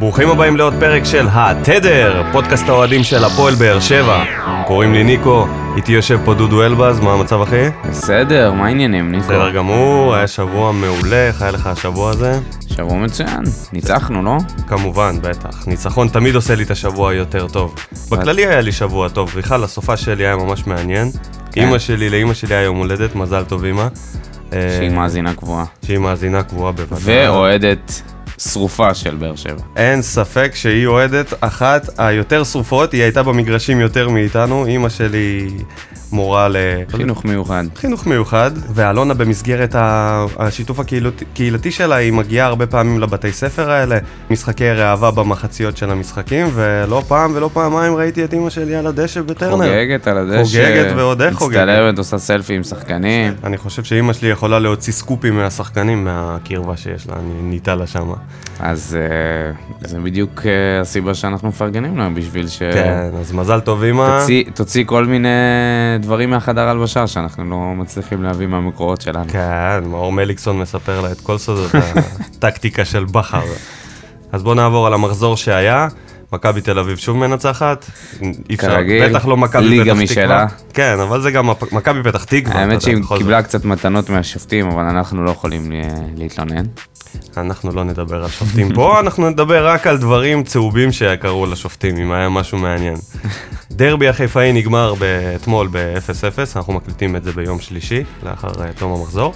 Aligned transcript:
ברוכים 0.00 0.28
הבאים 0.30 0.56
לעוד 0.56 0.74
פרק 0.80 1.04
של 1.04 1.26
התדר, 1.30 2.22
פודקאסט 2.32 2.68
האוהדים 2.68 3.04
של 3.04 3.24
הפועל 3.24 3.54
באר 3.54 3.80
שבע. 3.80 4.24
קוראים 4.66 4.92
לי 4.94 5.04
ניקו, 5.04 5.46
איתי 5.76 5.92
יושב 5.92 6.18
פה 6.24 6.34
דודו 6.34 6.62
אלבז, 6.62 7.00
מה 7.00 7.12
המצב 7.12 7.40
אחי? 7.40 7.68
בסדר, 7.90 8.52
מה 8.52 8.66
העניינים, 8.66 9.12
ניקו? 9.12 9.24
בסדר 9.24 9.50
גמור, 9.50 10.14
היה 10.14 10.26
שבוע 10.26 10.72
מעולה, 10.72 11.26
איך 11.26 11.42
היה 11.42 11.50
לך 11.50 11.66
השבוע 11.66 12.10
הזה? 12.10 12.38
שבוע 12.66 12.94
מצוין, 12.94 13.42
ניצחנו, 13.72 14.22
לא? 14.22 14.36
כמובן, 14.66 15.16
בטח. 15.22 15.66
ניצחון 15.66 16.08
תמיד 16.08 16.34
עושה 16.34 16.54
לי 16.54 16.62
את 16.62 16.70
השבוע 16.70 17.14
יותר 17.14 17.48
טוב. 17.48 17.74
בכללי 18.10 18.46
היה 18.46 18.60
לי 18.60 18.72
שבוע 18.72 19.08
טוב, 19.08 19.34
בכלל 19.36 19.64
הסופה 19.64 19.96
שלי 19.96 20.26
היה 20.26 20.36
ממש 20.36 20.66
מעניין. 20.66 21.10
כן. 21.52 21.60
אימא 21.60 21.78
שלי, 21.78 22.10
לאימא 22.10 22.34
שלי 22.34 22.54
היה 22.54 22.64
יום 22.64 22.76
הולדת, 22.76 23.14
מזל 23.14 23.44
טוב 23.44 23.64
אימא. 23.64 23.86
אה, 24.52 24.76
שהיא 24.78 24.90
מאזינה 24.90 25.34
קבועה. 25.34 25.64
שהיא 25.86 25.98
מאזינה 25.98 26.42
קבועה 26.42 26.72
בוודאי. 26.72 27.28
ואוהדת 27.28 28.02
שרופה 28.40 28.94
של 28.94 29.16
באר 29.16 29.36
שבע. 29.36 29.62
אין 29.76 30.02
ספק 30.02 30.52
שהיא 30.54 30.86
אוהדת 30.86 31.34
אחת 31.40 31.88
היותר 31.98 32.44
שרופות, 32.44 32.92
היא 32.92 33.02
הייתה 33.02 33.22
במגרשים 33.22 33.80
יותר 33.80 34.08
מאיתנו, 34.08 34.66
אימא 34.66 34.88
שלי 34.88 35.48
מורה 36.12 36.48
ל... 36.48 36.56
חינוך 36.90 37.24
מיוחד. 37.24 37.64
חינוך 37.76 38.06
מיוחד, 38.06 38.50
ואלונה 38.74 39.14
במסגרת 39.14 39.74
השיתוף 40.38 40.80
הקהילתי 40.80 41.70
שלה, 41.70 41.96
היא 41.96 42.12
מגיעה 42.12 42.46
הרבה 42.46 42.66
פעמים 42.66 43.00
לבתי 43.00 43.32
ספר 43.32 43.70
האלה, 43.70 43.98
משחקי 44.30 44.70
ראווה 44.70 45.10
במחציות 45.10 45.76
של 45.76 45.90
המשחקים, 45.90 46.46
ולא 46.54 47.02
פעם 47.08 47.32
ולא 47.34 47.50
פעמיים 47.52 47.94
ראיתי 47.94 48.24
את 48.24 48.32
אימא 48.32 48.50
שלי 48.50 48.74
על 48.74 48.86
הדשא 48.86 49.22
בטרנר. 49.22 49.56
חוגגת 49.56 50.06
על 50.06 50.18
הדשא. 50.18 50.44
חוגגת 50.44 50.92
ועוד 50.96 51.22
איך 51.22 51.36
חוגגת. 51.36 51.60
מצטלמת, 51.60 51.98
עושה 51.98 52.18
סלפי 52.18 52.54
עם 52.54 52.62
שחקנים. 52.62 53.32
אני 53.44 53.56
חושב 53.56 53.84
שאימא 53.84 54.12
שלי 54.12 54.28
יכולה 54.28 54.58
להוציא 54.58 54.92
סקופים 54.92 55.36
מהשחקנים, 55.36 56.04
מהקרבה 56.04 56.76
שיש 56.76 57.08
לה, 57.08 57.14
אני 57.14 57.42
ניטה 57.42 57.74
לה 57.74 57.86
שמה. 57.86 58.14
אז 58.60 58.98
אה, 59.00 59.88
זה 59.88 60.00
בדיוק 60.00 60.42
אה, 60.46 60.80
הסיבה 60.80 61.14
שאנחנו 61.14 61.48
מפרגנים 61.48 61.98
להם, 61.98 62.14
בשביל 62.14 62.48
ש... 62.48 62.58
כן, 62.58 63.10
אז 63.20 63.32
מזל 63.32 63.60
טוב 63.60 63.82
אימא. 63.82 64.24
תוציא 64.54 64.84
כל 64.86 65.04
מיני 65.04 65.28
דברים 66.00 66.30
מהחדר 66.30 66.68
הלבשה 66.68 67.06
שאנחנו 67.06 67.50
לא 67.50 67.74
מצליחים 67.76 68.22
להביא 68.22 68.46
מהמקורות 68.46 69.00
שלנו. 69.00 69.28
כן, 69.28 69.80
מאור 69.86 70.12
מליקסון 70.12 70.58
מספר 70.58 71.00
לה 71.00 71.12
את 71.12 71.20
כל 71.20 71.38
סודות 71.38 71.70
הטקטיקה 71.74 72.84
של 72.84 73.04
בכר. 73.04 73.42
אז 74.32 74.42
בואו 74.42 74.54
נעבור 74.54 74.86
על 74.86 74.94
המחזור 74.94 75.36
שהיה. 75.36 75.88
מכבי 76.32 76.60
תל 76.60 76.78
אביב 76.78 76.96
שוב 76.98 77.16
מנצחת. 77.16 77.90
כרגיל, 78.58 79.08
בטח 79.08 79.26
לא 79.26 79.36
מכבי 79.36 79.68
ליגה 79.68 79.94
פתח 79.94 80.02
משלה. 80.02 80.46
תקווה. 80.46 80.46
כן, 80.74 81.00
אבל 81.00 81.20
זה 81.22 81.30
גם 81.30 81.46
מכבי 81.72 82.02
פתח 82.02 82.24
תקווה. 82.24 82.60
האמת 82.60 82.82
שהיא. 82.82 82.96
קיבלה 83.18 83.42
קצת 83.42 83.64
מתנות 83.64 84.10
מהשופטים, 84.10 84.66
אבל 84.70 84.82
אנחנו 84.82 85.24
לא 85.24 85.30
יכולים 85.30 85.72
לה- 85.72 85.78
להתלונן. 86.16 86.64
אנחנו 87.36 87.70
לא 87.72 87.84
נדבר 87.84 88.22
על 88.24 88.28
שופטים 88.30 88.72
פה, 88.74 89.00
אנחנו 89.00 89.30
נדבר 89.30 89.66
רק 89.68 89.86
על 89.86 89.98
דברים 89.98 90.42
צהובים 90.42 90.92
שקרו 90.92 91.46
לשופטים, 91.46 91.96
אם 91.96 92.12
היה 92.12 92.28
משהו 92.28 92.58
מעניין. 92.58 92.96
דרבי 93.70 94.08
החיפאי 94.08 94.52
נגמר 94.52 94.94
אתמול 95.36 95.68
ב-0-0, 95.72 96.56
אנחנו 96.56 96.72
מקליטים 96.72 97.16
את 97.16 97.24
זה 97.24 97.32
ביום 97.32 97.60
שלישי, 97.60 98.04
לאחר 98.22 98.48
אה, 98.60 98.72
תום 98.78 98.92
המחזור. 99.00 99.34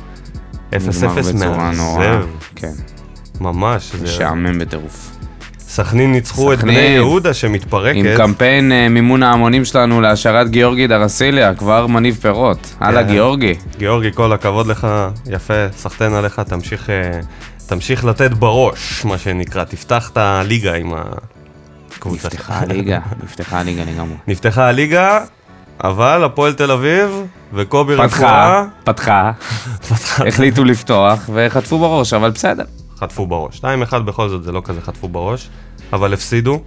0-0 0.70 0.75
נגמר 0.75 1.14
בצורה 1.19 1.70
נוראה. 1.77 2.17
מאכזב, 2.17 2.29
כן, 2.56 2.73
ממש. 3.41 3.92
זה- 3.95 4.05
משעמם 4.05 4.58
בטירוף. 4.58 5.11
סכנין 5.69 6.12
ניצחו 6.12 6.53
את. 6.53 6.59
בני 6.59 6.73
יהודה 6.73 7.34
שמתפרקת. 7.34 7.97
עם 7.97 8.07
קמפיין 8.17 8.73
אה, 8.73 8.89
מימון 8.89 9.23
ההמונים 9.23 9.65
שלנו 9.65 10.01
להשארת 10.01 10.51
גיאורגי 10.51 10.87
דרסיליה, 10.87 11.55
כבר 11.55 11.87
מניב 11.87 12.19
פירות. 12.20 12.75
הלאה 12.81 13.03
גיאורגי. 13.03 13.55
גיאורגי, 13.79 14.12
כל 14.15 14.33
הכבוד 14.33 14.67
לך, 14.67 14.87
יפה, 15.31 15.69
סחטיין 15.77 16.15
עליך, 16.15 16.41
תמשיך, 16.41 16.91
אה, 16.91 17.20
תמשיך 17.67 18.05
לתת 18.05 18.31
בראש, 18.31 19.05
מה 19.05 19.19
שנקרא, 19.19 19.65
תפתח 19.65 20.11
את 20.12 20.17
הליגה 20.17 20.75
עם 20.75 20.92
הקבוצה 21.98 22.31
שלך. 22.31 22.35
נפתחה 22.35 22.59
הליגה, 22.59 22.98
נפתחה 23.25 23.61
הליגה 23.61 23.83
לגמרי. 23.85 24.17
נפתחה 24.29 24.69
הליגה, 24.69 25.20
אבל 25.85 26.25
הפועל 26.25 26.53
תל 26.53 26.70
אביב 26.70 27.23
וקובי 27.53 27.95
פתחה, 27.96 28.05
רפואה 28.05 28.64
פתחה, 28.85 29.31
החליטו 30.29 30.64
לפתוח 30.64 31.31
וחטפו 31.35 31.79
בראש, 31.79 32.13
אבל 32.13 32.31
בסדר. 32.31 32.64
חטפו 32.99 33.27
בראש. 33.27 33.61
2-1 33.91 33.99
בכל 33.99 34.29
זאת, 34.29 34.45
זה 34.45 34.53
לא 34.53 34.63
כזה 34.65 34.81
חטפו 34.81 35.09
בראש, 35.09 35.49
אבל 35.93 36.15
הפסידו. 36.15 36.61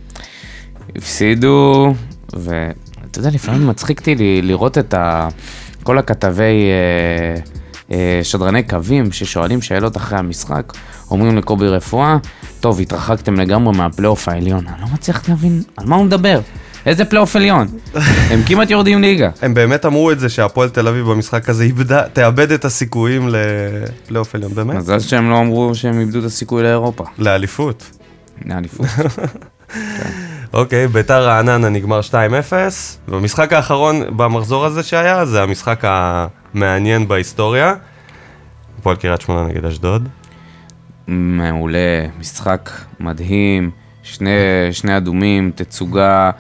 הפסידו, 0.96 1.94
ואתה 2.34 3.20
יודע, 3.20 3.30
לפעמים 3.30 3.68
מצחיק 3.68 4.00
אותי 4.00 4.42
לראות 4.42 4.78
את 4.78 4.94
ה... 4.94 5.28
כל 5.88 5.98
הכתבי 5.98 6.44
אה, 6.44 7.42
אה, 7.92 8.20
שדרני 8.24 8.64
קווים 8.64 9.12
ששואלים 9.12 9.62
שאלות 9.62 9.98
אחרי 9.98 10.20
המשחק, 10.20 10.74
אומרים 11.12 11.38
לקובי 11.38 11.68
רפואה, 11.68 12.18
טוב, 12.60 12.80
התרחקתם 12.80 13.36
לגמרי 13.40 13.78
מהפלייאוף 13.78 14.30
העליון. 14.30 14.68
אני 14.68 14.82
לא 14.82 14.88
מצליח 14.94 15.30
להבין 15.30 15.62
על 15.78 15.86
מה 15.86 15.96
הוא 15.96 16.06
מדבר. 16.06 16.40
איזה 16.88 17.06
פלייאוף 17.06 17.36
עליון? 17.36 17.68
הם 18.32 18.44
כמעט 18.46 18.70
יורדים 18.70 19.02
ליגה. 19.02 19.30
הם 19.42 19.54
באמת 19.54 19.86
אמרו 19.86 20.12
את 20.12 20.20
זה 20.20 20.30
שהפועל 20.30 20.70
תל 20.70 20.88
אביב 20.88 21.06
במשחק 21.06 21.50
הזה 21.50 21.64
איבדה, 21.64 22.04
תאבד 22.14 22.52
את 22.52 22.66
הסיכויים 22.66 23.30
לפלייאוף 23.30 24.36
עליון, 24.36 24.54
באמת? 24.56 24.76
מזל 24.76 25.00
שהם 25.00 25.30
לא 25.30 25.40
אמרו 25.40 25.76
שהם 25.76 26.00
איבדו 26.00 26.20
את 26.20 26.24
הסיכוי 26.24 26.64
לאירופה. 26.64 27.04
לאליפות. 27.18 27.92
לאליפות. 28.46 28.88
אוקיי, 30.54 30.88
ביתר 30.88 31.26
רעננה 31.26 31.70
נגמר 31.70 32.00
2-0, 32.10 32.14
והמשחק 33.08 33.54
האחרון 33.54 34.18
במחזור 34.18 34.66
הזה 34.66 34.84
שהיה, 34.84 35.26
זה 35.26 35.44
המשחק 35.44 35.84
המעניין 35.84 37.08
בהיסטוריה. 37.08 37.74
הפועל 38.80 38.96
קריית 38.96 39.22
שמונה 39.22 39.48
נגד 39.48 39.66
אשדוד. 39.66 40.08
מעולה, 41.08 42.06
משחק 42.20 42.70
מדהים, 43.00 43.72
שני, 44.04 44.30
שני 44.72 44.98
אדומים, 44.98 45.52
תצוגה, 45.56 46.32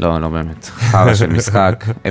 לא, 0.00 0.18
לא 0.20 0.28
באמת, 0.28 0.64
חרא 0.64 1.14
של 1.14 1.26
משחק, 1.26 1.84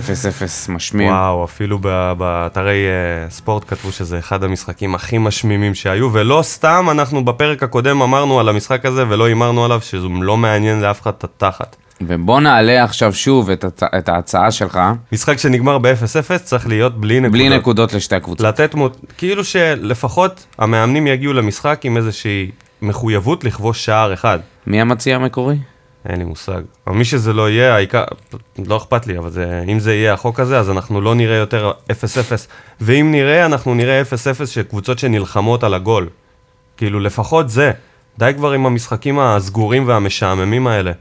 0-0 0.68 0.72
משמים. 0.72 1.08
וואו, 1.08 1.46
אפילו 1.46 1.80
באתרי 2.18 2.86
אה, 2.88 3.30
ספורט 3.30 3.64
כתבו 3.68 3.92
שזה 3.92 4.20
אחד 4.20 4.44
המשחקים 4.44 4.96
הכי 4.96 5.18
משמימים 5.18 5.76
שהיו, 5.76 6.14
ולא 6.14 6.40
סתם 6.44 6.88
אנחנו 6.92 7.26
בפרק 7.26 7.64
הקודם 7.64 8.02
אמרנו 8.02 8.40
על 8.40 8.50
המשחק 8.50 8.86
הזה 8.86 9.04
ולא 9.10 9.26
הימרנו 9.26 9.66
עליו, 9.66 9.82
שזה 9.82 10.08
לא 10.22 10.38
מעניין 10.38 10.82
לאף 10.82 11.02
אחד 11.02 11.12
את 11.18 11.24
התחת. 11.24 11.76
ובוא 12.02 12.40
נעלה 12.42 12.84
עכשיו 12.84 13.14
שוב 13.14 13.50
את, 13.50 13.64
הצ... 13.64 13.84
את 13.98 14.10
ההצעה 14.10 14.52
שלך, 14.52 14.80
משחק 15.12 15.38
שנגמר 15.38 15.78
ב-0-0 15.78 16.38
צריך 16.44 16.68
להיות 16.68 17.02
בלי 17.02 17.20
נקודות. 17.20 17.32
בלי 17.34 17.50
נקודות 17.58 17.94
לשתי 17.94 18.16
הקבוצות. 18.16 18.48
לתת, 18.48 18.76
מו- 18.76 18.90
כאילו 19.18 19.44
שלפחות 19.44 20.46
המאמנים 20.58 21.08
יגיעו 21.08 21.34
למשחק 21.34 21.80
עם 21.84 21.98
איזושהי 21.98 22.52
מחויבות 22.82 23.44
לכבוש 23.44 23.86
שער 23.86 24.14
אחד. 24.14 24.40
מי 24.68 24.82
המציע 24.82 25.16
המקורי? 25.16 25.56
אין 26.06 26.20
לי 26.20 26.24
מושג. 26.24 26.62
אבל 26.88 26.96
מי 26.96 27.06
שזה 27.06 27.34
לא 27.34 27.50
יהיה, 27.50 27.76
העיקר, 27.76 28.04
לא 28.66 28.78
אכפת 28.78 29.08
לי, 29.08 29.18
אבל 29.18 29.30
זה, 29.30 29.64
אם 29.68 29.80
זה 29.80 29.94
יהיה 29.94 30.14
החוק 30.14 30.40
הזה, 30.40 30.60
אז 30.60 30.70
אנחנו 30.70 31.02
לא 31.02 31.16
נראה 31.16 31.38
יותר 31.38 31.72
0-0. 31.92 31.94
ואם 32.82 33.12
נראה, 33.12 33.46
אנחנו 33.46 33.74
נראה 33.74 34.02
0-0 34.02 34.46
של 34.46 34.64
קבוצות 34.64 35.00
שנלחמות 35.00 35.64
על 35.64 35.74
הגול. 35.74 36.10
כאילו, 36.78 37.00
לפחות 37.00 37.50
זה. 37.50 37.72
די 38.18 38.32
כבר 38.38 38.52
עם 38.52 38.66
המשחקים 38.66 39.20
הסגורים 39.20 39.88
והמשעממים 39.88 40.68
האלה. 40.68 40.92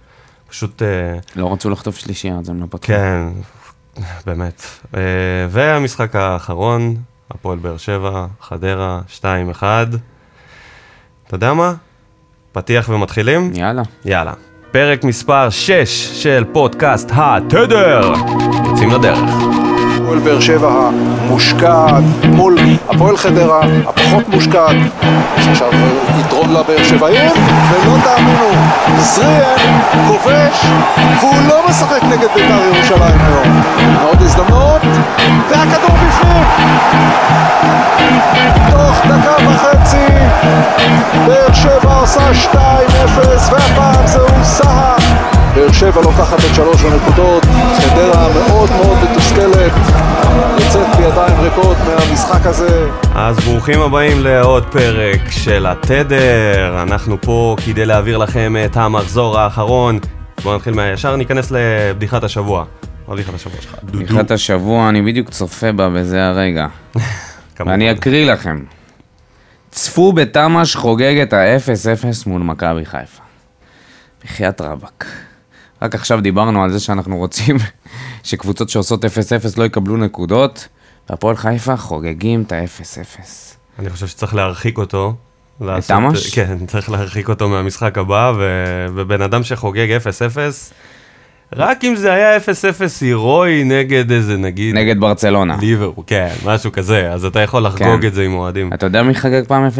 פשוט, 0.49 0.83
אה, 0.83 1.19
לא 1.37 1.53
רצו 1.53 1.71
לחטוף 1.71 1.97
שלישייה, 1.97 2.39
אז 2.39 2.49
הם 2.49 2.61
לא 2.61 2.67
פתחו. 2.71 2.87
כן, 2.87 3.23
באמת. 4.27 4.63
אה, 4.97 5.01
והמשחק 5.51 6.17
האחרון, 6.17 6.97
הפועל 7.31 7.59
באר 7.59 7.77
שבע, 7.77 8.27
חדרה, 8.41 9.01
2-1. 9.09 9.63
אתה 11.27 11.35
יודע 11.35 11.55
מה? 11.55 11.75
פתיח 12.53 12.89
ומתחילים? 12.89 13.51
יאללה. 13.55 13.83
יאללה. 14.05 14.33
פרק 14.71 15.05
מספר 15.05 15.51
6 15.51 15.73
של 16.23 16.45
פודקאסט 16.53 17.11
התדר. 17.15 18.13
יוצאים 18.65 18.91
לדרך. 18.91 19.68
הפועל 20.09 20.21
באר 20.21 20.41
שבע 20.41 20.71
המושקעת 20.71 22.03
מול 22.25 22.59
הפועל 22.89 23.17
חדרה 23.17 23.61
הפחות 23.87 24.29
מושקעת. 24.29 24.77
יש 25.39 25.49
עכשיו 25.49 25.69
יתרון 26.21 26.51
לבאר 26.51 26.85
שבעים, 26.85 27.31
ולא 27.71 27.97
תאמינו, 28.05 28.51
זריאן 28.99 29.81
כובש, 30.09 30.65
והוא 31.21 31.35
לא 31.49 31.61
משחק 31.69 32.03
נגד 32.03 32.29
בית"ר 32.35 32.75
ירושלים 32.75 33.21
היום. 33.21 33.63
עוד 34.03 34.23
הזדמנות, 34.23 34.83
והכדור 35.49 35.97
בפנים. 36.07 36.45
תוך 38.71 39.07
דקה 39.07 39.35
וחצי, 39.49 40.07
באר 41.27 41.53
שבע 41.53 41.95
עושה 42.01 42.31
2-0, 42.53 42.57
והפעם 43.53 44.07
זהו 44.07 44.45
סהר. 44.45 45.38
באר 45.55 45.73
שבע 45.73 46.01
לוקחת 46.01 46.39
את 46.39 46.55
שלוש 46.55 46.83
הנקודות, 46.85 47.45
חדרה 47.77 48.29
מאוד 48.33 48.71
מאוד 48.71 48.99
מתוסכלת, 49.11 49.73
יוצאת 50.61 50.97
בידיים 50.97 51.41
ריקות 51.41 51.77
מהמשחק 51.87 52.47
הזה. 52.47 52.89
אז 53.15 53.41
ברוכים 53.41 53.81
הבאים 53.81 54.21
לעוד 54.21 54.65
פרק 54.73 55.31
של 55.31 55.67
התדר. 55.67 56.83
אנחנו 56.83 57.21
פה 57.21 57.57
כדי 57.67 57.87
להעביר 57.87 58.19
לכם 58.19 58.57
את 58.65 58.77
המחזור 58.77 59.39
האחרון. 59.39 59.99
בואו 60.43 60.57
נתחיל 60.57 60.75
מהישר, 60.75 61.17
ניכנס 61.17 61.51
לבדיחת 61.51 62.25
השבוע. 62.25 62.65
מה 63.09 63.15
בדיחת 63.15 63.35
השבוע 63.35 63.61
שלך? 63.61 63.77
דודו. 63.85 63.99
לקראת 63.99 64.31
השבוע, 64.31 64.89
אני 64.89 65.03
בדיוק 65.03 65.31
צופה 65.31 65.73
בה 65.73 65.89
בזה 65.89 66.27
הרגע. 66.27 66.67
ואני 67.67 67.93
אקריא 67.93 68.33
לכם. 68.33 68.65
צפו 69.71 70.13
בתמ"ש 70.13 70.77
חוגג 70.77 71.19
את 71.23 71.33
ה-0-0 71.33 72.05
מול 72.27 72.43
מכבי 72.43 72.85
חיפה. 72.85 73.23
בחייאת 74.25 74.61
רבאק. 74.61 75.05
רק 75.83 75.95
עכשיו 75.95 76.21
דיברנו 76.21 76.63
על 76.65 76.71
זה 76.71 76.81
שאנחנו 76.81 77.17
רוצים 77.17 77.57
שקבוצות 78.23 78.69
שעושות 78.69 79.05
0-0 79.05 79.09
לא 79.57 79.65
יקבלו 79.65 79.97
נקודות, 79.97 80.69
והפועל 81.11 81.37
חיפה 81.37 81.77
חוגגים 81.77 82.43
את 82.43 82.53
ה-0-0. 82.53 83.21
אני 83.79 83.91
חושב 83.91 84.07
שצריך 84.07 84.35
להרחיק 84.35 84.79
אותו. 84.79 85.15
לעשות- 85.61 85.97
תמ"ש? 85.97 86.35
כן, 86.35 86.67
צריך 86.67 86.91
להרחיק 86.91 87.29
אותו 87.29 87.49
מהמשחק 87.49 87.99
הבא, 87.99 88.33
ו... 88.39 88.43
ובן 88.95 89.23
אדם 89.23 89.43
שחוגג 89.43 89.97
0-0, 89.97 90.39
רק 91.57 91.85
אם 91.85 91.97
זה 91.97 92.13
היה 92.13 92.37
0-0 92.37 92.41
הירואי 93.01 93.65
נגד 93.65 94.11
איזה, 94.13 94.37
נגיד, 94.37 94.75
נגד 94.75 95.01
ברצלונה. 95.01 95.57
ליברפול, 95.61 96.05
כן, 96.07 96.35
משהו 96.45 96.73
כזה, 96.73 97.13
אז 97.13 97.25
אתה 97.25 97.41
יכול 97.41 97.63
לחגוג 97.67 98.01
כן. 98.01 98.07
את 98.07 98.15
זה 98.15 98.23
עם 98.25 98.35
אוהדים. 98.35 98.73
אתה 98.73 98.87
יודע 98.87 99.03
מי 99.03 99.15
חגג 99.15 99.43
פעם 99.49 99.67
0-0? 99.69 99.71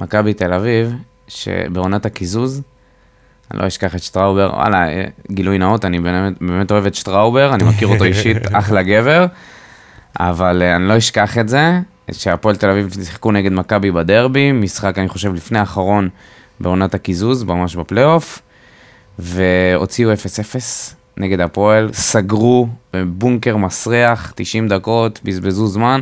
מכבי 0.00 0.34
תל 0.34 0.52
אביב, 0.52 0.92
שבעונת 1.28 2.06
הקיזוז, 2.06 2.62
אני 3.52 3.60
לא 3.60 3.66
אשכח 3.66 3.94
את 3.94 4.02
שטראובר, 4.02 4.50
וואלה, 4.54 4.88
אה, 4.88 5.04
גילוי 5.30 5.58
נאות, 5.58 5.84
אני 5.84 6.00
באמת, 6.00 6.32
באמת 6.40 6.70
אוהב 6.70 6.86
את 6.86 6.94
שטראובר, 6.94 7.54
אני 7.54 7.64
מכיר 7.64 7.88
אותו 7.88 8.04
אישית, 8.04 8.36
אחלה 8.52 8.82
גבר, 8.82 9.26
אבל 10.20 10.62
אה, 10.62 10.76
אני 10.76 10.88
לא 10.88 10.98
אשכח 10.98 11.38
את 11.38 11.48
זה, 11.48 11.80
שהפועל 12.12 12.56
תל 12.56 12.70
אביב 12.70 12.92
שיחקו 13.04 13.32
נגד 13.32 13.52
מכבי 13.52 13.90
בדרבי, 13.90 14.52
משחק, 14.52 14.98
אני 14.98 15.08
חושב, 15.08 15.34
לפני 15.34 15.58
האחרון 15.58 16.08
בעונת 16.60 16.94
הקיזוז, 16.94 17.44
ממש 17.44 17.76
בפלייאוף, 17.76 18.42
והוציאו 19.18 20.12
0-0 20.12 20.16
נגד 21.16 21.40
הפועל, 21.40 21.92
סגרו 21.92 22.68
בבונקר 22.92 23.56
מסריח, 23.56 24.32
90 24.36 24.68
דקות, 24.68 25.20
בזבזו 25.24 25.66
זמן, 25.66 26.00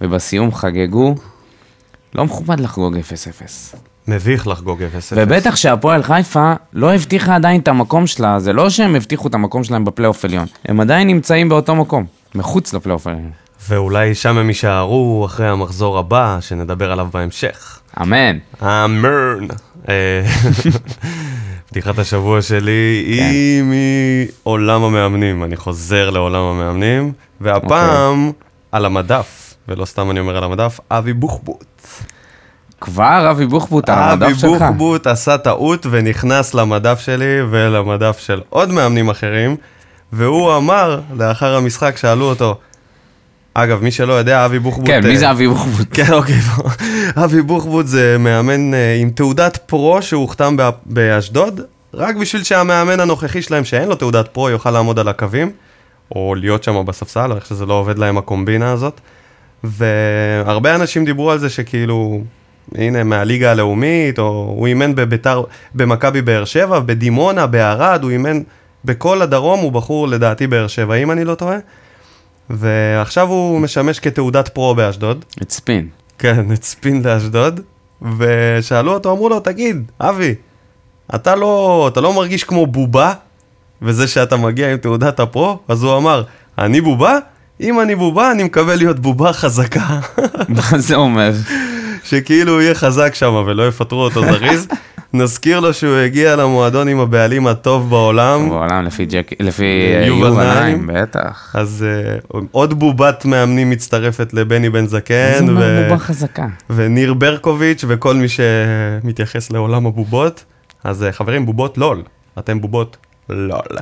ובסיום 0.00 0.54
חגגו. 0.54 1.14
לא 2.14 2.24
מכובד 2.24 2.60
לחגוג 2.60 2.96
0-0. 2.96 3.76
מביך 4.08 4.46
לחגוג 4.46 4.82
0-0. 4.82 4.84
ובטח 5.16 5.56
שהפועל 5.56 6.02
חיפה 6.02 6.52
לא 6.72 6.94
הבטיחה 6.94 7.34
עדיין 7.34 7.60
את 7.60 7.68
המקום 7.68 8.06
שלה, 8.06 8.40
זה 8.40 8.52
לא 8.52 8.70
שהם 8.70 8.96
הבטיחו 8.96 9.28
את 9.28 9.34
המקום 9.34 9.64
שלהם 9.64 9.84
בפלייאוף 9.84 10.24
עליון, 10.24 10.46
הם 10.64 10.80
עדיין 10.80 11.08
נמצאים 11.08 11.48
באותו 11.48 11.74
מקום, 11.74 12.06
מחוץ 12.34 12.74
לפלייאוף 12.74 13.06
עליון. 13.06 13.30
ואולי 13.68 14.14
שם 14.14 14.38
הם 14.38 14.48
יישארו 14.48 15.26
אחרי 15.26 15.48
המחזור 15.48 15.98
הבא, 15.98 16.38
שנדבר 16.40 16.92
עליו 16.92 17.08
בהמשך. 17.12 17.80
אמן. 18.02 18.38
אמרן. 18.62 19.46
אה, 19.88 20.22
בדיחת 21.72 21.98
השבוע 21.98 22.42
שלי 22.42 23.14
כן. 23.16 23.22
היא 23.22 23.62
מעולם 24.44 24.82
המאמנים. 24.82 25.44
אני 25.44 25.56
חוזר 25.56 26.10
לעולם 26.10 26.42
המאמנים, 26.42 27.12
והפעם 27.40 28.26
אוקיי. 28.26 28.48
על 28.72 28.84
המדף, 28.84 29.54
ולא 29.68 29.84
סתם 29.84 30.10
אני 30.10 30.20
אומר 30.20 30.36
על 30.36 30.44
המדף, 30.44 30.80
אבי 30.90 31.12
בוחבוט. 31.12 31.64
כבר 32.80 33.28
אבי 33.30 33.46
בוחבוט 33.46 33.88
על 33.88 33.98
אבי 33.98 34.24
המדף 34.24 34.38
שלך. 34.38 34.50
בוחבוט 34.62 35.06
עשה 35.06 35.38
טעות 35.38 35.86
ונכנס 35.90 36.54
למדף 36.54 37.00
שלי 37.00 37.40
ולמדף 37.50 38.18
של 38.18 38.40
עוד 38.50 38.70
מאמנים 38.70 39.10
אחרים, 39.10 39.56
והוא 40.12 40.56
אמר, 40.56 41.00
לאחר 41.16 41.56
המשחק, 41.56 41.96
שאלו 41.96 42.24
אותו, 42.24 42.56
אגב, 43.54 43.82
מי 43.82 43.90
שלא 43.90 44.12
יודע, 44.12 44.44
אבי 44.46 44.58
בוחבוט... 44.58 44.86
כן, 44.86 45.04
אה, 45.04 45.08
מי 45.10 45.18
זה 45.18 45.30
אבי 45.30 45.48
בוחבוט? 45.48 45.86
כן, 45.92 46.12
אוקיי. 46.12 46.38
אבי 47.24 47.42
בוחבוט 47.42 47.86
זה 47.86 48.16
מאמן 48.18 48.74
אה, 48.74 48.94
עם 49.00 49.10
תעודת 49.10 49.56
פרו 49.56 50.02
שהוחתם 50.02 50.56
בא- 50.56 50.70
באשדוד, 50.86 51.60
רק 51.94 52.16
בשביל 52.16 52.42
שהמאמן 52.44 53.00
הנוכחי 53.00 53.42
שלהם, 53.42 53.64
שאין 53.64 53.88
לו 53.88 53.94
תעודת 53.94 54.28
פרו, 54.28 54.50
יוכל 54.50 54.70
לעמוד 54.70 54.98
על 54.98 55.08
הקווים, 55.08 55.50
או 56.14 56.34
להיות 56.34 56.64
שם 56.64 56.84
בספסל, 56.86 57.30
או 57.32 57.36
איך 57.36 57.46
שזה 57.46 57.66
לא 57.66 57.74
עובד 57.74 57.98
להם 57.98 58.18
הקומבינה 58.18 58.72
הזאת. 58.72 59.00
והרבה 59.64 60.74
אנשים 60.74 61.04
דיברו 61.04 61.30
על 61.30 61.38
זה 61.38 61.50
שכאילו, 61.50 62.20
הנה, 62.74 63.04
מהליגה 63.04 63.50
הלאומית, 63.50 64.18
או 64.18 64.54
הוא 64.56 64.66
אימן 64.66 64.94
בביתר, 64.94 65.42
במכבי 65.74 66.22
באר 66.22 66.44
שבע, 66.44 66.80
בדימונה, 66.80 67.46
בערד, 67.46 68.02
הוא 68.02 68.10
אימן 68.10 68.40
בכל 68.84 69.22
הדרום, 69.22 69.60
הוא 69.60 69.72
בחור 69.72 70.08
לדעתי 70.08 70.46
באר 70.46 70.66
שבע, 70.66 70.94
אם 70.94 71.10
אני 71.10 71.24
לא 71.24 71.34
טועה. 71.34 71.56
ועכשיו 72.50 73.28
הוא 73.28 73.60
משמש 73.60 73.98
כתעודת 73.98 74.48
פרו 74.48 74.74
באשדוד. 74.74 75.24
את 75.42 75.50
ספין. 75.50 75.88
כן, 76.18 76.52
את 76.52 76.64
ספין 76.64 77.02
לאשדוד, 77.04 77.60
ושאלו 78.18 78.92
אותו, 78.92 79.12
אמרו 79.12 79.28
לו, 79.28 79.40
תגיד, 79.40 79.90
אבי, 80.00 80.34
אתה 81.14 81.34
לא, 81.34 81.88
אתה 81.92 82.00
לא 82.00 82.12
מרגיש 82.12 82.44
כמו 82.44 82.66
בובה, 82.66 83.12
וזה 83.82 84.08
שאתה 84.08 84.36
מגיע 84.36 84.72
עם 84.72 84.76
תעודת 84.76 85.20
הפרו? 85.20 85.58
אז 85.68 85.82
הוא 85.82 85.96
אמר, 85.96 86.22
אני 86.58 86.80
בובה? 86.80 87.18
אם 87.60 87.80
אני 87.80 87.94
בובה, 87.94 88.30
אני 88.30 88.42
מקווה 88.42 88.76
להיות 88.76 88.98
בובה 88.98 89.32
חזקה. 89.32 90.00
מה 90.48 90.78
זה 90.78 90.94
אומר? 90.94 91.32
שכאילו 92.04 92.52
הוא 92.52 92.60
יהיה 92.60 92.74
חזק 92.74 93.14
שם 93.14 93.42
ולא 93.46 93.68
יפטרו 93.68 94.00
אותו 94.04 94.20
זריז. 94.22 94.68
נזכיר 95.12 95.60
לו 95.60 95.74
שהוא 95.74 95.96
הגיע 95.96 96.36
למועדון 96.36 96.88
עם 96.88 97.00
הבעלים 97.00 97.46
הטוב 97.46 97.90
בעולם, 97.90 98.48
בעולם 98.48 98.84
לפי 98.84 99.06
ג'ק... 99.06 99.30
לפי 99.40 99.64
יובל 100.06 100.30
נעים. 100.60 100.90
בטח. 100.92 101.54
אז 101.58 101.84
uh, 102.32 102.36
עוד 102.50 102.78
בובת 102.78 103.24
מאמנים 103.24 103.70
מצטרפת 103.70 104.34
לבני 104.34 104.70
בן 104.70 104.86
זקן, 104.86 105.32
זה 105.38 105.44
ו- 105.44 105.48
אומר 105.48 105.82
בובה 105.88 105.98
חזקה. 105.98 106.46
וניר 106.70 107.14
ברקוביץ' 107.14 107.84
וכל 107.88 108.14
מי 108.14 108.26
שמתייחס 108.28 109.50
לעולם 109.52 109.86
הבובות. 109.86 110.44
אז 110.84 111.02
אה, 111.04 111.12
חברים, 111.12 111.46
בובות 111.46 111.78
לול. 111.78 112.02
אתם 112.38 112.60
בובות 112.60 112.96
לול. 113.28 113.78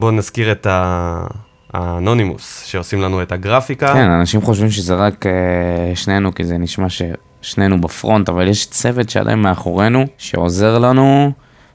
בואו 0.00 0.10
נזכיר 0.10 0.52
את 0.52 0.66
ה- 0.70 1.26
האנונימוס 1.72 2.62
שעושים 2.66 3.00
לנו 3.02 3.22
את 3.22 3.32
הגרפיקה. 3.32 3.92
כן, 3.92 4.10
אנשים 4.10 4.40
חושבים 4.42 4.70
שזה 4.70 4.94
רק 4.94 5.26
אה, 5.26 5.32
שנינו, 5.96 6.34
כי 6.34 6.44
זה 6.44 6.58
נשמע 6.58 6.86
ששנינו 7.44 7.80
בפרונט, 7.80 8.28
אבל 8.28 8.48
יש 8.48 8.66
צוות 8.66 9.10
שעדיין 9.10 9.38
מאחורינו, 9.38 10.04
שעוזר 10.18 10.78
לנו 10.78 11.32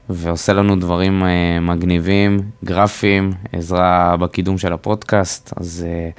ועושה 0.08 0.52
לנו 0.52 0.76
דברים 0.76 1.24
אה, 1.24 1.60
מגניבים, 1.60 2.40
גרפיים, 2.64 3.32
עזרה 3.52 4.16
בקידום 4.20 4.58
של 4.58 4.72
הפודקאסט. 4.72 5.52
אז 5.56 5.86
אה, 5.88 6.10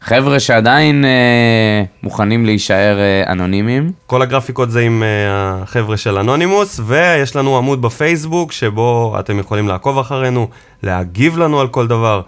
חבר'ה 0.00 0.40
שעדיין 0.40 1.04
אה, 1.04 1.84
מוכנים 2.02 2.46
להישאר 2.46 2.98
אה, 2.98 3.32
אנונימיים, 3.32 3.92
כל 4.06 4.22
הגרפיקות 4.22 4.70
זה 4.70 4.80
עם 4.80 5.02
אה, 5.02 5.62
החבר'ה 5.62 5.96
של 5.96 6.18
אנונימוס, 6.18 6.80
ויש 6.86 7.36
לנו 7.36 7.58
עמוד 7.58 7.82
בפייסבוק 7.82 8.52
שבו 8.52 9.16
אתם 9.20 9.38
יכולים 9.38 9.68
לעקוב 9.68 9.98
אחרינו, 9.98 10.48
להגיב 10.82 11.38
לנו 11.38 11.60
על 11.60 11.68
כל 11.68 11.86
דבר. 11.86 12.20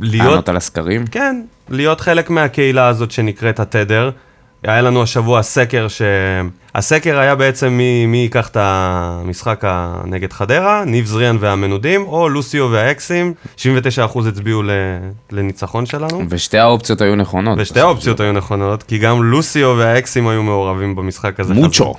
להיות 0.00 0.26
לענות 0.26 0.48
על 0.48 0.56
הסקרים. 0.56 1.06
כן, 1.06 1.42
להיות 1.68 2.00
חלק 2.00 2.30
מהקהילה 2.30 2.86
הזאת 2.86 3.10
שנקראת 3.10 3.60
התדר. 3.60 4.10
היה 4.62 4.82
לנו 4.82 5.02
השבוע 5.02 5.42
סקר 5.42 5.88
ש... 5.88 6.02
הסקר 6.74 7.18
היה 7.18 7.34
בעצם 7.34 7.68
מי, 7.68 8.06
מי 8.06 8.16
ייקח 8.16 8.48
את 8.48 8.56
המשחק 8.60 9.64
נגד 10.04 10.32
חדרה, 10.32 10.84
ניב 10.86 11.06
זריאן 11.06 11.36
והמנודים, 11.40 12.06
או 12.06 12.28
לוסיו 12.28 12.68
והאקסים, 12.70 13.34
79% 13.56 13.60
הצביעו. 14.28 14.62
לניצחון 15.30 15.86
שלנו. 15.86 16.22
ושתי 16.28 16.58
האופציות 16.58 17.00
היו 17.00 17.16
נכונות. 17.16 17.58
ושתי 17.60 17.80
האופציות 17.80 18.20
היו 18.20 18.32
נכונות, 18.32 18.82
כי 18.82 18.98
גם 18.98 19.22
לוסיו 19.22 19.74
והאקסים 19.78 20.28
היו 20.28 20.42
מעורבים 20.42 20.96
במשחק 20.96 21.40
הזה. 21.40 21.54
מוצ'ו. 21.54 21.94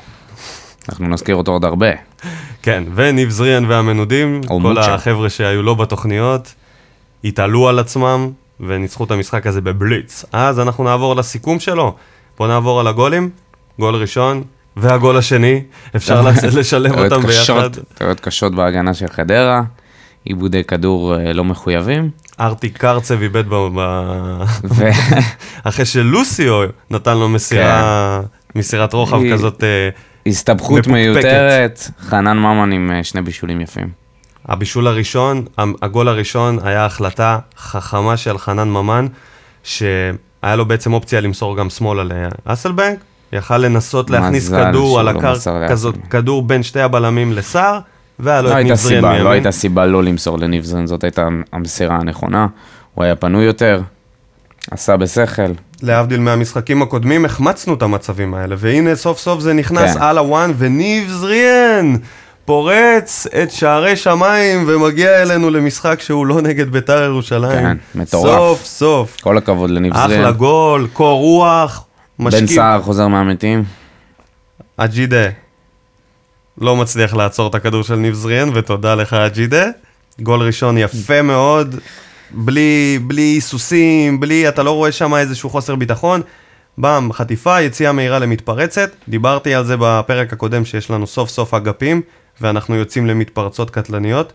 אנחנו 0.89 1.07
נזכיר 1.07 1.35
אותו 1.35 1.51
עוד 1.51 1.65
הרבה. 1.65 1.87
כן, 2.61 2.83
וניב 2.95 3.29
זריאן 3.29 3.65
והמנודים, 3.65 4.41
כל 4.47 4.59
מוצ'ו. 4.59 4.79
החבר'ה 4.79 5.29
שהיו 5.29 5.63
לא 5.63 5.73
בתוכניות, 5.73 6.53
התעלו 7.23 7.69
על 7.69 7.79
עצמם 7.79 8.29
וניצחו 8.59 9.03
את 9.03 9.11
המשחק 9.11 9.47
הזה 9.47 9.61
בבליץ. 9.61 10.25
אז 10.31 10.59
אנחנו 10.59 10.83
נעבור 10.83 11.15
לסיכום 11.15 11.59
שלו. 11.59 11.95
בואו 12.39 12.49
נעבור 12.49 12.79
על 12.79 12.87
הגולים, 12.87 13.29
גול 13.79 13.95
ראשון 13.95 14.43
והגול 14.77 15.17
השני, 15.17 15.63
אפשר 15.95 16.21
לשלב 16.57 16.93
טעויות 16.93 17.11
אותם 17.11 17.27
ביחד. 17.27 17.69
טעויות 17.93 18.19
קשות 18.19 18.55
בהגנה 18.55 18.93
של 18.93 19.07
חדרה, 19.07 19.61
עיבודי 20.25 20.63
כדור 20.63 21.15
אה, 21.15 21.33
לא 21.33 21.43
מחויבים, 21.43 22.09
ארטי 22.39 22.69
קרצב 22.69 23.21
איבד 23.21 23.43
ב... 23.49 23.79
אחרי 25.63 25.85
שלוסיו 25.85 26.63
נתן 26.91 27.17
לו 27.17 27.29
מסירה, 27.29 28.21
מסירת 28.55 28.93
רוחב 28.93 29.21
כן. 29.21 29.33
כזאת, 29.33 29.63
אה, 29.63 29.89
הסתבכות 30.25 30.87
מפוקפקת. 30.87 30.91
מיותרת, 30.91 31.89
חנן 31.99 32.37
ממן 32.37 32.71
עם 32.71 32.91
אה, 32.91 33.03
שני 33.03 33.21
בישולים 33.21 33.61
יפים. 33.61 33.89
הבישול 34.45 34.87
הראשון, 34.87 35.45
הגול 35.81 36.07
הראשון 36.07 36.59
היה 36.63 36.85
החלטה 36.85 37.39
חכמה 37.57 38.17
של 38.17 38.37
חנן 38.37 38.69
ממן, 38.69 39.07
שהיה 40.41 40.55
לו 40.55 40.65
בעצם 40.65 40.93
אופציה 40.93 41.21
למסור 41.21 41.57
גם 41.57 41.69
שמאלה 41.69 42.03
לאסלבנק, 42.45 42.99
יכל 43.33 43.57
לנסות 43.57 44.09
להכניס 44.09 44.45
מזל 44.45 44.69
כדור 44.69 44.99
על 44.99 45.05
לא 45.05 45.19
הקרקע, 45.19 45.67
כזאת. 45.69 45.95
כדור 46.09 46.41
בין 46.41 46.63
שתי 46.63 46.81
הבלמים 46.81 47.33
לסער, 47.33 47.79
והיה 48.19 48.41
לו 48.41 48.49
לא 48.49 48.61
את 48.61 48.65
נבזריאן 48.65 49.01
סיבה, 49.01 49.09
לא 49.09 49.17
מימין. 49.17 49.31
הייתה 49.31 49.51
סיבה 49.51 49.85
לא 49.85 50.03
למסור 50.03 50.39
לניב 50.39 50.63
זרין, 50.63 50.87
זאת 50.87 51.03
הייתה 51.03 51.27
המסירה 51.51 51.95
הנכונה, 51.95 52.47
הוא 52.95 53.03
היה 53.03 53.15
פנוי 53.15 53.43
יותר, 53.43 53.81
עשה 54.71 54.97
בשכל, 54.97 55.51
להבדיל 55.81 56.19
מהמשחקים 56.19 56.81
הקודמים, 56.81 57.25
החמצנו 57.25 57.73
את 57.73 57.81
המצבים 57.81 58.33
האלה, 58.33 58.55
והנה 58.57 58.95
סוף 58.95 59.19
סוף 59.19 59.39
זה 59.39 59.53
נכנס 59.53 59.93
כן. 59.93 60.01
על 60.01 60.17
הוואן, 60.17 60.51
וניב 60.57 61.09
זריאן 61.09 61.95
פורץ 62.49 63.27
את 63.43 63.51
שערי 63.51 63.95
שמיים 63.95 64.65
ומגיע 64.67 65.21
אלינו 65.21 65.49
למשחק 65.49 66.01
שהוא 66.01 66.25
לא 66.25 66.41
נגד 66.41 66.69
בית"ר 66.69 67.03
ירושלים. 67.03 67.59
כן, 67.59 67.77
מטורף. 67.95 68.23
סוף 68.23 68.65
סוף. 68.65 69.17
כל 69.21 69.37
הכבוד 69.37 69.69
לניב 69.69 69.93
אחלה 69.93 70.07
זרין. 70.07 70.31
גול, 70.31 70.87
קור 70.93 71.19
רוח, 71.19 71.83
בן 72.19 72.25
משקיע, 72.25 72.47
סער 72.47 72.81
חוזר 72.81 73.07
מהמתים, 73.07 73.63
אג'ידה. 74.77 75.29
לא 76.61 76.75
מצליח 76.75 77.13
לעצור 77.13 77.47
את 77.49 77.55
הכדור 77.55 77.83
של 77.83 77.95
ניב 77.95 78.13
זריאן, 78.13 78.49
ותודה 78.53 78.95
לך, 78.95 79.15
ג'ידה. 79.33 79.65
גול 80.21 80.41
ראשון 80.41 80.77
יפה 80.77 81.21
מאוד, 81.21 81.75
בלי, 82.31 82.99
בלי 83.07 83.21
היסוסים, 83.21 84.19
בלי, 84.19 84.49
אתה 84.49 84.63
לא 84.63 84.71
רואה 84.71 84.91
שם 84.91 85.15
איזשהו 85.15 85.49
חוסר 85.49 85.75
ביטחון. 85.75 86.21
באם, 86.77 87.13
חטיפה, 87.13 87.61
יציאה 87.61 87.91
מהירה 87.91 88.19
למתפרצת. 88.19 88.91
דיברתי 89.07 89.55
על 89.55 89.65
זה 89.65 89.75
בפרק 89.79 90.33
הקודם 90.33 90.65
שיש 90.65 90.89
לנו 90.89 91.07
סוף 91.07 91.29
סוף 91.29 91.53
אגפים, 91.53 92.01
ואנחנו 92.41 92.75
יוצאים 92.75 93.07
למתפרצות 93.07 93.69
קטלניות. 93.69 94.33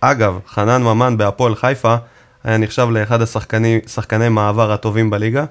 אגב, 0.00 0.38
חנן 0.48 0.82
ממן 0.82 1.16
בהפועל 1.16 1.54
חיפה 1.54 1.96
היה 2.44 2.58
נחשב 2.58 2.88
לאחד 2.90 3.22
השחקני 3.22 4.28
מעבר 4.30 4.72
הטובים 4.72 5.10
בליגה. 5.10 5.44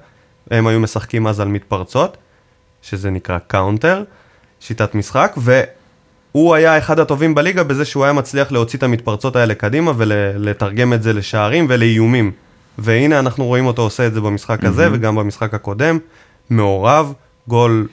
הם 0.50 0.66
היו 0.66 0.80
משחקים 0.80 1.26
אז 1.26 1.40
על 1.40 1.48
מתפרצות, 1.48 2.16
שזה 2.82 3.10
נקרא 3.10 3.38
counter, 3.38 4.02
שיטת 4.60 4.94
משחק, 4.94 5.36
והוא 5.36 6.54
היה 6.54 6.78
אחד 6.78 6.98
הטובים 6.98 7.34
בליגה 7.34 7.64
בזה 7.64 7.84
שהוא 7.84 8.04
היה 8.04 8.12
מצליח 8.12 8.52
להוציא 8.52 8.78
את 8.78 8.82
המתפרצות 8.82 9.36
האלה 9.36 9.54
קדימה 9.54 9.92
ולתרגם 9.96 10.92
את 10.92 11.02
זה 11.02 11.12
לשערים 11.12 11.66
ולאיומים. 11.68 12.32
והנה 12.78 13.18
אנחנו 13.18 13.44
רואים 13.44 13.66
אותו 13.66 13.82
עושה 13.82 14.06
את 14.06 14.14
זה 14.14 14.20
במשחק 14.20 14.64
הזה 14.64 14.86
mm-hmm. 14.86 14.90
וגם 14.92 15.16
במשחק 15.16 15.54
הקודם. 15.54 15.98
מעורב, 16.50 17.12
גול 17.48 17.88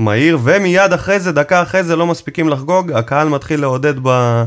מהיר, 0.00 0.38
ומיד 0.42 0.92
אחרי 0.92 1.20
זה, 1.20 1.32
דקה 1.32 1.62
אחרי 1.62 1.84
זה, 1.84 1.96
לא 1.96 2.06
מספיקים 2.06 2.48
לחגוג, 2.48 2.92
הקהל 2.92 3.28
מתחיל 3.28 3.60
לעודד 3.60 3.94
ב... 4.02 4.44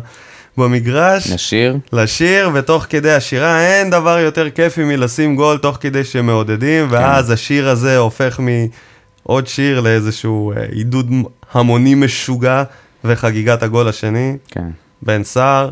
במגרש. 0.57 1.31
לשיר. 1.31 1.77
לשיר, 1.93 2.49
ותוך 2.53 2.85
כדי 2.89 3.11
השירה 3.11 3.61
אין 3.61 3.89
דבר 3.89 4.19
יותר 4.19 4.49
כיפי 4.49 4.83
מלשים 4.83 5.35
גול 5.35 5.57
תוך 5.57 5.77
כדי 5.81 6.03
שמעודדים, 6.03 6.89
כן. 6.89 6.95
ואז 6.95 7.31
השיר 7.31 7.69
הזה 7.69 7.97
הופך 7.97 8.39
מעוד 8.39 9.47
שיר 9.47 9.79
לאיזשהו 9.79 10.51
אה, 10.51 10.65
עידוד 10.71 11.11
המוני 11.53 11.95
משוגע, 11.95 12.63
וחגיגת 13.03 13.63
הגול 13.63 13.87
השני. 13.87 14.37
כן. 14.47 14.67
בן 15.01 15.23
סער. 15.23 15.69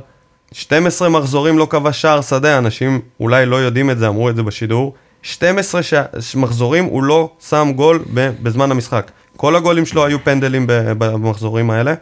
12 0.51 1.09
מחזורים 1.09 1.57
לא 1.57 1.67
כבש 1.69 2.01
שער 2.01 2.21
שדה, 2.21 2.57
אנשים 2.57 3.01
אולי 3.19 3.45
לא 3.45 3.55
יודעים 3.55 3.89
את 3.89 3.97
זה, 3.97 4.07
אמרו 4.07 4.29
את 4.29 4.35
זה 4.35 4.43
בשידור. 4.43 4.93
12 5.21 5.83
ש... 5.83 5.93
מחזורים 6.35 6.85
הוא 6.85 7.03
לא 7.03 7.29
שם 7.49 7.71
גול 7.75 8.03
בזמן 8.13 8.71
המשחק. 8.71 9.11
כל 9.37 9.55
הגולים 9.55 9.85
שלו 9.85 10.05
היו 10.05 10.23
פנדלים 10.23 10.65
במחזורים 10.67 11.69
האלה, 11.69 11.93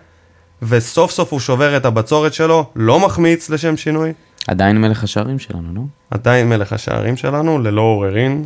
וסוף 0.62 1.12
סוף 1.12 1.32
הוא 1.32 1.40
שובר 1.40 1.78
את 1.78 1.86
הבצורת 1.86 2.34
שלו, 2.34 2.66
לא 2.76 3.00
מחמיץ 3.00 3.50
לשם 3.50 3.78
שינוי. 3.78 4.14
עדיין 4.48 4.82
מלך 4.82 5.04
השערים 5.04 5.40
שלנו, 5.40 5.72
נו? 5.72 5.88
עדיין 6.12 6.50
מלך 6.50 6.74
השערים 6.74 7.18
שלנו, 7.18 7.60
ללא 7.60 7.82
עוררין, 7.82 8.46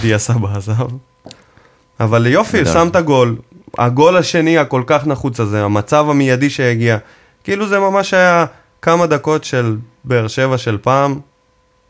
דיה 0.00 0.18
סבא 0.18 0.56
עזב. 0.56 0.86
אבל 2.00 2.26
יופי, 2.26 2.64
שם 2.64 2.88
את 2.90 2.96
הגול. 2.96 3.36
הגול 3.78 4.16
השני 4.16 4.58
הכל 4.58 4.82
כך 4.86 5.06
נחוץ 5.06 5.40
הזה, 5.40 5.64
המצב 5.64 6.06
המיידי 6.10 6.50
שהגיע. 6.50 6.98
כאילו 7.44 7.68
זה 7.68 7.78
ממש 7.78 8.14
היה 8.14 8.46
כמה 8.82 9.06
דקות 9.06 9.44
של 9.44 9.76
באר 10.04 10.28
שבע 10.28 10.58
של 10.58 10.78
פעם, 10.82 11.20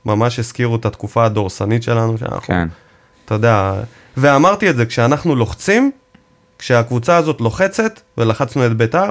ממש 0.06 0.38
הזכירו 0.38 0.76
את 0.76 0.86
התקופה 0.86 1.24
הדורסנית 1.24 1.82
שלנו, 1.82 2.18
שאנחנו, 2.18 2.40
כן. 2.40 2.68
אתה 3.24 3.34
יודע, 3.34 3.72
ואמרתי 4.16 4.70
את 4.70 4.76
זה, 4.76 4.86
כשאנחנו 4.86 5.36
לוחצים, 5.36 5.90
כשהקבוצה 6.58 7.16
הזאת 7.16 7.40
לוחצת, 7.40 8.00
ולחצנו 8.18 8.66
את 8.66 8.76
ביתר, 8.76 9.10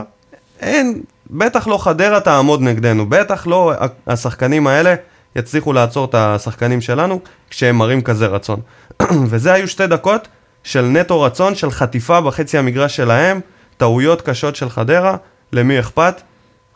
אין, 0.59 1.03
בטח 1.29 1.67
לא 1.67 1.77
חדרה 1.77 2.19
תעמוד 2.19 2.61
נגדנו, 2.61 3.09
בטח 3.09 3.47
לא 3.47 3.73
השחקנים 4.07 4.67
האלה 4.67 4.95
יצליחו 5.35 5.73
לעצור 5.73 6.05
את 6.05 6.15
השחקנים 6.15 6.81
שלנו 6.81 7.19
כשהם 7.49 7.75
מראים 7.75 8.01
כזה 8.01 8.27
רצון. 8.27 8.59
וזה 9.29 9.53
היו 9.53 9.67
שתי 9.67 9.87
דקות 9.87 10.27
של 10.63 10.85
נטו 10.85 11.21
רצון, 11.21 11.55
של 11.55 11.71
חטיפה 11.71 12.21
בחצי 12.21 12.57
המגרש 12.57 12.95
שלהם, 12.95 13.39
טעויות 13.77 14.21
קשות 14.21 14.55
של 14.55 14.69
חדרה, 14.69 15.15
למי 15.53 15.79
אכפת? 15.79 16.21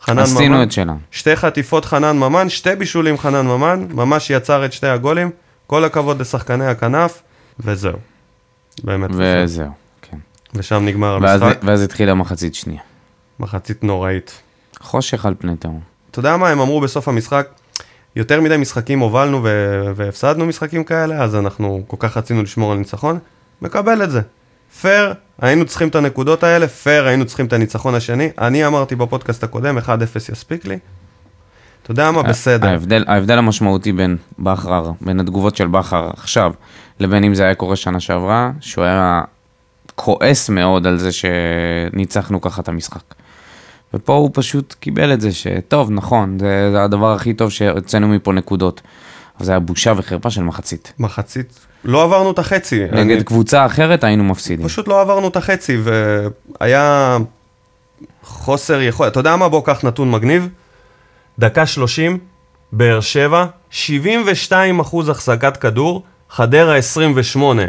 חנן 0.08 0.16
ממן. 0.16 0.22
עשינו 0.22 0.62
את 0.62 0.72
שלנו. 0.72 0.98
שתי 1.10 1.36
חטיפות 1.36 1.84
חנן 1.84 2.18
ממן, 2.18 2.48
שתי 2.48 2.74
בישולים 2.74 3.18
חנן 3.18 3.46
ממן, 3.46 3.86
ממש 3.90 4.30
יצר 4.30 4.64
את 4.64 4.72
שתי 4.72 4.86
הגולים. 4.86 5.30
כל 5.66 5.84
הכבוד 5.84 6.20
לשחקני 6.20 6.66
הכנף, 6.66 7.22
וזהו. 7.60 7.98
באמת. 8.84 9.10
וזהו, 9.12 9.70
כן. 10.02 10.16
ושם 10.54 10.84
נגמר 10.84 11.18
ואז, 11.22 11.42
המשחק. 11.42 11.60
ואז 11.62 11.82
התחילה 11.82 12.14
מחצית 12.14 12.54
שנייה. 12.54 12.80
מחצית 13.40 13.84
נוראית. 13.84 14.40
חושך 14.80 15.26
על 15.26 15.34
פני 15.38 15.56
תהום. 15.56 15.80
אתה 16.10 16.18
יודע 16.18 16.36
מה 16.36 16.48
הם 16.48 16.60
אמרו 16.60 16.80
בסוף 16.80 17.08
המשחק? 17.08 17.48
יותר 18.16 18.40
מדי 18.40 18.56
משחקים 18.56 18.98
הובלנו 18.98 19.42
והפסדנו 19.96 20.46
משחקים 20.46 20.84
כאלה, 20.84 21.22
אז 21.22 21.36
אנחנו 21.36 21.84
כל 21.86 21.96
כך 22.00 22.16
רצינו 22.16 22.42
לשמור 22.42 22.72
על 22.72 22.78
ניצחון. 22.78 23.18
מקבל 23.62 24.02
את 24.02 24.10
זה. 24.10 24.20
פייר, 24.80 25.14
היינו 25.40 25.64
צריכים 25.64 25.88
את 25.88 25.94
הנקודות 25.94 26.42
האלה, 26.42 26.68
פייר, 26.68 27.06
היינו 27.06 27.24
צריכים 27.26 27.46
את 27.46 27.52
הניצחון 27.52 27.94
השני. 27.94 28.30
אני 28.38 28.66
אמרתי 28.66 28.96
בפודקאסט 28.96 29.44
הקודם, 29.44 29.78
1-0 29.78 29.82
יספיק 30.32 30.64
לי. 30.64 30.78
אתה 31.82 31.92
יודע 31.92 32.10
מה, 32.10 32.22
בסדר. 32.22 32.68
ההבדל, 32.68 33.04
ההבדל 33.08 33.38
המשמעותי 33.38 33.92
בין 33.92 34.16
בכר, 34.38 34.90
בין 35.00 35.20
התגובות 35.20 35.56
של 35.56 35.66
בכר 35.66 36.10
עכשיו, 36.16 36.52
לבין 37.00 37.24
אם 37.24 37.34
זה 37.34 37.44
היה 37.44 37.54
קורה 37.54 37.76
שנה 37.76 38.00
שעברה, 38.00 38.50
שהוא 38.60 38.84
היה 38.84 39.22
כועס 39.94 40.48
מאוד 40.48 40.86
על 40.86 40.98
זה 40.98 41.10
שניצחנו 41.12 42.40
ככה 42.40 42.62
את 42.62 42.68
המשחק. 42.68 43.14
ופה 43.94 44.14
הוא 44.14 44.30
פשוט 44.32 44.74
קיבל 44.80 45.12
את 45.12 45.20
זה 45.20 45.32
שטוב, 45.32 45.90
נכון, 45.90 46.38
זה, 46.38 46.70
זה 46.72 46.82
הדבר 46.82 47.12
הכי 47.12 47.34
טוב 47.34 47.50
שהוצאנו 47.50 48.08
מפה 48.08 48.32
נקודות. 48.32 48.80
אבל 49.36 49.46
זה 49.46 49.52
היה 49.52 49.58
בושה 49.58 49.92
וחרפה 49.96 50.30
של 50.30 50.42
מחצית. 50.42 50.92
מחצית, 50.98 51.66
לא 51.84 52.02
עברנו 52.02 52.30
את 52.30 52.38
החצי. 52.38 52.84
נגד 52.92 53.16
אני... 53.16 53.24
קבוצה 53.24 53.66
אחרת 53.66 54.04
היינו 54.04 54.24
מפסידים. 54.24 54.66
פשוט 54.66 54.88
לא 54.88 55.00
עברנו 55.00 55.28
את 55.28 55.36
החצי, 55.36 55.78
והיה 56.60 57.16
חוסר 58.22 58.80
יכולת. 58.80 59.12
אתה 59.12 59.20
יודע 59.20 59.36
מה? 59.36 59.48
בוא 59.48 59.62
קח 59.64 59.84
נתון 59.84 60.10
מגניב. 60.10 60.48
דקה 61.38 61.66
30, 61.66 62.18
באר 62.72 63.00
שבע, 63.00 63.46
72 63.70 64.80
אחוז 64.80 65.08
החזקת 65.08 65.56
כדור, 65.56 66.02
חדרה 66.30 66.76
28. 66.76 67.62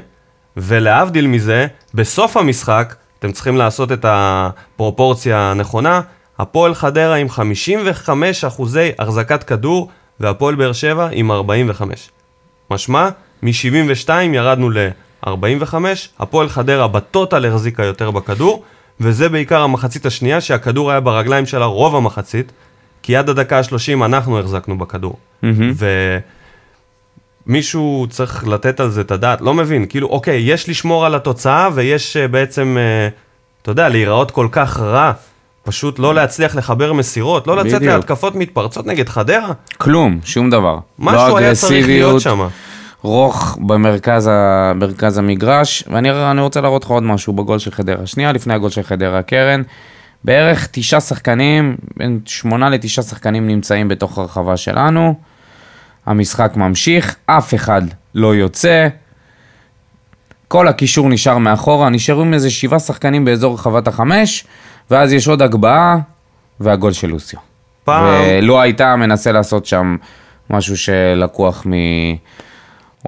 ולהבדיל 0.58 1.28
מזה, 1.28 1.68
בסוף 1.94 2.38
המשחק, 2.38 2.96
אתם 3.20 3.32
צריכים 3.32 3.58
לעשות 3.58 3.92
את 3.92 4.06
הפרופורציה 4.08 5.52
הנכונה, 5.52 6.02
הפועל 6.40 6.76
חדרה 6.76 7.16
עם 7.16 7.30
55 7.30 8.46
אחוזי 8.46 8.92
החזקת 9.00 9.44
כדור, 9.44 9.90
והפועל 10.20 10.56
באר 10.56 10.74
שבע 10.74 11.08
עם 11.12 11.32
45. 11.32 12.10
משמע, 12.72 13.10
מ-72 13.44 14.10
ירדנו 14.34 14.70
ל-45, 14.70 15.74
הפועל 16.20 16.50
חדרה 16.50 16.88
בטוטל 16.88 17.46
החזיקה 17.46 17.84
יותר 17.84 18.12
בכדור, 18.12 18.64
וזה 19.00 19.30
בעיקר 19.30 19.62
המחצית 19.62 20.06
השנייה, 20.06 20.42
שהכדור 20.42 20.92
היה 20.92 21.00
ברגליים 21.00 21.46
שלה 21.46 21.66
רוב 21.66 21.96
המחצית, 21.96 22.52
כי 23.04 23.16
עד 23.16 23.30
הדקה 23.30 23.58
ה-30 23.58 24.06
אנחנו 24.06 24.40
החזקנו 24.40 24.78
בכדור. 24.78 25.18
Mm-hmm. 25.44 25.48
ומישהו 27.48 28.08
צריך 28.10 28.48
לתת 28.48 28.80
על 28.80 28.90
זה 28.90 29.02
את 29.02 29.12
הדעת, 29.12 29.42
לא 29.42 29.54
מבין, 29.54 29.86
כאילו, 29.86 30.08
אוקיי, 30.08 30.42
יש 30.42 30.70
לשמור 30.70 31.06
על 31.06 31.16
התוצאה 31.16 31.70
ויש 31.74 32.18
uh, 32.18 32.28
בעצם, 32.28 32.78
uh, 32.78 33.14
אתה 33.62 33.72
יודע, 33.72 33.90
להיראות 33.90 34.32
כל 34.32 34.48
כך 34.52 34.80
רע. 34.80 35.12
פשוט 35.64 36.00
לא 36.00 36.16
להצליח 36.16 36.56
לחבר 36.56 36.94
מסירות, 36.94 37.48
לא 37.48 37.58
לצאת 37.58 37.82
להתקפות 37.82 38.36
מתפרצות 38.36 38.86
נגד 38.86 39.10
חדרה. 39.10 39.52
כלום, 39.78 40.20
שום 40.24 40.50
דבר. 40.50 40.78
משהו 41.00 41.28
לא 41.28 41.38
היה 41.38 41.56
צריך 41.56 41.88
להיות 41.88 42.22
שם. 42.22 42.48
רוך 43.02 43.58
במרכז 43.62 44.28
ה... 44.28 44.72
מרכז 44.76 45.18
המגרש, 45.18 45.84
ואני 45.88 46.42
רוצה 46.42 46.62
להראות 46.62 46.86
לך 46.86 46.90
עוד 46.90 47.04
משהו 47.04 47.34
בגול 47.34 47.60
של 47.60 47.72
חדרה. 47.72 48.06
שנייה 48.06 48.32
לפני 48.32 48.54
הגול 48.54 48.70
של 48.70 48.84
חדרה, 48.84 49.22
קרן, 49.22 49.62
בערך 50.24 50.68
תשעה 50.72 51.02
שחקנים, 51.02 51.78
בין 51.98 52.20
שמונה 52.26 52.70
לתשעה 52.70 53.04
שחקנים 53.04 53.48
נמצאים 53.48 53.88
בתוך 53.88 54.18
הרחבה 54.18 54.58
שלנו. 54.58 55.14
המשחק 56.06 56.52
ממשיך, 56.56 57.16
אף 57.26 57.54
אחד 57.54 57.82
לא 58.16 58.36
יוצא. 58.36 58.88
כל 60.48 60.68
הקישור 60.68 61.10
נשאר 61.10 61.38
מאחורה, 61.38 61.90
נשארו 61.90 62.22
עם 62.22 62.34
איזה 62.34 62.50
שבעה 62.50 62.80
שחקנים 62.80 63.26
באזור 63.26 63.54
רחבת 63.54 63.88
החמש, 63.88 64.46
ואז 64.92 65.14
יש 65.14 65.28
עוד 65.28 65.42
הגבהה, 65.42 65.98
והגול 66.60 66.92
של 66.92 67.08
לוסיו. 67.08 67.40
פעם... 67.84 68.04
ולא 68.04 68.62
הייתה 68.62 68.96
מנסה 68.96 69.32
לעשות 69.32 69.66
שם 69.66 69.96
משהו 70.50 70.78
שלקוח 70.78 71.66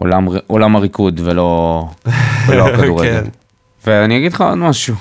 מעולם 0.02 0.76
הריקוד 0.76 1.22
ולא, 1.24 1.86
ולא 2.48 2.68
הכדורגל. 2.68 3.22
כן. 3.24 3.30
ואני 3.88 4.18
אגיד 4.18 4.34
לך 4.34 4.42
עוד 4.42 4.58
משהו, 4.58 4.96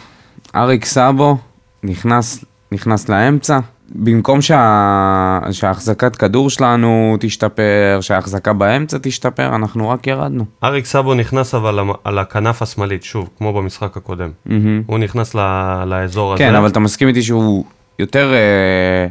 אריק 0.54 0.85
סאבו 0.85 1.37
נכנס, 1.82 2.44
נכנס 2.73 3.09
לאמצע, 3.09 3.59
במקום 3.94 4.42
שה... 4.42 5.38
שההחזקת 5.50 6.16
כדור 6.16 6.50
שלנו 6.50 7.16
תשתפר, 7.20 7.99
שההחזקה 8.00 8.52
באמצע 8.52 8.99
תשתפר, 9.02 9.54
אנחנו 9.54 9.88
רק 9.88 10.06
ירדנו. 10.06 10.44
אריק 10.64 10.85
סאבו 10.85 11.14
נכנס 11.14 11.54
אבל 11.54 11.78
על 12.04 12.18
הכנף 12.18 12.62
השמאלית, 12.62 13.02
שוב, 13.02 13.28
כמו 13.38 13.52
במשחק 13.52 13.97
הקודם. 13.97 14.30
Mm-hmm. 14.47 14.52
הוא 14.87 14.99
נכנס 14.99 15.35
ל... 15.35 15.38
לאזור 15.87 16.37
כן, 16.37 16.44
הזה. 16.44 16.52
כן, 16.52 16.56
אבל 16.56 16.68
אתה 16.68 16.80
מסכים 16.80 17.09
איתי 17.09 17.23
שהוא 17.23 17.64
יותר 17.99 18.32
אה, 18.32 19.06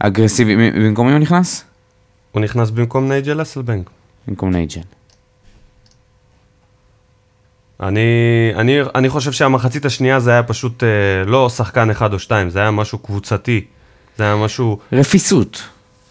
אגרסיבי. 0.00 0.70
במקום 0.70 1.06
מי 1.06 1.12
הוא 1.12 1.20
נכנס? 1.20 1.64
הוא 2.32 2.42
נכנס 2.42 2.70
במקום 2.70 3.08
נייג'ל 3.08 3.42
אסלבנק. 3.42 3.90
במקום 4.28 4.50
נייג'ל. 4.50 4.97
אני, 7.80 8.00
אני, 8.56 8.78
אני 8.94 9.08
חושב 9.08 9.32
שהמחצית 9.32 9.84
השנייה 9.84 10.20
זה 10.20 10.30
היה 10.30 10.42
פשוט 10.42 10.84
אה, 10.84 10.88
לא 11.26 11.48
שחקן 11.48 11.90
אחד 11.90 12.12
או 12.12 12.18
שתיים, 12.18 12.50
זה 12.50 12.60
היה 12.60 12.70
משהו 12.70 12.98
קבוצתי. 12.98 13.64
זה 14.18 14.24
היה 14.24 14.36
משהו... 14.36 14.78
רפיסות. 14.92 15.62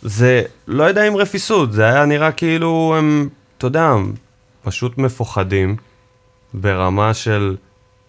זה, 0.01 0.41
לא 0.67 0.83
יודע 0.83 1.07
אם 1.07 1.15
רפיסות, 1.17 1.73
זה 1.73 1.85
היה 1.85 2.05
נראה 2.05 2.31
כאילו 2.31 2.95
הם, 2.97 3.29
אתה 3.57 3.67
יודע, 3.67 3.93
פשוט 4.63 4.97
מפוחדים 4.97 5.75
ברמה 6.53 7.13
של, 7.13 7.55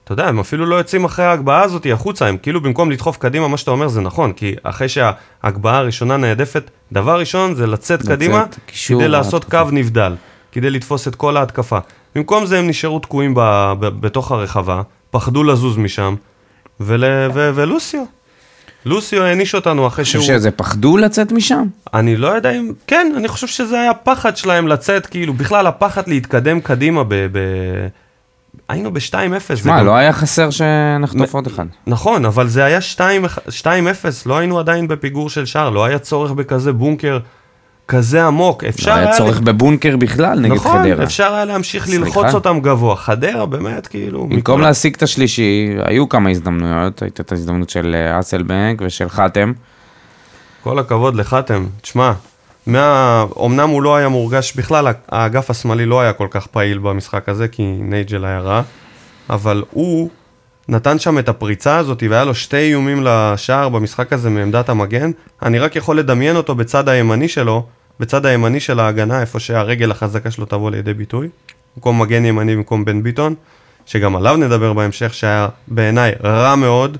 אתה 0.04 0.12
יודע, 0.12 0.28
הם 0.28 0.40
אפילו 0.40 0.66
לא 0.66 0.76
יוצאים 0.76 1.04
אחרי 1.04 1.24
ההגבהה 1.24 1.62
הזאת 1.62 1.86
החוצה, 1.92 2.26
הם 2.26 2.36
כאילו 2.36 2.60
במקום 2.60 2.90
לדחוף 2.90 3.16
קדימה, 3.16 3.48
מה 3.48 3.56
שאתה 3.56 3.70
אומר 3.70 3.88
זה 3.88 4.00
נכון, 4.00 4.32
כי 4.32 4.54
אחרי 4.62 4.88
שההגבהה 4.88 5.78
הראשונה 5.78 6.16
נעדפת, 6.16 6.70
דבר 6.92 7.20
ראשון 7.20 7.54
זה 7.54 7.66
לצאת, 7.66 8.00
לצאת, 8.00 8.12
קדימה, 8.12 8.44
קישור, 8.66 9.00
כדי 9.00 9.08
לעשות 9.08 9.44
התקפה. 9.44 9.64
קו 9.64 9.70
נבדל, 9.70 10.14
כדי 10.52 10.70
לתפוס 10.70 11.08
את 11.08 11.14
כל 11.14 11.36
ההתקפה. 11.36 11.78
במקום 12.18 12.46
זה 12.46 12.58
הם 12.58 12.66
נשארו 12.68 12.98
תקועים 12.98 13.34
ב, 13.34 13.40
ב, 13.80 13.86
בתוך 13.88 14.32
הרחבה, 14.32 14.82
פחדו 15.10 15.44
לזוז 15.44 15.76
משם, 15.76 16.14
ול, 16.80 17.04
ו, 17.34 17.50
ולוסיו. 17.54 18.02
לוסיו 18.84 19.22
העניש 19.22 19.54
אותנו 19.54 19.86
אחרי 19.86 20.02
אני 20.02 20.04
חושב 20.06 20.20
שהוא... 20.20 20.36
שזה 20.38 20.50
פחדו 20.50 20.96
לצאת 20.96 21.32
משם? 21.32 21.64
אני 21.94 22.16
לא 22.16 22.28
יודע 22.28 22.50
אם... 22.50 22.72
כן, 22.86 23.12
אני 23.16 23.28
חושב 23.28 23.46
שזה 23.46 23.80
היה 23.80 23.94
פחד 23.94 24.36
שלהם 24.36 24.68
לצאת, 24.68 25.06
כאילו, 25.06 25.32
בכלל 25.34 25.66
הפחד 25.66 26.08
להתקדם 26.08 26.60
קדימה 26.60 27.04
ב... 27.04 27.14
ב... 27.14 27.38
היינו 28.68 28.92
ב-2-0. 28.92 29.54
זה 29.54 29.70
מה, 29.70 29.78
גם- 29.78 29.86
לא 29.86 29.94
היה 29.96 30.12
חסר 30.12 30.50
שנחטוף 30.50 31.34
עוד 31.34 31.46
אחד. 31.46 31.64
נכון, 31.86 32.24
אבל 32.24 32.48
זה 32.48 32.64
היה 32.64 32.78
2-0, 33.64 33.70
לא 34.26 34.38
היינו 34.38 34.58
עדיין 34.58 34.88
בפיגור 34.88 35.30
של 35.30 35.46
שער, 35.46 35.70
לא 35.70 35.84
היה 35.84 35.98
צורך 35.98 36.30
בכזה 36.32 36.72
בונקר 36.72 37.18
כזה 37.88 38.24
עמוק. 38.26 38.64
אפשר 38.64 38.94
לא 38.94 39.00
היה 39.00 39.12
צורך 39.16 39.40
בבונקר 39.40 39.96
בכלל 39.96 40.40
נגד 40.40 40.54
נכון, 40.54 40.82
חדרה. 40.82 41.04
אפשר 41.04 41.34
היה 41.34 41.44
להמשיך? 41.44 41.88
ללחוץ 41.88 42.34
אותם 42.34 42.60
גבוה. 42.60 42.96
חדרה, 42.96 43.46
באמת, 43.46 43.86
כאילו... 43.86 44.26
במקום 44.26 44.60
להשיג 44.60 44.94
את 44.94 45.02
השלישי, 45.02 45.74
היו 45.84 46.08
כמה 46.08 46.30
הזדמנויות, 46.30 47.02
הייתה 47.02 47.22
את 47.22 47.32
ההזדמנות 47.32 47.70
של 47.70 47.94
אה, 47.94 48.20
אסלבנק 48.20 48.82
ושל 48.86 49.08
חתם. 49.08 49.52
כל 50.62 50.78
הכבוד 50.78 51.14
לחתם, 51.14 51.66
תשמע, 51.80 52.12
מה... 52.66 53.24
אמנם 53.44 53.68
הוא 53.68 53.82
לא 53.82 53.96
היה 53.96 54.08
מורגש, 54.08 54.52
בכלל 54.56 54.86
האגף 55.08 55.50
השמאלי 55.50 55.86
לא 55.86 56.00
היה 56.00 56.12
כל 56.12 56.28
כך 56.30 56.46
פעיל 56.46 56.78
במשחק 56.78 57.28
הזה, 57.28 57.48
כי 57.48 57.62
נייג'ל 57.80 58.24
היה 58.24 58.40
רע, 58.40 58.62
אבל 59.30 59.64
הוא 59.70 60.10
נתן 60.68 60.98
שם 60.98 61.18
את 61.18 61.28
הפריצה 61.28 61.76
הזאת, 61.76 62.02
והיה 62.10 62.24
לו 62.24 62.34
שתי 62.34 62.56
איומים 62.56 63.04
לשער 63.04 63.68
במשחק 63.68 64.12
הזה 64.12 64.30
מעמדת 64.30 64.68
המגן, 64.68 65.10
אני 65.42 65.58
רק 65.58 65.76
יכול 65.76 65.98
לדמיין 65.98 66.36
אותו 66.36 66.54
בצד 66.54 66.88
הימני 66.88 67.28
שלו, 67.28 67.66
בצד 68.00 68.26
הימני 68.26 68.60
של 68.60 68.80
ההגנה, 68.80 69.20
איפה 69.20 69.40
שהרגל 69.40 69.90
החזקה 69.90 70.30
שלו 70.30 70.46
תבוא 70.46 70.70
לידי 70.70 70.94
ביטוי, 70.94 71.28
במקום 71.76 72.02
מגן 72.02 72.24
ימני 72.24 72.56
במקום 72.56 72.84
בן 72.84 73.02
ביטון, 73.02 73.34
שגם 73.86 74.16
עליו 74.16 74.36
נדבר 74.36 74.72
בהמשך, 74.72 75.14
שהיה 75.14 75.48
בעיניי 75.68 76.12
רע 76.24 76.56
מאוד, 76.56 76.96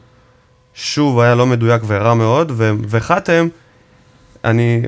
שוב 0.75 1.21
היה 1.21 1.35
לא 1.35 1.47
מדויק 1.47 1.83
ורע 1.87 2.15
מאוד, 2.15 2.53
ו- 2.55 2.73
וחתם, 2.89 3.49
אני, 4.45 4.83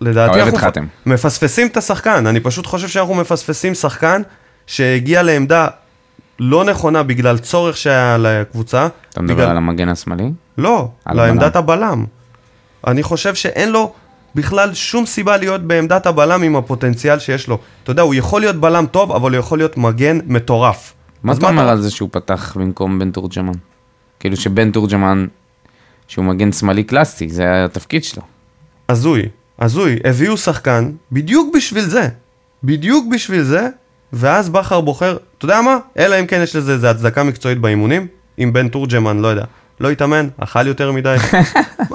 לדעתי, 0.00 0.40
אוהב 0.40 0.54
את 0.54 0.60
חתם. 0.60 0.86
מפספסים 1.06 1.66
את 1.66 1.76
השחקן, 1.76 2.26
אני 2.26 2.40
פשוט 2.40 2.66
חושב 2.66 2.88
שאנחנו 2.88 3.14
מפספסים 3.14 3.74
שחקן 3.74 4.22
שהגיע 4.66 5.22
לעמדה 5.22 5.68
לא 6.38 6.64
נכונה 6.64 7.02
בגלל 7.02 7.38
צורך 7.38 7.76
שהיה 7.76 8.16
לקבוצה. 8.18 8.88
אתה 9.10 9.22
מדבר 9.22 9.34
בגלל... 9.34 9.50
על 9.50 9.56
המגן 9.56 9.88
השמאלי? 9.88 10.30
לא, 10.58 10.88
על 11.04 11.16
לעמדת 11.16 11.56
הבלם. 11.56 12.04
אני 12.86 13.02
חושב 13.02 13.34
שאין 13.34 13.72
לו 13.72 13.92
בכלל 14.34 14.74
שום 14.74 15.06
סיבה 15.06 15.36
להיות 15.36 15.60
בעמדת 15.62 16.06
הבלם 16.06 16.42
עם 16.42 16.56
הפוטנציאל 16.56 17.18
שיש 17.18 17.48
לו. 17.48 17.58
אתה 17.82 17.90
יודע, 17.90 18.02
הוא 18.02 18.14
יכול 18.14 18.40
להיות 18.40 18.56
בלם 18.56 18.86
טוב, 18.86 19.12
אבל 19.12 19.30
הוא 19.30 19.38
יכול 19.38 19.58
להיות 19.58 19.76
מגן 19.76 20.18
מטורף. 20.26 20.92
מה 21.22 21.32
אתה 21.32 21.48
אומר 21.48 21.68
על 21.68 21.80
זה 21.80 21.90
שהוא 21.90 22.08
פתח 22.12 22.56
במקום 22.56 22.98
בן 22.98 23.10
תורג'מן? 23.10 23.52
כאילו 24.20 24.36
שבן 24.36 24.70
תורג'מן, 24.70 25.26
שהוא 26.08 26.24
מגן 26.24 26.52
שמאלי 26.52 26.84
קלאסי, 26.84 27.28
זה 27.28 27.42
היה 27.42 27.64
התפקיד 27.64 28.04
שלו. 28.04 28.22
הזוי, 28.88 29.22
הזוי, 29.58 29.98
הביאו 30.04 30.36
שחקן 30.36 30.90
בדיוק 31.12 31.56
בשביל 31.56 31.84
זה, 31.84 32.08
בדיוק 32.64 33.06
בשביל 33.12 33.42
זה, 33.42 33.68
ואז 34.12 34.48
בכר 34.48 34.80
בוחר, 34.80 35.16
אתה 35.38 35.44
יודע 35.44 35.60
מה? 35.60 35.78
אלא 35.98 36.20
אם 36.20 36.26
כן 36.26 36.40
יש 36.42 36.56
לזה 36.56 36.72
איזה 36.72 36.90
הצדקה 36.90 37.22
מקצועית 37.22 37.58
באימונים, 37.58 38.06
אם 38.38 38.52
בן 38.52 38.68
תורג'מן, 38.68 39.18
לא 39.18 39.28
יודע, 39.28 39.44
לא 39.80 39.90
התאמן, 39.90 40.28
אכל 40.38 40.66
יותר 40.66 40.92
מדי? 40.92 41.16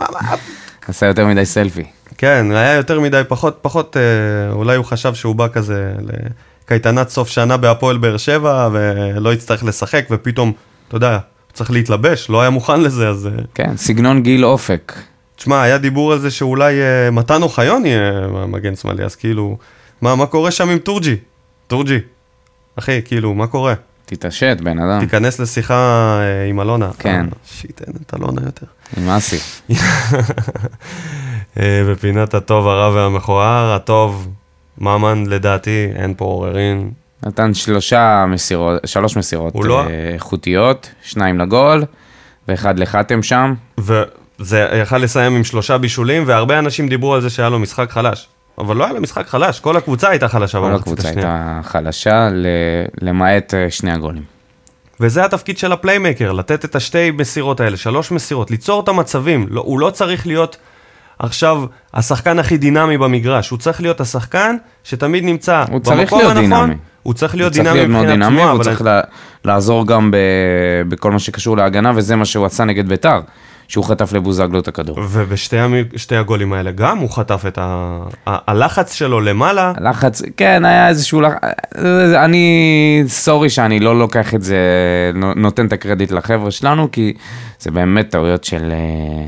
עשה 0.88 1.06
יותר 1.06 1.28
מדי 1.28 1.45
סלפי. 1.45 1.84
כן, 2.19 2.51
היה 2.51 2.73
יותר 2.73 2.99
מדי, 2.99 3.21
פחות, 3.27 3.60
פחות, 3.62 3.97
אה, 3.97 4.51
אולי 4.51 4.75
הוא 4.75 4.86
חשב 4.86 5.13
שהוא 5.13 5.36
בא 5.36 5.47
כזה 5.47 5.93
לקייטנת 6.65 7.10
סוף 7.10 7.29
שנה 7.29 7.58
בהפועל 7.58 7.97
באר 7.97 8.17
שבע, 8.17 8.69
ולא 8.71 9.34
יצטרך 9.34 9.63
לשחק, 9.63 10.05
ופתאום, 10.12 10.53
אתה 10.88 10.95
יודע, 10.95 11.19
צריך 11.53 11.71
להתלבש, 11.71 12.29
לא 12.29 12.41
היה 12.41 12.49
מוכן 12.49 12.82
לזה, 12.82 13.10
אז... 13.10 13.27
אה, 13.27 13.32
כן, 13.53 13.77
סגנון 13.77 14.23
גיל 14.23 14.45
אופק. 14.45 14.93
תשמע, 15.36 15.62
היה 15.62 15.77
דיבור 15.77 16.13
על 16.13 16.19
זה 16.19 16.32
שאולי 16.32 16.82
אה, 16.82 17.12
מתן 17.12 17.41
אוחיון 17.43 17.86
יהיה 17.86 18.27
מגן 18.47 18.75
שמאלי, 18.75 19.03
אז 19.03 19.15
כאילו, 19.15 19.58
מה, 20.01 20.15
מה 20.15 20.25
קורה 20.25 20.51
שם 20.51 20.69
עם 20.69 20.77
טורג'י? 20.77 21.15
טורג'י, 21.67 21.99
אחי, 22.75 23.01
כאילו, 23.05 23.34
מה 23.34 23.47
קורה? 23.47 23.73
תתעשת, 24.05 24.58
בן 24.63 24.79
אדם. 24.79 24.99
תיכנס 24.99 25.39
לשיחה 25.39 26.19
אה, 26.21 26.49
עם 26.49 26.62
אלונה. 26.62 26.89
כן. 26.99 27.25
אה, 27.25 27.38
שיט, 27.45 27.82
אין 27.82 27.93
את 28.05 28.13
אלונה 28.13 28.41
יותר. 28.45 28.65
עם 28.97 29.10
אסי. 29.10 29.38
אה, 31.59 31.81
בפינת 31.91 32.33
הטוב, 32.33 32.67
הרע 32.67 32.89
והמכוער, 32.95 33.73
הטוב, 33.73 34.27
ממן, 34.77 35.23
לדעתי, 35.27 35.88
אין 35.95 36.13
פה 36.17 36.25
עוררין. 36.25 36.91
נתן 37.25 37.53
שלושה 37.53 38.25
מסירות, 38.27 38.79
שלוש 38.85 39.17
מסירות 39.17 39.53
לא- 39.55 39.83
אה, 39.83 40.09
איכותיות, 40.13 40.91
שניים 41.03 41.39
לגול, 41.39 41.83
ואחד 42.47 42.79
לחתם 42.79 43.23
שם. 43.23 43.53
וזה 43.77 44.67
יכל 44.81 44.97
לסיים 44.97 45.35
עם 45.35 45.43
שלושה 45.43 45.77
בישולים, 45.77 46.23
והרבה 46.25 46.59
אנשים 46.59 46.88
דיברו 46.88 47.13
על 47.15 47.21
זה 47.21 47.29
שהיה 47.29 47.49
לו 47.49 47.59
משחק 47.59 47.91
חלש. 47.91 48.27
אבל 48.57 48.75
לא 48.75 48.83
היה 48.83 48.93
לו 48.93 49.01
משחק 49.01 49.27
חלש, 49.27 49.59
כל 49.59 49.77
הקבוצה 49.77 50.09
הייתה 50.09 50.27
חלשה 50.27 50.59
כל 50.59 50.65
במחצית 50.65 50.81
הקבוצה 50.88 51.09
השנייה. 51.09 51.27
הייתה 51.55 51.69
חלשה, 51.69 52.29
ל- 52.31 52.45
למעט 53.01 53.53
אה, 53.53 53.71
שני 53.71 53.91
הגולים. 53.91 54.23
וזה 54.99 55.25
התפקיד 55.25 55.57
של 55.57 55.71
הפליימקר, 55.71 56.31
לתת 56.31 56.65
את 56.65 56.75
השתי 56.75 57.12
מסירות 57.12 57.59
האלה, 57.59 57.77
שלוש 57.77 58.12
מסירות, 58.12 58.51
ליצור 58.51 58.81
את 58.83 58.88
המצבים. 58.88 59.45
לא, 59.49 59.62
הוא 59.62 59.79
לא 59.79 59.89
צריך 59.89 60.27
להיות 60.27 60.57
עכשיו 61.19 61.63
השחקן 61.93 62.39
הכי 62.39 62.58
דינמי 62.58 62.97
במגרש, 62.97 63.49
הוא 63.49 63.60
צריך 63.60 63.82
להיות 63.82 64.01
השחקן 64.01 64.55
שתמיד 64.84 65.23
נמצא 65.23 65.63
הוא 65.71 65.79
צריך 65.79 65.99
במקום 65.99 66.19
להיות 66.19 66.38
הנכון. 66.38 66.49
דינמי. 66.65 66.75
הוא 67.03 67.13
צריך 67.13 67.34
הוא 67.34 67.39
להיות 67.39 67.53
צריך 67.53 67.63
דינמי 67.65 67.77
להיות 67.79 67.89
מאוד 67.91 68.01
מבחינת 68.03 68.19
דינמי, 68.19 68.36
תנועה, 68.36 68.47
והוא 68.47 68.55
אבל 68.55 68.63
צריך 68.63 68.82
לה- 68.82 69.01
לעזור 69.45 69.88
גם 69.88 70.12
ב- 70.12 70.17
בכל 70.89 71.12
מה 71.12 71.19
שקשור 71.19 71.58
להגנה, 71.58 71.91
וזה 71.95 72.15
מה 72.15 72.25
שהוא 72.25 72.45
עשה 72.45 72.63
נגד 72.65 72.89
ביתר, 72.89 73.19
שהוא 73.67 73.86
חטף 73.86 74.13
לבוזגלו 74.13 74.60
את 74.60 74.67
הכדור. 74.67 74.99
ובשתי 75.10 75.58
הגולים 76.15 76.53
האלה 76.53 76.71
גם 76.71 76.97
הוא 76.97 77.10
חטף 77.10 77.43
את 77.47 77.58
ה... 77.62 77.97
ה- 78.27 78.51
הלחץ 78.51 78.93
שלו 78.93 79.21
למעלה, 79.21 79.73
הלחץ, 79.77 80.21
כן, 80.38 80.65
היה 80.65 80.88
איזשהו 80.88 81.21
לחץ, 81.21 81.38
אני, 82.15 83.03
סורי 83.08 83.49
שאני 83.49 83.79
לא 83.79 83.99
לוקח 83.99 84.34
את 84.36 84.41
זה, 84.43 84.58
נו- 85.13 85.34
נותן 85.36 85.65
את 85.67 85.73
הקרדיט 85.73 86.12
לחבר'ה 86.12 86.51
שלנו, 86.51 86.91
כי 86.91 87.13
זה 87.60 87.71
באמת 87.71 88.10
טעויות 88.10 88.43
של, 88.43 88.71
אה, 88.71 89.25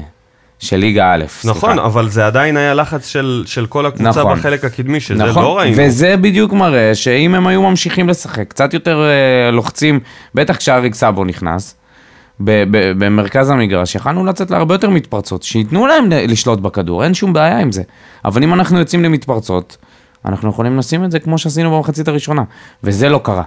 של 0.61 0.77
ליגה 0.77 1.13
א', 1.13 1.23
נכון, 1.45 1.73
סליחה. 1.73 1.85
אבל 1.85 2.09
זה 2.09 2.25
עדיין 2.25 2.57
היה 2.57 2.73
לחץ 2.73 3.07
של, 3.07 3.43
של 3.45 3.65
כל 3.65 3.85
הקבוצה 3.85 4.09
נכון. 4.09 4.37
בחלק 4.37 4.65
הקדמי, 4.65 4.99
שזה 4.99 5.23
נכון, 5.23 5.43
לא 5.43 5.57
ראינו. 5.57 5.77
וזה 5.79 6.17
בדיוק 6.17 6.53
מראה 6.53 6.95
שאם 6.95 7.35
הם 7.35 7.47
היו 7.47 7.61
ממשיכים 7.61 8.09
לשחק, 8.09 8.47
קצת 8.47 8.73
יותר 8.73 9.03
אה, 9.03 9.51
לוחצים, 9.51 9.99
בטח 10.35 10.55
כשאריק 10.57 10.95
סאבו 10.95 11.23
נכנס, 11.25 11.75
ב- 12.39 12.63
ב- 12.71 12.91
במרכז 13.05 13.49
המגרש, 13.49 13.95
יכלנו 13.95 14.25
לצאת 14.25 14.51
להרבה 14.51 14.75
יותר 14.75 14.89
מתפרצות, 14.89 15.43
שייתנו 15.43 15.87
להם 15.87 16.05
לשלוט 16.09 16.59
בכדור, 16.59 17.03
אין 17.03 17.13
שום 17.13 17.33
בעיה 17.33 17.59
עם 17.59 17.71
זה. 17.71 17.81
אבל 18.25 18.43
אם 18.43 18.53
אנחנו 18.53 18.79
יוצאים 18.79 19.03
למתפרצות, 19.03 19.77
אנחנו 20.25 20.49
יכולים 20.49 20.77
לשים 20.77 21.03
את 21.03 21.11
זה 21.11 21.19
כמו 21.19 21.37
שעשינו 21.37 21.71
במחצית 21.77 22.07
הראשונה, 22.07 22.43
וזה 22.83 23.09
לא 23.09 23.21
קרה. 23.23 23.43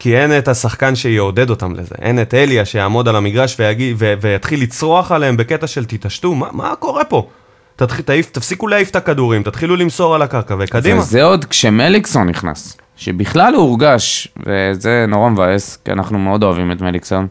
כי 0.00 0.16
אין 0.16 0.38
את 0.38 0.48
השחקן 0.48 0.94
שיעודד 0.94 1.50
אותם 1.50 1.74
לזה. 1.74 1.94
אין 2.02 2.22
את 2.22 2.34
אליה 2.34 2.64
שיעמוד 2.64 3.08
על 3.08 3.16
המגרש 3.16 3.56
ויגיד, 3.58 3.96
ו- 3.98 4.14
ויתחיל 4.20 4.62
לצרוח 4.62 5.12
עליהם 5.12 5.36
בקטע 5.36 5.66
של 5.66 5.84
תתעשתו, 5.84 6.34
מה, 6.34 6.48
מה 6.52 6.74
קורה 6.78 7.04
פה? 7.04 7.28
תתחיל, 7.76 8.04
תעיף, 8.04 8.30
תפסיקו 8.30 8.68
להעיף 8.68 8.90
את 8.90 8.96
הכדורים, 8.96 9.42
תתחילו 9.42 9.76
למסור 9.76 10.14
על 10.14 10.22
הקרקע 10.22 10.56
וקדימה. 10.58 11.00
וזה 11.00 11.22
עוד 11.22 11.44
כשמליקסון 11.44 12.28
נכנס, 12.28 12.76
שבכלל 12.96 13.54
הוא 13.54 13.62
הורגש, 13.62 14.28
וזה 14.46 15.04
נורא 15.08 15.30
מבאס, 15.30 15.78
כי 15.84 15.92
אנחנו 15.92 16.18
מאוד 16.18 16.42
אוהבים 16.42 16.72
את 16.72 16.80
מליקסון. 16.80 17.26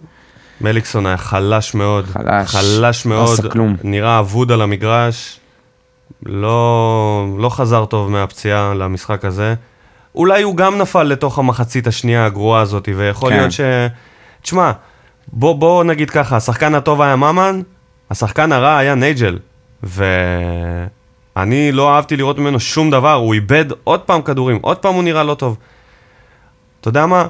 מליקסון 0.62 1.06
היה 1.06 1.18
חלש 1.18 1.76
מאוד, 1.76 2.06
חלש, 2.06 2.50
חלש 2.56 3.06
לא 3.06 3.12
מאוד, 3.12 3.52
כלום. 3.52 3.76
נראה 3.84 4.20
אבוד 4.20 4.52
על 4.52 4.62
המגרש, 4.62 5.40
לא, 6.26 7.28
לא 7.40 7.50
חזר 7.50 7.86
טוב 7.86 8.12
מהפציעה 8.12 8.74
למשחק 8.74 9.26
הזה. 9.26 9.56
אולי 10.16 10.42
הוא 10.42 10.56
גם 10.56 10.78
נפל 10.78 11.04
לתוך 11.04 11.40
המחצית 11.40 11.88
השנייה 11.88 12.26
הגרועה 12.26 12.62
הזאת, 12.62 12.90
ויכול 12.96 13.30
כן. 13.30 13.38
להיות 13.38 13.52
ש... 13.52 13.62
תשמע, 14.42 14.72
בוא, 15.28 15.56
בוא 15.56 15.84
נגיד 15.84 16.10
ככה, 16.10 16.36
השחקן 16.36 16.76
הטוב 16.76 17.02
היה 17.02 17.16
ממן, 17.16 17.62
השחקן 18.12 18.52
הרע 18.52 18.78
היה 18.78 18.96
נייג'ל, 18.96 19.40
ואני 19.84 21.72
לא 21.72 21.96
אהבתי 21.96 22.18
לראות 22.18 22.38
ממנו 22.38 22.60
שום 22.60 22.92
דבר, 22.92 23.14
הוא 23.14 23.34
איבד 23.34 23.66
עוד 23.84 24.00
פעם 24.00 24.22
כדורים, 24.22 24.60
עוד 24.62 24.78
פעם 24.78 24.94
הוא 24.94 25.04
נראה 25.04 25.24
לא 25.24 25.34
טוב. 25.34 25.58
אתה 26.82 26.88
יודע 26.88 27.06
מה? 27.06 27.28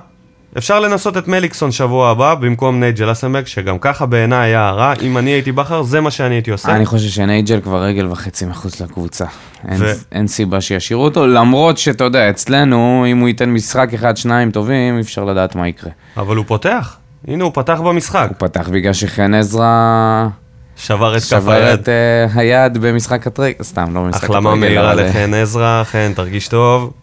אפשר 0.57 0.79
לנסות 0.79 1.17
את 1.17 1.27
מליקסון 1.27 1.71
שבוע 1.71 2.09
הבא 2.09 2.35
במקום 2.35 2.79
נייג'ל 2.79 3.11
אסנברג, 3.11 3.45
שגם 3.45 3.79
ככה 3.79 4.05
בעיניי 4.05 4.49
היה 4.49 4.69
רע. 4.71 4.93
אם 5.01 5.17
אני 5.17 5.29
הייתי 5.29 5.51
בכר, 5.51 5.83
זה 5.83 6.01
מה 6.01 6.11
שאני 6.11 6.35
הייתי 6.35 6.51
עושה. 6.51 6.75
אני 6.75 6.85
חושב 6.85 7.09
שנייג'ל 7.09 7.61
כבר 7.61 7.83
רגל 7.83 8.07
וחצי 8.11 8.45
מחוץ 8.45 8.81
לקבוצה. 8.81 9.25
אין, 9.67 9.81
ו- 9.81 9.93
אין 10.11 10.27
סיבה 10.27 10.61
שישאירו 10.61 11.03
אותו, 11.03 11.27
למרות 11.27 11.77
שאתה 11.77 12.03
יודע, 12.03 12.29
אצלנו, 12.29 13.05
אם 13.11 13.17
הוא 13.19 13.27
ייתן 13.27 13.49
משחק 13.49 13.93
אחד, 13.93 14.17
שניים 14.17 14.51
טובים, 14.51 14.95
אי 14.95 15.01
אפשר 15.01 15.25
לדעת 15.25 15.55
מה 15.55 15.67
יקרה. 15.67 15.91
אבל 16.17 16.35
הוא 16.35 16.45
פותח. 16.47 16.97
הנה, 17.27 17.43
הוא 17.43 17.51
פתח 17.55 17.79
במשחק. 17.79 18.27
הוא 18.29 18.47
פתח 18.47 18.69
בגלל 18.69 18.93
שחן 18.93 19.33
עזרא 19.33 20.27
שבר 20.75 21.17
את 21.17 21.21
כף 21.21 21.27
שבר 21.27 21.51
היד. 21.51 21.79
את 21.79 21.89
אה, 21.89 22.25
היד 22.35 22.77
במשחק 22.77 23.27
הטריק, 23.27 23.63
סתם, 23.63 23.95
לא 23.95 24.01
במשחק 24.01 24.23
החלמה 24.23 24.49
הטריגל, 24.49 24.67
מהירה 24.67 24.93
לחן 24.93 25.33
עזרא, 25.33 25.83
חן, 25.83 26.11
תרגיש 26.15 26.47
טוב. 26.47 26.93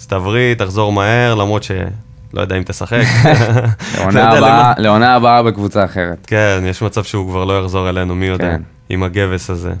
אז 0.00 0.06
תבריא, 0.06 0.54
תחזור 0.54 0.92
מהר, 0.92 1.34
למרות 1.34 1.62
שלא 2.32 2.40
יודע 2.40 2.56
אם 2.58 2.62
תשחק. 2.62 3.00
לעונה 4.78 5.10
לא 5.12 5.16
הבאה- 5.16 5.42
בקבוצה 5.42 5.84
אחרת. 5.84 6.18
כן, 6.26 6.62
יש 6.66 6.82
מצב 6.82 7.04
שהוא 7.04 7.30
כבר 7.30 7.44
לא 7.44 7.60
יחזור 7.60 7.88
אלינו, 7.88 8.14
מי 8.14 8.26
יודע, 8.26 8.44
כן. 8.50 8.62
עם 8.88 9.02
הגבס 9.02 9.50
הזה. 9.50 9.72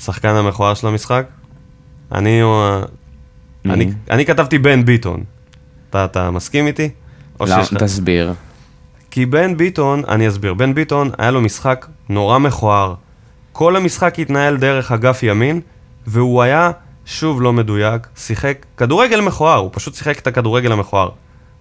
השחקן 0.00 0.28
המכוער 0.28 0.74
של 0.74 0.86
המשחק? 0.86 1.26
אני 2.12 2.42
או... 2.42 2.68
ה- 2.68 2.82
מי? 3.76 3.92
אני- 4.10 4.26
כתבתי 4.26 4.58
בן 4.58 4.84
ביטון. 4.84 5.24
אתה- 5.90 6.30
מסכים 6.30 6.66
איתי? 6.66 6.88
לא, 7.40 7.46
תסביר. 7.78 8.34
כי 9.10 9.26
בן 9.26 9.56
ביטון, 9.56 10.02
אני 10.08 10.28
אסביר, 10.28 10.54
בן 10.54 10.74
ביטון 10.74 11.10
היה 11.18 11.30
לו 11.30 11.40
משחק 11.40 11.86
נורא 12.08 12.38
מכוער. 12.38 12.94
כל 13.52 13.76
המשחק 13.76 14.18
התנהל 14.18 14.56
דרך 14.56 14.92
אגף 14.92 15.22
ימין, 15.22 15.60
והוא 16.06 16.42
היה 16.42 16.70
שוב 17.04 17.42
לא 17.42 17.52
מדויק, 17.52 18.06
שיחק 18.16 18.66
כדורגל 18.76 19.20
מכוער, 19.20 19.58
הוא 19.58 19.70
פשוט 19.72 19.94
שיחק 19.94 20.18
את 20.18 20.26
הכדורגל 20.26 20.72
המכוער. 20.72 21.08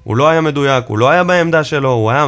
הוא 0.06 0.18
לא 0.18 0.30
היה 0.30 0.42
מדויק, 0.42 0.86
הוא 0.88 0.98
לא 0.98 1.10
היה 1.10 1.24
בעמדה 1.24 1.64
שלו, 1.64 1.92
הוא 1.92 2.12
היה... 2.12 2.28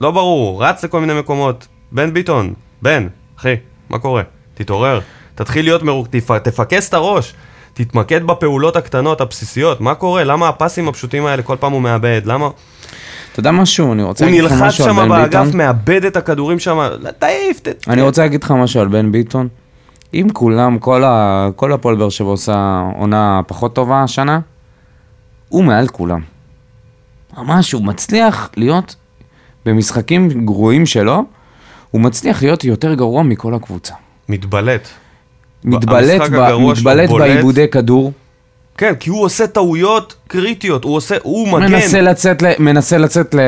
לא 0.00 0.10
ברור, 0.10 0.64
רץ 0.64 0.84
לכל 0.84 1.00
מיני 1.00 1.18
מקומות. 1.18 1.66
בן 1.92 2.14
ביטון, 2.14 2.54
בן, 2.82 3.06
אחי, 3.38 3.54
מה 3.90 3.98
קורה? 3.98 4.22
תתעורר, 4.54 5.00
תתחיל 5.34 5.64
להיות 5.64 5.82
מרוק... 5.82 6.08
תפ... 6.10 6.30
תפקס 6.32 6.88
את 6.88 6.94
הראש, 6.94 7.34
תתמקד 7.74 8.26
בפעולות 8.26 8.76
הקטנות, 8.76 9.20
הבסיסיות, 9.20 9.80
מה 9.80 9.94
קורה? 9.94 10.24
למה 10.24 10.48
הפסים 10.48 10.88
הפשוטים 10.88 11.26
האלה 11.26 11.42
כל 11.42 11.56
פעם 11.60 11.72
הוא 11.72 11.82
מאבד? 11.82 12.22
למה... 12.24 12.48
אתה 13.32 13.40
יודע 13.40 13.50
משהו, 13.50 13.92
אני 13.92 14.02
רוצה 14.02 14.24
הוא 14.24 14.30
להגיד 14.30 14.44
לך 14.44 14.52
נלחץ 14.52 14.66
משהו 14.66 14.84
על 14.84 14.90
שם 14.90 14.96
בן 14.96 15.08
באגף, 15.08 15.44
ביטון. 15.44 15.56
מאבד 15.58 16.04
את 16.04 16.16
הכדורים 16.16 16.58
שם, 16.58 16.88
תעיף, 17.18 17.60
ת... 17.60 17.88
אני 17.88 18.02
רוצה 18.02 18.22
להגיד 18.22 18.44
לך 18.44 18.50
משהו 18.50 18.80
על 18.80 18.88
בן 18.88 19.12
ביטון. 19.12 19.48
אם 20.14 20.26
כולם, 20.32 20.78
כל, 20.78 21.04
ה, 21.04 21.48
כל 21.56 21.72
הפועל 21.72 21.96
באר 21.96 22.08
שבע 22.08 22.28
עושה 22.28 22.82
עונה 22.96 23.40
פחות 23.46 23.74
טובה 23.74 24.02
השנה, 24.02 24.40
הוא 25.48 25.64
מעל 25.64 25.88
כולם. 25.88 26.33
ממש, 27.36 27.72
הוא 27.72 27.84
מצליח 27.84 28.50
להיות, 28.56 28.94
במשחקים 29.66 30.44
גרועים 30.44 30.86
שלו, 30.86 31.24
הוא 31.90 32.00
מצליח 32.00 32.42
להיות 32.42 32.64
יותר 32.64 32.94
גרוע 32.94 33.22
מכל 33.22 33.54
הקבוצה. 33.54 33.94
מתבלט. 34.28 34.88
מתבלט, 35.64 36.20
ב, 36.30 36.52
מתבלט. 36.58 37.10
בעיבודי 37.10 37.68
כדור, 37.68 38.12
כן, 38.78 38.94
כי 39.00 39.10
הוא 39.10 39.22
עושה 39.24 39.46
טעויות 39.46 40.14
קריטיות, 40.28 40.84
הוא 40.84 40.96
עושה, 40.96 41.16
הוא 41.22 41.48
מגן. 41.48 41.72
מנסה 41.72 42.00
לצאת, 42.00 42.42
ל- 42.42 42.52
מנסה 42.58 42.98
לצאת 42.98 43.34
ל... 43.34 43.38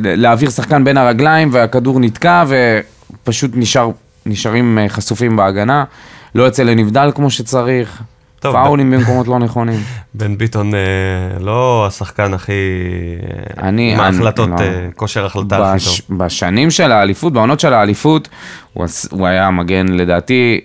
להעביר 0.00 0.50
שחקן 0.50 0.84
בין 0.84 0.96
הרגליים 0.96 1.48
והכדור 1.52 2.00
נתקע 2.00 2.44
ופשוט 2.48 3.50
נשאר, 3.54 3.90
נשארים 4.26 4.78
אה, 4.78 4.88
חשופים 4.88 5.36
בהגנה, 5.36 5.84
לא 6.34 6.42
יוצא 6.42 6.62
לנבדל 6.62 7.10
כמו 7.14 7.30
שצריך, 7.30 8.02
פאולים 8.52 8.90
במקומות 8.90 9.28
לא 9.28 9.38
נכונים. 9.38 9.80
בן 10.14 10.38
ביטון 10.38 10.74
אה, 10.74 10.80
לא 11.40 11.84
השחקן 11.86 12.34
הכי... 12.34 12.52
אה, 12.52 13.68
אני- 13.68 13.92
עם 13.94 14.00
אני- 14.00 14.16
ההחלטות, 14.16 14.48
לא. 14.48 14.56
אה, 14.60 14.88
כושר 14.96 15.26
החלטה 15.26 15.72
הכי. 15.74 15.84
טוב. 16.08 16.18
בשנים 16.18 16.70
של 16.70 16.92
האליפות, 16.92 17.32
בעונות 17.32 17.60
של 17.60 17.72
האליפות, 17.72 18.28
הוא, 18.72 18.86
היה 19.26 19.50
מגן 19.50 19.86
לדעתי. 19.88 20.60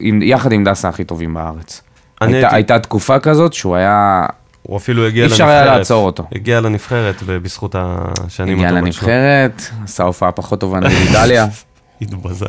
יחד 0.00 0.52
עם 0.52 0.64
דסה 0.64 0.88
הכי 0.88 1.04
טובים 1.04 1.34
בארץ. 1.34 1.82
הייתה, 2.20 2.78
תקופה 2.78 3.18
כזאת 3.18 3.52
שהוא 3.52 3.76
היה... 3.76 4.26
הוא 4.62 4.76
אפילו 4.76 5.06
הגיע 5.06 5.24
אי 5.24 5.28
לנבחרת. 5.28 5.48
אפשר 5.48 5.64
היה 5.64 5.64
לעצור 5.78 6.06
אותו. 6.06 6.22
הגיע 6.34 6.60
לנבחרת 6.60 7.22
ב- 7.26 7.32
בזכות 7.32 7.74
השנים 7.78 8.56
הגיע. 8.58 8.70
לנבחרת, 8.70 9.62
עשה 9.84 10.02
הופעה 10.04 10.32
פחות 10.32 10.60
טובה 10.60 10.80
נגד 10.80 10.90
איטליה. 11.08 11.46
התבזה. 12.02 12.46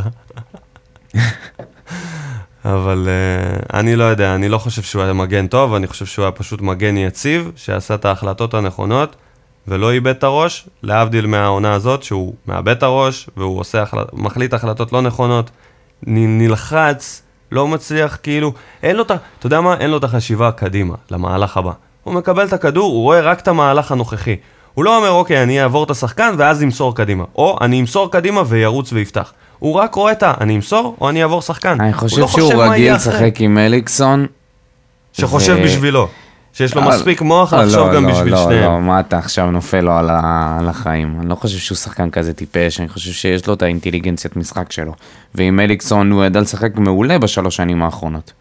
אבל 2.73 3.08
uh, 3.08 3.73
אני 3.73 3.95
לא 3.95 4.03
יודע, 4.03 4.36
אני 4.36 4.49
לא 4.49 4.58
חושב 4.58 4.82
שהוא 4.82 5.03
היה 5.03 5.13
מגן 5.13 5.47
טוב, 5.47 5.73
אני 5.73 5.88
חושב 5.88 6.06
שהוא 6.06 6.23
היה 6.23 6.32
פשוט 6.32 6.62
מגן 6.62 6.97
יציב, 6.97 7.51
שעשה 7.56 7.95
את 7.95 8.06
ההחלטות 8.06 8.53
הנכונות, 8.53 9.15
ולא 9.67 9.91
איבד 9.91 10.08
את 10.08 10.23
הראש, 10.23 10.67
להבדיל 10.84 11.27
מהעונה 11.27 11.73
הזאת, 11.73 12.03
שהוא 12.03 12.34
מאבד 12.47 12.77
את 12.77 12.84
הראש, 12.84 13.30
והוא 13.38 13.60
עושה 13.60 13.82
החל... 13.82 13.97
מחליט 14.13 14.53
החלטות 14.53 14.93
לא 14.93 15.01
נכונות, 15.01 15.49
נ... 16.08 16.38
נלחץ, 16.41 17.21
לא 17.51 17.67
מצליח, 17.67 18.17
כאילו, 18.23 18.53
אין 18.84 18.95
לו 18.95 19.03
את 19.03 19.12
ה... 19.12 19.15
אתה 19.39 19.47
יודע 19.47 19.62
מה? 19.62 19.77
אין 19.77 19.89
לו 19.89 19.97
את 19.97 20.03
החשיבה 20.03 20.51
קדימה, 20.51 20.95
למהלך 21.12 21.58
הבא. 21.58 21.71
הוא 22.03 22.13
מקבל 22.13 22.47
את 22.47 22.53
הכדור, 22.53 22.91
הוא 22.91 23.03
רואה 23.03 23.21
רק 23.21 23.39
את 23.39 23.47
המהלך 23.47 23.91
הנוכחי. 23.91 24.36
הוא 24.73 24.86
לא 24.86 24.97
אומר, 24.97 25.12
אוקיי, 25.12 25.43
אני 25.43 25.62
אעבור 25.63 25.84
את 25.84 25.91
השחקן 25.91 26.36
ואז 26.38 26.63
אמסור 26.63 26.95
קדימה. 26.95 27.23
או 27.36 27.58
אני 27.62 27.82
אמסור 27.82 28.12
קדימה 28.12 28.43
וירוץ 28.47 28.93
ויפתח. 28.93 29.34
הוא 29.60 29.74
רק 29.74 29.96
רואה 29.96 30.12
את 30.12 30.24
ה... 30.24 30.34
אני 30.41 30.56
אמסור 30.56 30.96
או 31.02 31.10
אני 31.10 31.24
אעבור 31.24 31.41
שחקן. 31.41 31.82
אני 31.82 31.93
חושב 31.93 32.22
לא 32.22 32.28
שהוא 32.28 32.54
רגיל. 32.54 32.93
לשחק 32.93 33.36
עם 33.39 33.58
אליקסון. 33.58 34.26
שחושב 35.13 35.58
ו- 35.60 35.63
בשבילו. 35.63 36.08
שיש 36.54 36.76
לו 36.76 36.82
מספיק 36.82 37.22
מוח 37.22 37.54
לא, 37.54 37.63
לחשוב 37.63 37.93
גם 37.93 38.08
לא, 38.08 38.13
בשביל 38.13 38.34
לא, 38.34 38.43
שניהם. 38.43 38.63
לא, 38.63 38.82
מה 38.82 39.00
אתה 39.00 39.17
עכשיו 39.17 39.52
נופל 39.52 39.82
לו 39.82 39.91
על, 39.91 40.10
ה... 40.10 40.58
על 40.60 40.70
החיים? 40.70 41.17
אני 41.20 41.30
לא 41.30 41.36
חושב 41.36 41.58
שהוא 41.58 41.76
שחקן 41.76 42.10
כזה 42.10 42.34
טיפש, 42.34 42.80
אני 42.80 42.88
חושב 42.88 43.12
שיש 43.12 43.48
לו 43.48 43.54
את 43.54 43.62
האינטליגנציית 43.62 44.36
משחק 44.36 44.72
שלו. 44.72 44.93
ועם 45.36 45.60
אליקסון 45.60 46.12
הוא 46.12 46.26
ידע 46.26 46.41
לשחק 46.41 46.76
מעולה 46.76 47.20
בשלוש 47.20 47.56
שנים 47.56 47.84
האחרונות. 47.84 48.34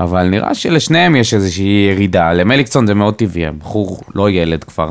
אבל 0.00 0.28
נראה 0.28 0.54
שלשניהם 0.54 1.16
יש 1.16 1.34
איזושהי 1.34 1.88
ירידה. 1.92 2.32
למליקסון 2.32 2.86
זה 2.86 2.94
מאוד 2.94 3.14
טבעי, 3.14 3.46
הבחור 3.46 4.00
לא 4.14 4.30
ילד 4.30 4.64
כבר. 4.64 4.90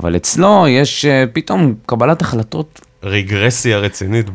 אבל 0.00 0.16
אצלו 0.16 0.66
יש 0.68 1.04
אה, 1.04 1.24
פתאום 1.32 1.74
קבלת 1.86 2.22
החלטות 2.22 2.80
רגרסיה 3.04 3.78
רצינית 3.78 4.30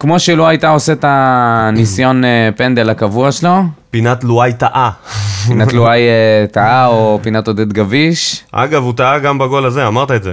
כמו 0.00 0.18
שלא 0.18 0.48
הייתה 0.48 0.68
עושה 0.68 0.92
את 0.92 1.04
הניסיון 1.08 2.24
אה, 2.24 2.48
פנדל 2.56 2.90
הקבוע 2.90 3.32
שלו, 3.32 3.62
בפינת 3.88 4.24
לואי 4.24 4.52
טעה. 4.52 4.90
פינת 5.46 5.72
לואי 5.72 6.00
אה, 6.00 6.46
טעה 6.52 6.86
או 6.86 7.18
פינת 7.22 7.48
עודד 7.48 7.72
גביש, 7.72 8.44
אגב, 8.52 8.82
הוא 8.82 8.92
טעה 8.96 9.18
גם 9.18 9.38
בגול 9.38 9.66
הזה, 9.66 9.86
אמרת 9.86 10.10
את 10.10 10.22
זה. 10.22 10.32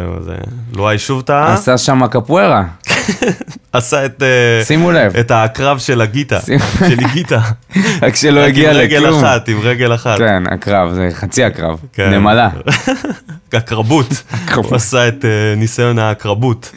לואי 0.75 0.97
שוב 0.97 1.21
טעה, 1.21 1.53
עשה 1.53 1.77
שם 1.77 2.07
קפוארה, 2.07 2.63
עשה 3.73 4.05
את... 4.05 4.23
אה, 4.23 4.65
שימו 4.65 4.91
לב, 4.91 5.15
את 5.15 5.31
הקרב 5.31 5.79
של 5.79 6.01
הגיטה, 6.01 6.39
של 6.89 6.97
גיטה. 7.13 7.39
רק 8.01 8.15
שלא 8.15 8.39
הגיע 8.39 8.71
עם 8.71 8.77
רגל 8.77 8.97
לכלום. 8.97 9.23
אחת, 9.23 9.47
עם 9.47 9.59
רגל 9.63 9.95
אחת. 9.95 10.17
כן, 10.17 10.43
הקרב, 10.51 10.93
זה 10.93 11.09
חצי 11.13 11.43
הקרב, 11.43 11.79
כן. 11.93 12.09
נמלה. 12.13 12.49
הקרבות. 13.53 14.23
הוא 14.55 14.75
עשה 14.75 15.07
את 15.07 15.25
ניסיון 15.57 15.99
הקרבות. 15.99 16.71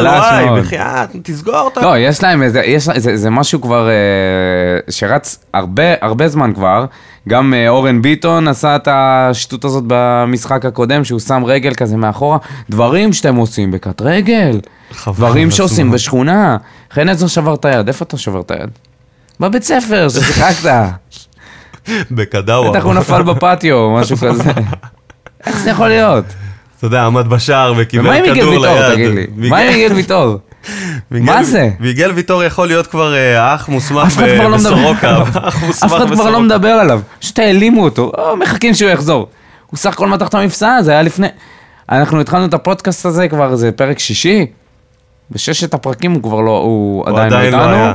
לואי, 0.00 0.44
מאוד. 0.46 0.58
בחייאת, 0.58 1.10
תסגור 1.22 1.60
אותה. 1.60 1.80
לא, 1.80 1.98
יש 1.98 2.22
להם 2.22 2.42
איזה, 2.42 2.60
יש, 2.60 2.88
זה, 2.96 3.16
זה 3.16 3.30
משהו 3.30 3.60
כבר 3.60 3.88
אה, 3.88 3.94
שרץ 4.90 5.44
הרבה, 5.54 5.82
הרבה 6.00 6.28
זמן 6.28 6.52
כבר. 6.54 6.86
גם 7.28 7.54
אה, 7.54 7.68
אורן 7.68 8.02
ביטון 8.02 8.48
עשה 8.48 8.76
את 8.76 8.88
השטות 8.90 9.64
הזאת 9.64 9.84
במשחק 9.86 10.64
הקודם, 10.64 11.04
שהוא 11.04 11.20
שם 11.20 11.44
רגל 11.44 11.74
כזה 11.74 11.96
מאחורה. 11.96 12.38
דברים 12.70 13.12
שאתם 13.12 13.36
עושים 13.36 13.70
בקט 13.70 14.02
רגל. 14.02 14.60
דברים 15.08 15.50
שעושים. 15.50 15.90
בשכונה. 15.90 16.56
חן 16.92 17.08
עזר 17.08 17.26
שבר 17.26 17.54
את 17.54 17.64
היד, 17.64 17.88
איפה 17.88 18.04
אתה 18.04 18.18
שובר 18.18 18.40
את 18.40 18.50
היד? 18.50 18.70
בבית 19.40 19.62
ספר, 19.62 20.08
ששיחקת. 20.08 20.70
בקדאווה. 22.10 22.70
בטח 22.70 22.84
הוא 22.84 22.94
נפל 22.94 23.22
בפטיו 23.22 23.76
או 23.76 23.94
משהו 23.94 24.16
כזה. 24.16 24.50
איך 25.46 25.58
זה 25.58 25.70
יכול 25.70 25.88
להיות? 25.88 26.24
אתה 26.78 26.86
יודע, 26.86 27.02
עמד 27.02 27.28
בשער 27.28 27.74
וקיבל 27.76 28.06
ומה 28.06 28.14
עם 28.14 28.22
מיגל 28.22 28.34
כדור 28.40 28.52
ליד. 28.52 28.64
ויטור, 28.64 28.94
תגיד 28.94 29.14
לי? 29.14 29.26
מה 29.36 29.58
עם 29.58 29.72
מיגל 29.72 29.92
ויטור? 29.92 30.38
מה 31.10 31.44
זה? 31.44 31.70
מיגל 31.80 32.10
ויטור 32.10 32.44
יכול 32.44 32.68
להיות 32.68 32.86
כבר 32.86 33.14
אה, 33.14 33.54
אח 33.54 33.68
מוסמך 33.68 34.18
לא 34.18 34.56
בסורוקה. 34.56 35.22
אף 35.84 35.84
אחד 35.84 36.10
כבר. 36.10 36.30
לא 36.30 36.40
מדבר 36.40 36.68
עליו. 36.68 37.00
פשוט 37.20 37.38
העלימו 37.38 37.84
אותו, 37.84 38.12
או, 38.18 38.36
מחכים 38.36 38.74
שהוא 38.74 38.90
יחזור. 38.90 39.28
הוא 39.66 39.78
סך 39.78 39.92
הכל 39.92 40.08
מתח 40.08 40.28
את 40.28 40.34
המפסע, 40.34 40.82
זה 40.82 40.90
היה 40.90 41.02
לפני... 41.02 41.26
אנחנו 41.88 42.20
התחלנו 42.20 42.44
את 42.44 42.54
הפודקאסט 42.54 43.06
הזה 43.06 43.28
כבר, 43.28 43.56
זה 43.56 43.72
פרק 43.72 43.98
שישי. 43.98 44.46
בששת 45.30 45.74
הפרקים 45.74 46.12
הוא 46.12 46.22
כבר 46.22 46.40
לא, 46.40 46.58
הוא 46.58 47.08
עדיין 47.08 47.32
לא 47.32 47.40
איתנו. 47.40 47.74
היה. 47.74 47.92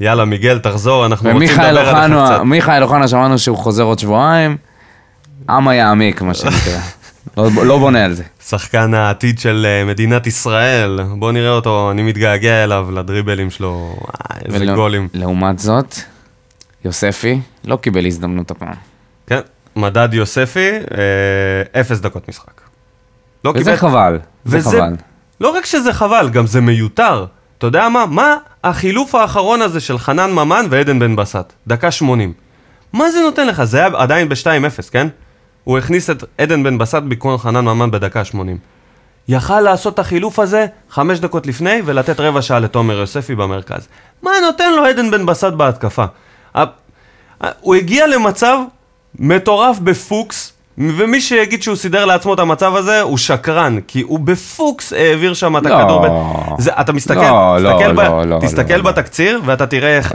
יאללה, 0.00 0.24
מיגל, 0.24 0.58
תחזור, 0.58 1.06
אנחנו 1.06 1.30
רוצים 1.30 1.48
לדבר 1.48 1.64
עליך 1.64 1.88
קצת. 1.88 2.40
מיכאל 2.44 2.82
אוחנה 2.82 3.08
שמענו 3.08 3.38
שהוא 3.38 3.56
חוזר 3.56 3.82
עוד 3.82 3.98
שבועיים. 3.98 4.56
עמה 5.48 5.74
יעמיק, 5.74 6.22
מה 6.22 6.34
שנקרא. 6.34 6.78
לא- 7.36 7.66
לא 7.66 7.78
בונה 7.78 8.04
על 8.04 8.12
זה. 8.14 8.22
שחקן 8.48 8.94
העתיד 8.94 9.38
של 9.38 9.66
אה, 9.68 9.84
מדינת 9.84 10.26
ישראל. 10.26 11.00
בוא 11.18 11.32
נראה 11.32 11.50
אותו, 11.50 11.90
אני 11.90 12.02
מתגעגע 12.02 12.64
אליו, 12.64 12.88
לדריבלים 12.92 13.50
שלו. 13.50 13.96
אה, 14.08 14.36
איזה 14.44 14.58
ולא- 14.64 14.74
גולים. 14.74 15.08
לעומת 15.14 15.58
זאת, 15.58 15.94
יוספי 16.84 17.40
לא 17.64 17.76
קיבל 17.76 18.06
הזדמנות 18.06 18.50
הפעם. 18.50 18.74
כן, 19.26 19.40
מדד 19.76 20.08
יוספי, 20.12 20.70
אה, 20.70 21.80
אפס 21.80 22.00
דקות 22.00 22.28
משחק. 22.28 22.60
לא 23.44 23.50
וזה 23.50 23.64
קיבל- 23.64 23.76
חבל, 23.76 24.18
זה 24.44 24.56
וזה- 24.58 24.70
חבל. 24.70 24.92
לא 25.40 25.48
רק 25.50 25.64
שזה 25.66 25.92
חבל, 25.92 26.28
גם 26.32 26.46
זה 26.46 26.60
מיותר. 26.60 27.26
אתה 27.58 27.66
יודע 27.66 27.88
מה? 27.88 28.06
מה 28.06 28.36
החילוף 28.64 29.14
האחרון 29.14 29.62
הזה 29.62 29.80
של 29.80 29.98
חנן 29.98 30.30
ממן 30.32 30.66
ועדן 30.70 30.98
בן 30.98 31.16
בסט? 31.16 31.52
דקה 31.66 31.90
80. 31.90 32.32
מה 32.92 33.10
זה 33.10 33.20
נותן 33.20 33.46
לך? 33.46 33.64
זה 33.64 33.78
היה 33.78 33.88
עדיין 33.96 34.28
ב-2-0, 34.28 34.90
כן? 34.90 35.08
הוא 35.64 35.78
הכניס 35.78 36.10
את 36.10 36.24
עדן 36.38 36.62
בן 36.62 36.78
בסט 36.78 36.94
במקום 36.94 37.38
חנן 37.38 37.64
ממן 37.64 37.90
בדקה 37.90 38.24
80. 38.24 38.58
יכל 39.28 39.60
לעשות 39.60 39.94
את 39.94 39.98
החילוף 39.98 40.38
הזה 40.38 40.66
חמש 40.90 41.18
דקות 41.18 41.46
לפני 41.46 41.82
ולתת 41.84 42.20
רבע 42.20 42.42
שעה 42.42 42.58
לתומר 42.58 42.98
יוספי 42.98 43.34
במרכז. 43.34 43.88
מה 44.22 44.30
נותן 44.42 44.72
לו 44.72 44.84
עדן 44.84 45.10
בן 45.10 45.26
בסט 45.26 45.44
בהתקפה? 45.44 46.04
הוא 47.60 47.74
הגיע 47.74 48.06
למצב 48.06 48.58
מטורף 49.18 49.78
בפוקס, 49.78 50.52
ומי 50.78 51.20
שיגיד 51.20 51.62
שהוא 51.62 51.76
סידר 51.76 52.04
לעצמו 52.04 52.34
את 52.34 52.38
המצב 52.38 52.76
הזה, 52.76 53.00
הוא 53.00 53.18
שקרן, 53.18 53.78
כי 53.86 54.00
הוא 54.00 54.18
בפוקס 54.18 54.92
העביר 54.92 55.34
שם 55.34 55.56
את 55.56 55.62
לא. 55.62 55.74
הכדור. 55.74 56.02
בין... 56.02 56.12
זה, 56.58 56.70
אתה 56.80 56.92
מסתכל, 56.92 57.20
לא, 57.20 57.58
לא, 57.60 57.70
תסתכל, 57.72 57.92
ב... 57.92 58.00
לא, 58.00 58.24
לא, 58.24 58.38
תסתכל 58.40 58.76
לא, 58.76 58.82
לא. 58.82 58.90
בתקציר, 58.90 59.40
ואתה 59.44 59.66
תראה 59.66 59.96
איך... 59.96 60.14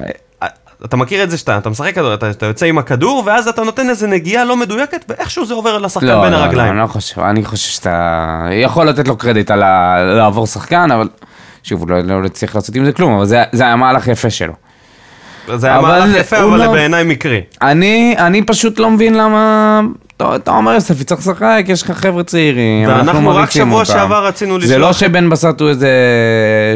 אתה 0.86 0.98
מכיר 0.98 1.24
את 1.24 1.30
זה 1.32 1.38
שאתה 1.38 1.58
אתה 1.58 1.70
משחק 1.70 1.96
כדור, 1.96 2.14
אתה, 2.14 2.30
אתה 2.30 2.46
יוצא 2.46 2.66
עם 2.66 2.78
הכדור, 2.78 3.24
ואז 3.26 3.48
אתה 3.48 3.64
נותן 3.64 3.90
איזה 3.90 4.08
נגיעה 4.08 4.44
לא 4.46 4.58
מדויקת, 4.58 5.06
ואיכשהו 5.10 5.46
זה 5.46 5.54
עובר 5.54 5.78
לשחקן 5.78 6.06
לא, 6.08 6.22
בין 6.22 6.32
לא, 6.32 6.38
לא, 6.40 6.44
הרגליים. 6.44 6.72
אני 6.72 6.80
לא 6.82 6.88
חושב, 6.88 7.22
אני 7.22 7.46
חושב 7.46 7.70
שאתה 7.72 8.20
יכול 8.52 8.86
לתת 8.90 9.08
לו 9.08 9.18
קרדיט 9.18 9.52
על 9.52 9.64
ה- 9.64 9.98
לעבור 10.04 10.48
שחקן, 10.48 10.92
אבל 10.92 11.10
שוב, 11.64 11.80
הוא 11.82 11.90
לא, 11.90 12.22
לא 12.24 12.28
צריך 12.28 12.56
לעשות 12.56 12.76
עם 12.76 12.86
זה 12.86 12.92
כלום, 12.92 13.16
אבל 13.16 13.26
זה, 13.26 13.44
זה 13.52 13.64
היה 13.64 13.76
מהלך 13.76 14.08
יפה 14.08 14.30
שלו. 14.30 14.54
זה 15.56 15.68
היה 15.68 15.82
מהלך 15.82 16.16
יפה, 16.20 16.38
אבל 16.44 16.58
לא- 16.66 16.72
בעיניי 16.72 17.04
מקרי. 17.04 17.42
אני, 17.62 18.16
אני 18.18 18.42
פשוט 18.42 18.80
לא 18.80 18.92
מבין 18.92 19.14
למה... 19.14 19.82
אתה 20.17 20.51
אומר 20.51 20.71
יוספי, 20.71 21.04
צריך 21.04 21.21
לשחק, 21.21 21.63
יש 21.67 21.82
לך 21.84 21.91
חבר'ה 21.91 22.23
צעירים, 22.23 22.89
אנחנו 22.89 23.30
רק 23.30 23.36
מריצים 23.36 23.65
שבוע 23.67 23.80
אותם. 23.80 23.86
שעבר 23.93 24.25
רצינו 24.25 24.60
זה 24.62 24.65
לשלוח 24.65 24.80
לא 24.82 24.89
את- 24.89 24.95
שבן 24.95 25.30
בסט 25.30 25.62
הוא 25.62 25.69
איזה 25.69 25.89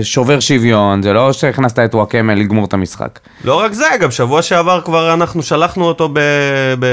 שובר 0.02 0.39
שוויון, 0.39 1.02
זה 1.04 1.13
לא 1.13 1.34
שהכנסת 1.34 1.80
את 1.80 1.95
וואקמה 1.95 2.36
לגמור 2.36 2.65
את 2.65 2.73
המשחק. 2.73 3.19
לא 3.43 3.60
רק 3.60 3.73
זה, 3.73 3.86
גם 3.99 4.12
שבוע 4.12 4.41
שעבר 4.41 4.82
כבר 4.82 5.13
אנחנו 5.13 5.43
שלחנו 5.43 5.86
אותו 5.86 6.10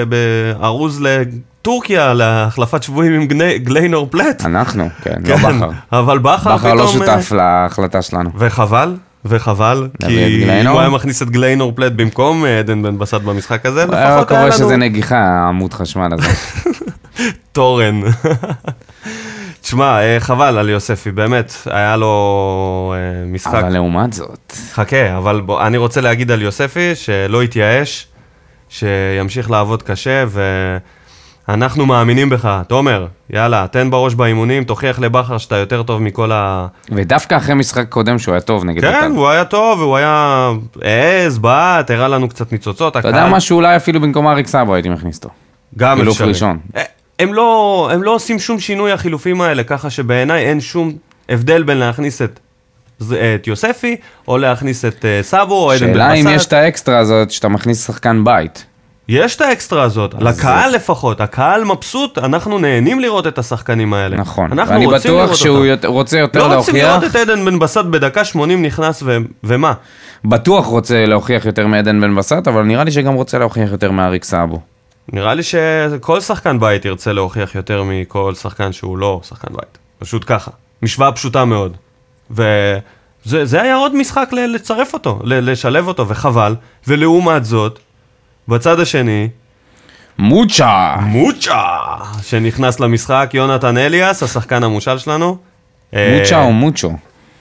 בארוז 0.08 1.00
לטורקיה 1.02 2.14
להחלפת 2.14 2.82
שבויים 2.82 3.12
עם 3.20 3.26
גליינור 3.56 4.06
פלט. 4.10 4.44
אנחנו, 4.44 4.88
כן, 5.02 5.14
לא 5.24 5.36
כן, 5.36 5.58
בכר. 5.58 5.70
אבל 5.92 6.18
בכר 6.18 6.56
בכר 6.56 6.58
פתאום... 6.58 6.78
לא 6.78 6.82
אה, 6.82 6.88
שותף 6.88 7.32
להחלטה 7.32 8.02
שלנו. 8.02 8.30
וחבל, 8.38 8.94
וחבל, 9.28 9.88
כי 10.06 10.44
אם? 10.44 10.66
הוא 10.66 10.80
היה 10.80 10.88
מכניס 10.88 11.22
את 11.22 11.30
גליינור 11.30 11.72
פלט 11.74 11.92
במקום 11.92 12.44
אה, 12.44 12.58
עדן 12.58 12.82
בן 12.82 12.98
בסט 12.98 13.14
במשחק 13.14 13.66
הזה, 13.66 13.80
היה 13.80 13.86
לפחות 13.86 13.98
היה 13.98 14.24
קורה 14.24 14.42
לנו 14.44 14.52
שזה 14.52 14.76
נגיחה, 14.76 15.18
העמוד 15.18 15.74
חשמל 15.74 16.08
הזה. 16.12 16.28
תורן. 17.52 18.00
תשמע, 19.60 20.00
אה, 20.00 20.16
חבל 20.20 20.58
על 20.58 20.68
יוספי, 20.68 21.10
באמת, 21.10 21.52
היה 21.66 21.96
לו 21.96 22.94
אה, 22.96 23.26
משחק 23.26 23.54
אבל 23.54 23.68
לעומת 23.68 24.12
זאת, 24.12 24.52
חכה, 24.72 25.18
אבל 25.18 25.40
בוא, 25.40 25.66
אני 25.66 25.76
רוצה 25.76 26.00
להגיד 26.00 26.30
על 26.30 26.42
יוספי 26.42 26.94
שלא 26.94 27.44
יתייאש, 27.44 28.06
שימשיך 28.68 29.50
לעבוד 29.50 29.82
קשה, 29.82 30.24
ואנחנו 31.48 31.86
מאמינים 31.86 32.28
בך. 32.28 32.60
תומר, 32.68 33.06
יאללה, 33.30 33.66
תן 33.70 33.90
בראש 33.90 34.14
באימונים, 34.14 34.64
תוכיח 34.64 34.98
לבכר 34.98 35.38
שאתה 35.38 35.56
יותר 35.56 35.82
טוב 35.82 36.02
מכל 36.02 36.32
ה... 36.32 36.66
ודווקא 36.90 37.36
אחרי 37.36 37.54
משחק 37.54 37.88
קודם 37.88 38.18
שהוא 38.18 38.32
היה 38.32 38.40
טוב 38.40 38.64
נגד 38.64 38.80
כן, 38.80 38.92
בית"ר. 38.92 39.06
הוא 39.06 39.28
היה 39.28 39.44
טוב, 39.44 39.80
והוא 39.80 39.96
היה 39.96 40.50
העז, 40.82 41.38
בעט, 41.38 41.90
הראה 41.90 42.08
לנו 42.08 42.28
קצת 42.28 42.52
ניצוצות. 42.52 42.96
אתה 42.96 43.08
יודע 43.08 43.26
משהו, 43.26 43.56
אולי 43.56 43.76
אפילו 43.76 44.00
במקום 44.00 44.26
אריק 44.26 44.46
סאבו 44.46 44.74
הייתי 44.74 44.88
מכניס 44.88 45.16
אותו. 45.16 45.28
גם 45.78 45.98
חילוף 45.98 46.14
אפשרי. 46.14 46.28
ראשון. 46.28 46.58
אה, 46.76 46.82
הם 47.18 47.34
לא, 47.34 47.88
הם 47.92 48.02
לא 48.02 48.14
עושים 48.14 48.38
שום 48.38 48.60
שינוי 48.60 48.92
החילופים 48.92 49.40
האלה, 49.40 49.64
ככה 49.64 49.90
שבעיניי 49.90 50.44
אין 50.44 50.60
שום 50.60 50.92
הבדל 51.28 51.62
בין 51.62 51.78
להכניס 51.78 52.22
את, 52.22 52.40
את 53.02 53.46
יוספי, 53.46 53.96
או 54.28 54.38
להכניס 54.38 54.84
את 54.84 55.04
אה, 55.04 55.22
סאבו, 55.22 55.54
או 55.54 55.72
עדן 55.72 55.80
בן 55.80 55.92
בסט. 55.92 55.98
שאלה 55.98 56.12
אם 56.12 56.26
יש 56.36 56.46
את 56.46 56.52
האקסטרה 56.52 56.98
הזאת 56.98 57.30
שאתה 57.30 57.48
מכניס 57.48 57.86
שחקן 57.86 58.24
בית. 58.24 58.66
יש 59.08 59.36
את 59.36 59.40
האקסטרה 59.40 59.82
הזאת, 59.82 60.14
לקהל 60.20 60.70
לפחות, 60.74 61.20
הקהל 61.20 61.64
מבסוט, 61.64 62.18
אנחנו 62.18 62.58
נהנים 62.58 63.00
לראות 63.00 63.26
את 63.26 63.38
השחקנים 63.38 63.94
האלה. 63.94 64.16
נכון. 64.16 64.52
אנחנו 64.52 64.74
ואני 64.74 64.86
רוצים 64.86 65.14
בטוח 65.14 65.34
שהוא. 65.34 65.66
יות- 65.66 65.84
רוצה 65.84 66.18
יותר 66.18 66.48
לא 66.48 66.54
רוצים 66.54 66.74
להוכיח, 66.76 66.90
לראות 66.98 67.10
את 67.10 67.16
עדן 67.16 67.44
בן 67.44 67.58
בסט 67.58 67.84
בדקה 67.90 68.24
80 68.24 68.62
נכנס 68.62 69.02
ו... 69.06 69.16
ומה? 69.44 69.72
בטוח 70.24 70.66
רוצה 70.66 71.06
להוכיח 71.06 71.46
יותר 71.46 71.66
מעדן 71.66 72.00
בן 72.00 72.14
בסט, 72.16 72.48
אבל 72.48 72.62
נראה 72.62 72.84
לי 72.84 72.90
שגם 72.90 73.14
רוצה 73.14 73.38
להוכיח 73.38 73.70
יותר 73.72 73.90
מאריק 73.90 74.24
סאבו. 74.24 74.60
נראה 75.12 75.34
לי 75.34 75.42
שכל 75.42 76.20
שחקן 76.20 76.60
בית 76.60 76.84
ירצה 76.84 77.12
להוכיח 77.12 77.54
יותר 77.54 77.82
מכל 77.86 78.34
שחקן 78.34 78.72
שהוא 78.72 78.98
לא 78.98 79.20
שחקן 79.28 79.48
בית. 79.54 79.78
פשוט 79.98 80.24
ככה. 80.26 80.50
משוואה 80.82 81.12
פשוטה 81.12 81.44
מאוד. 81.44 81.76
וזה 82.30 82.78
זה 83.44 83.62
היה 83.62 83.76
עוד 83.76 83.94
משחק 83.96 84.28
ל- 84.32 84.46
לצרף 84.54 84.94
אותו, 84.94 85.18
לשלב 85.24 85.88
אותו, 85.88 86.08
וחבל. 86.08 86.54
ולעומת 86.88 87.44
זאת, 87.44 87.78
בצד 88.48 88.80
השני, 88.80 89.28
מוצ'ה! 90.18 90.96
מוצ'ה, 91.00 91.76
שנכנס 92.22 92.80
למשחק, 92.80 93.30
יונתן 93.34 93.78
אליאס, 93.78 94.22
השחקן 94.22 94.64
המושל 94.64 94.98
שלנו. 94.98 95.36
אה, 95.94 96.18
מוצ'ה 96.20 96.42
או 96.42 96.52
מוצ'ו? 96.52 96.92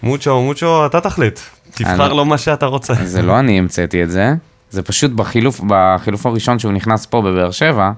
מוצ'ו 0.03 0.31
או 0.31 0.43
מוצ'ו, 0.43 0.85
אתה 0.85 1.01
תחליט. 1.01 1.39
תבחר 1.71 2.13
לו 2.13 2.25
מה 2.25 2.37
שאתה 2.37 2.65
רוצה. 2.65 2.93
זה 2.93 3.21
לא 3.21 3.39
אני 3.39 3.59
המצאתי 3.59 4.03
את 4.03 4.11
זה, 4.11 4.33
זה 4.69 4.83
פשוט 4.83 5.11
בחילוף, 5.11 5.61
בחילוף 5.67 6.25
הראשון 6.25 6.59
שהוא 6.59 6.71
נכנס 6.71 7.05
פה 7.05 7.21
בבאר 7.21 7.51
שבע, 7.51 7.91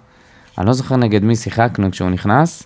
אני 0.57 0.67
לא 0.67 0.73
זוכר 0.73 0.95
נגד 0.95 1.23
מי 1.23 1.35
שיחקנו 1.35 1.91
כשהוא 1.91 2.09
נכנס, 2.09 2.63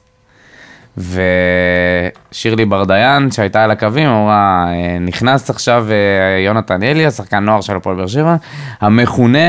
ושירלי 0.98 2.66
ברדיין 2.66 3.32
שהייתה 3.32 3.64
על 3.64 3.72
הקווים 3.72 4.08
אמרה, 4.08 4.66
"אה, 4.68 4.98
נכנס 5.00 5.50
עכשיו 5.50 5.86
אה, 5.92 5.96
יונתן 6.40 6.84
אליה, 6.84 7.12
שחקן 7.12 7.40
נוער 7.40 7.62
של 7.62 7.76
הפועל 7.76 7.96
באר 7.96 8.08
שבע, 8.08 8.36
המכונה 8.82 9.40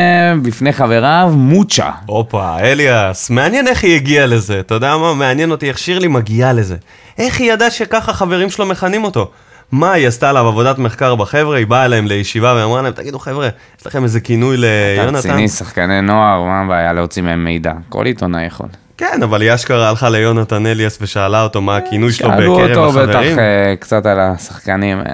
בפני 0.42 0.72
חבריו 0.72 1.32
מוצ'ה. 1.36 1.90
הופה, 2.06 2.58
אליאס, 2.60 3.30
מעניין 3.30 3.68
איך 3.68 3.84
היא 3.84 3.96
הגיעה 3.96 4.26
לזה, 4.26 4.60
אתה 4.60 4.74
יודע 4.74 4.96
מה? 4.96 5.14
מעניין 5.14 5.50
אותי 5.50 5.68
איך 5.68 5.78
שירלי 5.78 6.08
מגיעה 6.08 6.52
לזה. 6.52 6.76
איך 7.18 7.40
היא 7.40 7.52
ידעה 7.52 7.70
שככה 7.70 8.12
חברים 8.12 8.50
שלו 8.50 8.66
מכנים 8.66 9.04
אותו? 9.04 9.30
מה, 9.72 9.92
היא 9.92 10.08
עשתה 10.08 10.30
עליו 10.30 10.46
עבודת 10.46 10.78
מחקר 10.78 11.14
בחבר'ה, 11.14 11.56
היא 11.58 11.66
באה 11.66 11.84
אליהם 11.84 12.06
לישיבה 12.06 12.54
ואמרה 12.56 12.82
להם, 12.82 12.92
תגידו 12.92 13.18
חבר'ה, 13.18 13.48
יש 13.80 13.86
לכם 13.86 14.04
איזה 14.04 14.20
כינוי 14.20 14.56
אתה 14.56 14.62
ליונתן? 15.02 15.16
רציני, 15.16 15.48
שחקני 15.48 16.00
נוער, 16.00 16.42
מה 16.42 16.60
הבעיה 16.60 16.92
להוציא 16.92 17.22
מהם 17.22 17.44
מידע? 17.44 17.72
כל 17.88 18.06
עיתונאי 18.06 18.44
יכול. 18.44 18.66
כן, 19.02 19.22
אבל 19.22 19.42
היא 19.42 19.54
אשכרה 19.54 19.88
הלכה 19.88 20.08
ליונתן 20.08 20.66
אליאס 20.66 20.98
ושאלה 21.00 21.42
אותו 21.42 21.60
מה 21.60 21.76
הכינוי 21.76 22.12
שלו 22.12 22.28
שאלו 22.28 22.54
בקרב 22.54 22.76
אותו 22.78 22.92
בטח 22.92 23.08
החברים. 23.08 23.38
אה, 23.38 23.74
קצת 23.80 24.06
על 24.06 24.20
השחקנים. 24.20 24.98
אה, 24.98 25.04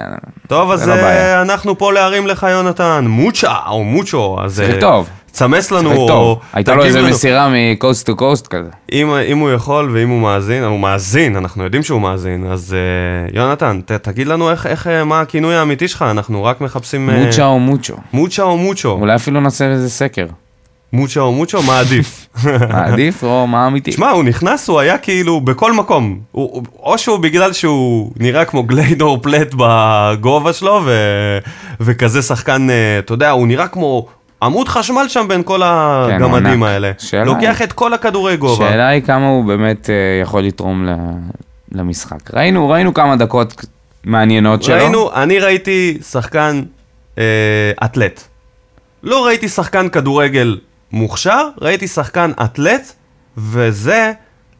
טוב, 0.47 0.71
אז 0.71 0.87
לא. 0.87 0.93
אה, 0.93 1.41
אנחנו 1.41 1.77
פה 1.77 1.93
להרים 1.93 2.27
לך, 2.27 2.47
יונתן, 2.51 3.05
מוצ'ה 3.07 3.55
או 3.67 3.83
מוצ'ו, 3.83 4.37
אז... 4.43 4.63
טוב. 4.79 5.09
תסמס 5.31 5.71
לנו, 5.71 5.91
או. 5.91 6.39
הייתה 6.53 6.75
לו 6.75 6.83
לנו. 6.83 7.09
מסירה 7.09 7.49
מקוסט 7.53 8.05
טו 8.05 8.15
קוסט 8.15 8.47
כזה. 8.47 8.69
אם, 8.91 9.13
אם 9.15 9.37
הוא 9.37 9.51
יכול 9.51 9.89
ואם 9.93 10.09
הוא 10.09 10.21
מאזין, 10.21 10.63
הוא 10.63 10.79
מאזין, 10.79 11.35
אנחנו 11.35 11.63
יודעים 11.63 11.83
שהוא 11.83 12.01
מאזין, 12.01 12.51
אז 12.51 12.75
uh, 13.29 13.35
יונתן, 13.35 13.79
ת, 13.85 13.91
תגיד 13.91 14.27
לנו 14.27 14.51
איך, 14.51 14.67
איך, 14.67 14.87
מה 15.05 15.21
הכינוי 15.21 15.55
האמיתי 15.55 15.87
שלך, 15.87 16.01
אנחנו 16.01 16.43
רק 16.43 16.61
מחפשים... 16.61 17.09
מוצ'ה 17.09 17.45
או 17.45 17.59
מוצ'ו. 17.59 17.95
מוצ'ה 18.13 18.43
או 18.43 18.57
מוצ'ו? 18.57 18.91
אולי 18.91 19.15
אפילו 19.15 19.41
נעשה 19.41 19.65
איזה 19.65 19.89
סקר. 19.89 20.25
מוצ'ה 20.93 21.19
או 21.19 21.31
מוצ'ו, 21.33 21.63
מה 21.63 21.79
עדיף? 21.79 22.27
מה 22.45 22.85
עדיף 22.91 23.23
או 23.23 23.47
מה 23.47 23.67
אמיתי? 23.67 23.91
שמע, 23.91 24.09
הוא 24.09 24.23
נכנס, 24.23 24.67
הוא 24.69 24.79
היה 24.79 24.97
כאילו 24.97 25.41
בכל 25.41 25.73
מקום. 25.73 26.19
הוא, 26.31 26.63
או 26.79 26.97
שהוא 26.97 27.17
בגלל 27.17 27.53
שהוא 27.53 28.11
נראה 28.19 28.45
כמו 28.45 28.63
גליידור 28.63 29.17
פלט 29.21 29.53
בגובה 29.57 30.53
שלו, 30.53 30.81
ו, 30.85 30.91
וכזה 31.79 32.21
שחקן, 32.21 32.69
אה, 32.69 32.99
אתה 32.99 33.13
יודע, 33.13 33.29
הוא 33.29 33.47
נראה 33.47 33.67
כמו 33.67 34.07
עמוד 34.43 34.67
חשמל 34.69 35.05
שם 35.07 35.25
בין 35.27 35.43
כל 35.43 35.61
הגמדים 35.63 36.63
ענק. 36.63 36.69
האלה. 36.69 36.91
שאלה 36.99 37.23
לוקח 37.23 37.61
את 37.61 37.73
כל 37.73 37.93
הכדורי 37.93 38.37
גובה. 38.37 38.67
השאלה 38.67 38.87
היא 38.87 39.01
כמה 39.01 39.27
הוא 39.27 39.45
באמת 39.45 39.89
אה, 39.89 39.95
יכול 40.21 40.43
לתרום 40.43 40.85
ל- 40.85 40.95
למשחק. 41.71 42.33
ראינו, 42.33 42.69
ראינו 42.69 42.93
כמה 42.93 43.15
דקות 43.15 43.65
מעניינות 44.03 44.63
שלו. 44.63 44.75
ראינו, 44.75 45.13
אני 45.13 45.39
ראיתי 45.39 45.97
שחקן 46.11 46.61
אה, 47.17 47.23
אתלט. 47.85 48.21
לא 49.03 49.25
ראיתי 49.25 49.47
שחקן 49.49 49.89
כדורגל 49.89 50.57
מוכשר, 50.91 51.49
ראיתי 51.61 51.87
שחקן 51.87 52.31
אתלט, 52.43 52.93
וזה 53.37 54.11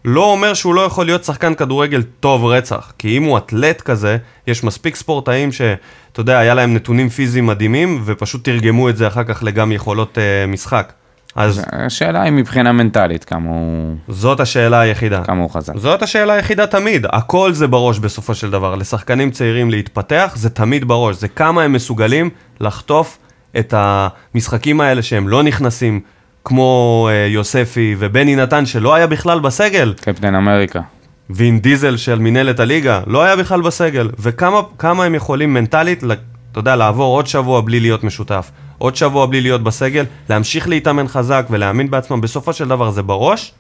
לא 0.06 0.24
אומר 0.24 0.54
שהוא 0.54 0.76
לא 0.76 0.82
יכול 0.82 1.06
להיות 1.06 1.24
שחקן 1.24 1.54
כדורגל 1.54 2.04
טוב 2.20 2.46
רצח. 2.46 2.94
כי 2.98 3.18
אם 3.18 3.24
הוא 3.24 3.38
אתלט 3.38 3.82
כזה, 3.82 4.18
יש 4.48 4.64
מספיק 4.64 4.96
ספורטאים 4.96 5.52
שאתה 5.52 6.20
יודע, 6.20 6.40
היה 6.40 6.54
להם 6.54 6.74
נתונים 6.74 7.10
פיזיים 7.10 7.46
מדהימים, 7.46 8.02
ופשוט 8.06 8.44
תרגמו 8.44 8.90
את 8.90 8.98
זה 8.98 9.08
אחר 9.08 9.24
כך 9.24 9.44
לגם 9.44 9.72
יכולות 9.72 10.18
אה, 10.18 10.48
משחק. 10.48 10.94
אז 11.36 11.64
השאלה 11.72 12.22
היא 12.22 12.32
מבחינה 12.32 12.72
מנטלית 12.72 13.24
כמה 13.24 13.50
הוא, 13.50 13.96
זאת 14.08 14.40
השאלה 14.40 14.80
היחידה. 14.80 15.24
כמה 15.24 15.42
הוא 15.42 15.50
חזק. 15.50 15.78
זאת 15.78 16.02
השאלה 16.02 16.34
היחידה 16.34 16.68
תמיד, 16.68 17.06
הכל 17.10 17.54
זה 17.54 17.68
בראש 17.68 18.00
בסופו 18.00 18.36
של 18.36 18.52
דבר. 18.52 18.76
לשחקנים 18.76 19.32
צעירים 19.32 19.70
להתפתח 19.70 20.34
זה 20.36 20.50
תמיד 20.50 20.88
בראש, 20.88 21.16
זה 21.16 21.28
כמה 21.28 21.64
הם 21.64 21.74
מסוגלים 21.74 22.30
לחטוף 22.60 23.18
את 23.60 23.74
המשחקים 23.78 24.82
האלה 24.82 25.02
שהם 25.02 25.28
לא 25.28 25.44
נכנסים 25.44 26.02
כמו 26.50 27.10
אה, 27.12 27.28
יוספי 27.28 27.96
ובני 28.00 28.36
נתן, 28.36 28.66
שלא 28.66 28.96
היה 28.96 29.08
בכלל 29.08 29.40
בסגל, 29.40 29.94
קפטן 30.02 30.36
אמריקה. 30.36 30.82
וין 31.30 31.60
דיזל 31.60 31.98
של 31.98 32.20
מינהלת 32.20 32.60
הליגה, 32.60 33.02
לא 33.08 33.24
היה 33.24 33.36
בכלל 33.36 33.62
בסגל. 33.62 34.10
וכמה 34.20 34.62
כמה 34.78 35.04
הם 35.06 35.16
יכולים 35.16 35.54
מנטלית, 35.54 36.04
אתה 36.52 36.60
יודע, 36.60 36.76
לעבור 36.76 37.16
עוד 37.16 37.28
שבוע 37.28 37.62
בלי 37.62 37.80
להיות 37.80 38.04
משותף, 38.04 38.52
עוד 38.78 38.96
שבוע 38.96 39.26
בלי 39.26 39.42
להיות 39.42 39.64
בסגל, 39.64 40.06
להמשיך 40.30 40.70
להתאמן 40.70 41.08
חזק 41.08 41.46
ולהאמין 41.50 41.92
בעצמם, 41.92 42.22
בסופו 42.22 42.54
של 42.54 42.68
דבר 42.68 42.92
זה 42.92 43.04
בראש, 43.04 43.52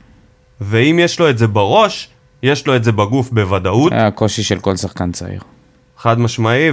ואם 0.62 0.99
יש 1.02 1.19
לו 1.19 1.30
את 1.30 1.38
זה 1.38 1.47
בראש, 1.47 2.10
יש 2.43 2.67
לו 2.67 2.75
את 2.75 2.84
זה 2.84 2.91
בגוף 2.91 3.32
בוודאות. 3.32 3.91
זה 3.91 4.08
הקושי 4.08 4.43
של 4.43 4.60
כל 4.60 4.75
שחקן 4.75 5.12
צעיר. 5.12 5.41
חד 5.97 6.19
משמעי, 6.19 6.71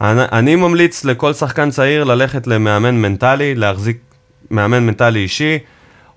ואני 0.00 0.56
ממליץ 0.56 1.04
לכל 1.04 1.32
שחקן 1.32 1.70
צעיר 1.70 2.04
ללכת 2.04 2.46
למאמן 2.46 2.94
מנטלי, 2.94 3.54
להחזיק 3.54 4.07
מאמן 4.50 4.86
מנטלי 4.86 5.20
אישי, 5.20 5.58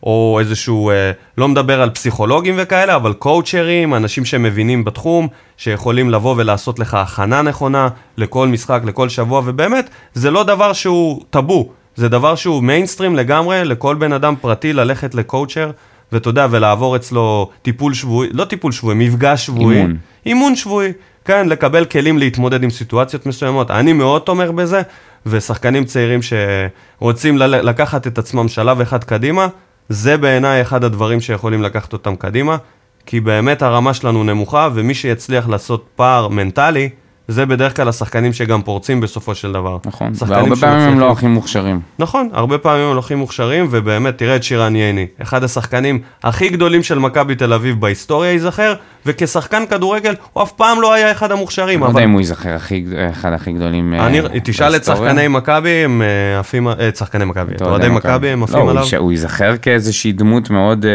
או 0.03 0.37
איזשהו, 0.39 0.89
אה, 0.89 1.11
לא 1.37 1.47
מדבר 1.47 1.81
על 1.81 1.89
פסיכולוגים 1.89 2.55
וכאלה, 2.57 2.95
אבל 2.95 3.13
קואוצ'רים, 3.13 3.93
אנשים 3.93 4.25
שמבינים 4.25 4.83
בתחום, 4.83 5.27
שיכולים 5.57 6.09
לבוא 6.09 6.35
ולעשות 6.37 6.79
לך 6.79 6.93
הכנה 6.93 7.41
נכונה 7.41 7.87
לכל 8.17 8.47
משחק, 8.47 8.81
לכל 8.85 9.09
שבוע, 9.09 9.41
ובאמת, 9.45 9.89
זה 10.13 10.31
לא 10.31 10.43
דבר 10.43 10.73
שהוא 10.73 11.21
טאבו, 11.29 11.69
זה 11.95 12.09
דבר 12.09 12.35
שהוא 12.35 12.63
מיינסטרים 12.63 13.15
לגמרי, 13.15 13.65
לכל 13.65 13.95
בן 13.95 14.13
אדם 14.13 14.35
פרטי 14.41 14.73
ללכת 14.73 15.15
לקואוצ'ר, 15.15 15.71
ואתה 16.11 16.29
יודע, 16.29 16.47
ולעבור 16.51 16.95
אצלו 16.95 17.49
טיפול 17.61 17.93
שבועי, 17.93 18.29
לא 18.31 18.45
טיפול 18.45 18.71
שבועי, 18.71 18.95
מפגש 18.95 19.45
שבועי. 19.45 19.77
אימון. 19.77 19.97
אימון 20.25 20.55
שבועי, 20.55 20.91
כן, 21.25 21.49
לקבל 21.49 21.85
כלים 21.85 22.17
להתמודד 22.17 22.63
עם 22.63 22.69
סיטואציות 22.69 23.25
מסוימות. 23.25 23.71
אני 23.71 23.93
מאוד 23.93 24.21
תומך 24.21 24.49
בזה, 24.49 24.81
ושחקנים 25.25 25.85
צעירים 25.85 26.19
שרוצים 26.21 27.37
ל- 27.37 27.69
לקחת 27.69 28.07
את 28.07 28.17
עצמם 28.17 28.47
שלב 28.47 28.81
אחד 28.81 29.03
קדימה, 29.03 29.47
זה 29.89 30.17
בעיניי 30.17 30.61
אחד 30.61 30.83
הדברים 30.83 31.21
שיכולים 31.21 31.61
לקחת 31.63 31.93
אותם 31.93 32.15
קדימה, 32.15 32.57
כי 33.05 33.19
באמת 33.19 33.61
הרמה 33.61 33.93
שלנו 33.93 34.23
נמוכה, 34.23 34.69
ומי 34.73 34.93
שיצליח 34.93 35.49
לעשות 35.49 35.85
פער 35.95 36.27
מנטלי, 36.27 36.89
זה 37.27 37.45
בדרך 37.45 37.75
כלל 37.75 37.87
השחקנים 37.89 38.33
שגם 38.33 38.61
פורצים 38.61 39.01
בסופו 39.01 39.35
של 39.35 39.51
דבר. 39.51 39.77
נכון. 39.85 40.11
והרבה 40.27 40.55
פעמים 40.55 40.87
הם 40.87 40.99
לא 40.99 41.11
הכי 41.11 41.27
מוכשרים. 41.27 41.79
נכון, 41.99 42.29
הרבה 42.33 42.57
פעמים 42.57 42.85
הם 42.85 42.97
הכי 42.97 43.15
מוכשרים, 43.15 43.67
ובאמת, 43.71 44.17
תראה 44.17 44.35
את 44.35 44.43
שירן 44.43 44.75
ייני, 44.75 45.07
אחד 45.21 45.43
השחקנים 45.43 45.99
הכי 46.23 46.49
גדולים 46.49 46.83
של 46.83 46.99
מכבי 46.99 47.35
תל 47.35 47.53
אביב 47.53 47.81
בהיסטוריה 47.81 48.31
ייזכר, 48.31 48.73
וכשחקן 49.05 49.63
כדורגל 49.69 50.15
הוא 50.33 50.43
אף 50.43 50.51
פעם 50.51 50.81
לא 50.81 50.93
היה 50.93 51.11
אחד 51.11 51.31
המוכשרים. 51.31 51.79
לא 51.79 51.85
אבל 51.85 51.93
יודע 51.93 52.03
אם 52.03 52.11
הוא 52.11 52.21
ייזכר 52.21 52.49
הכי- 52.55 52.85
אחד 53.11 53.33
הכי 53.33 53.51
גדולים 53.51 53.93
אה, 53.93 54.07
אני, 54.07 54.21
תשאל 54.43 54.75
את. 54.75 54.83
שחקני 54.83 55.27
מכבי, 55.27 55.69
הם 55.69 56.01
אה, 56.01 56.39
עפים, 56.39 56.67
אה, 56.67 56.87
את 56.87 56.95
שחקני 56.95 57.25
מכבי, 57.25 57.55
את 57.55 57.61
אוהדי 57.61 57.89
מכבי, 57.89 58.29
הם 58.29 58.39
לא, 58.39 58.43
עפים 58.43 58.59
הוא 58.59 58.69
עליו. 58.69 58.83
הוא 58.97 59.11
ייזכר 59.11 59.57
כאיזושהי 59.57 60.11
דמות 60.11 60.49
מאוד, 60.49 60.85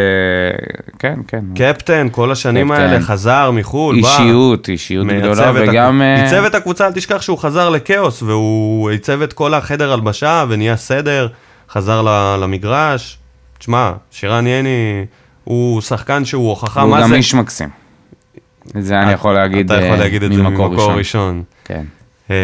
כן, 0.98 1.14
כן. 1.28 1.44
קפטן, 1.54 2.08
כל 2.10 2.32
השנים. 2.32 2.70
האלה, 2.70 3.00
חזר 3.00 3.50
מחו"ל, 3.50 4.00
בא. 4.02 4.08
אישיות, 4.08 4.68
אישיות 4.68 5.06
גדולה, 5.06 5.52
וגם... 5.54 6.02
עיצב 6.02 6.44
את 6.44 6.54
הקבוצה, 6.54 6.86
אל 6.86 6.92
תשכח 6.92 7.22
שהוא 7.22 7.38
חזר 7.38 7.68
לכאוס, 7.68 8.22
והוא 8.22 8.90
עיצב 8.90 9.22
את 9.22 9.32
כל 9.32 9.54
החדר 9.54 9.92
הלבשה, 9.92 10.44
ונהיה 10.48 10.76
סדר, 10.76 11.28
חזר 11.70 12.02
למגרש. 12.40 13.18
תשמע, 13.58 13.92
שירן 14.10 14.46
ייני 14.46 15.04
הוא 15.44 15.80
שחקן 15.80 16.24
שהוא 16.24 16.48
הוכחה 16.48 16.86
מה 16.86 17.00
גם 17.02 17.08
זה. 17.08 17.14
איש 17.14 17.34
מקסים. 17.34 17.85
זה 18.74 19.02
אני 19.02 19.12
יכול 19.12 19.34
להגיד 19.34 19.72
אתה 19.72 19.82
יכול 19.82 19.96
אה, 19.96 20.00
להגיד 20.00 20.22
את 20.22 20.32
זה 20.32 20.42
ממקור 20.42 20.92
ראשון. 20.92 21.42
כן. 21.64 21.82
אה, 22.30 22.36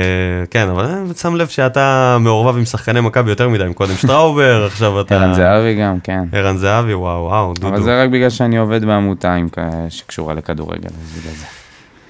כן, 0.50 0.68
אבל 0.68 0.84
אה, 0.84 1.14
שם 1.16 1.34
לב 1.34 1.48
שאתה 1.48 2.16
מעורבב 2.20 2.56
עם 2.56 2.64
שחקני 2.64 3.00
מכבי 3.00 3.30
יותר 3.30 3.48
מדי, 3.48 3.64
קודם 3.74 3.94
שטראובר, 3.94 4.64
עכשיו 4.70 5.00
אתה... 5.00 5.14
ערן 5.14 5.34
זהבי 5.34 5.74
גם, 5.74 6.00
כן. 6.00 6.24
ערן 6.32 6.56
זהבי, 6.56 6.94
וואו, 6.94 7.24
וואו, 7.24 7.54
דודו. 7.54 7.68
אבל 7.68 7.82
זה 7.82 8.02
רק 8.02 8.10
בגלל 8.10 8.30
שאני 8.30 8.58
עובד 8.58 8.84
בעמותה 8.84 9.34
עם 9.34 9.48
שקשורה 9.88 10.34
לכדורגל, 10.34 10.88
אז 10.88 11.18
בגלל 11.18 11.34
זה. 11.34 11.46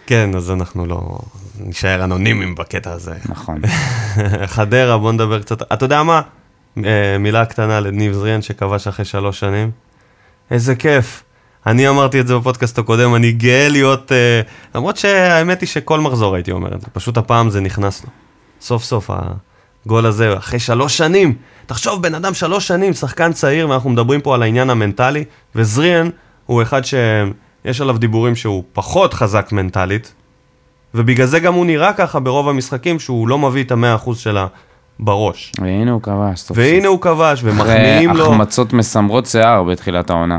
כן, 0.07 0.31
אז 0.37 0.51
אנחנו 0.51 0.87
לא... 0.87 1.19
נשאר 1.61 2.05
אנונימיים 2.05 2.55
בקטע 2.55 2.93
הזה. 2.93 3.15
נכון. 3.29 3.61
חדרה, 4.55 4.99
בוא 4.99 5.13
נדבר 5.13 5.41
קצת. 5.41 5.73
אתה 5.73 5.85
יודע 5.85 6.03
מה? 6.03 6.21
אה, 6.79 7.17
מילה 7.19 7.45
קטנה 7.45 7.81
לניב 7.81 8.13
זריאן 8.13 8.43
שכבש 8.43 8.89
אחרי 8.89 9.05
שלוש 9.05 9.41
שנים. 9.41 9.71
איזה 10.51 10.75
כיף. 10.75 11.23
אני 11.67 11.89
אמרתי 11.89 12.21
את 12.21 12.27
זה 12.27 12.37
בפודקאסט 12.37 12.79
הקודם, 12.79 13.15
אני 13.15 13.33
גאה 13.33 13.69
להיות... 13.69 14.13
אה, 14.13 14.41
למרות 14.75 14.97
שהאמת 14.97 15.61
היא 15.61 15.69
שכל 15.69 16.01
מחזור 16.01 16.35
הייתי 16.35 16.53
אומר 16.53 16.75
את 16.75 16.81
זה, 16.81 16.87
פשוט 16.93 17.17
הפעם 17.17 17.51
זה 17.51 17.61
נכנס 17.61 18.05
לו. 18.05 18.11
סוף 18.61 18.85
סוף 18.85 19.11
הגול 19.87 20.07
הזה, 20.07 20.37
אחרי 20.39 20.59
שלוש 20.59 20.97
שנים. 20.99 21.35
תחשוב, 21.67 22.03
בן 22.03 22.15
אדם 22.15 22.35
שלוש 22.35 22.69
שנים, 22.69 22.93
שחקן 22.93 23.33
צעיר, 23.33 23.69
ואנחנו 23.69 23.91
מדברים 23.91 24.21
פה 24.21 24.35
על 24.35 24.43
העניין 24.43 24.71
המנטלי, 24.71 25.25
וזריאן 25.55 26.09
הוא 26.47 26.63
אחד 26.63 26.81
שיש 26.85 27.81
עליו 27.81 27.99
דיבורים 27.99 28.37
שהוא 28.37 28.65
פחות 28.73 29.15
חזק 29.15 29.53
מנטלית, 29.53 30.15
ובגלל 30.95 31.27
זה 31.27 31.41
גם 31.41 31.55
הוא 31.55 31.67
נראה 31.67 31.93
ככה 31.93 32.21
ברוב 32.21 32.49
המשחקים, 32.49 32.99
שהוא 33.01 33.29
לא 33.29 33.39
מביא 33.39 33.65
את 33.65 33.73
המאה 33.73 33.95
אחוז 33.95 34.19
שלה 34.19 34.47
בראש. 35.01 35.53
והנה 35.61 35.91
הוא 35.91 36.03
כבש. 36.03 36.45
והנה 36.55 36.89
הוא 36.89 37.01
כבש, 37.01 37.41
ומחמיאים 37.45 38.11
אחרי 38.11 38.21
לו. 38.21 38.27
החמצות 38.27 38.73
מסמרות 38.73 39.27
שיער 39.27 39.63
בתחילת 39.63 40.11
העונה. 40.11 40.39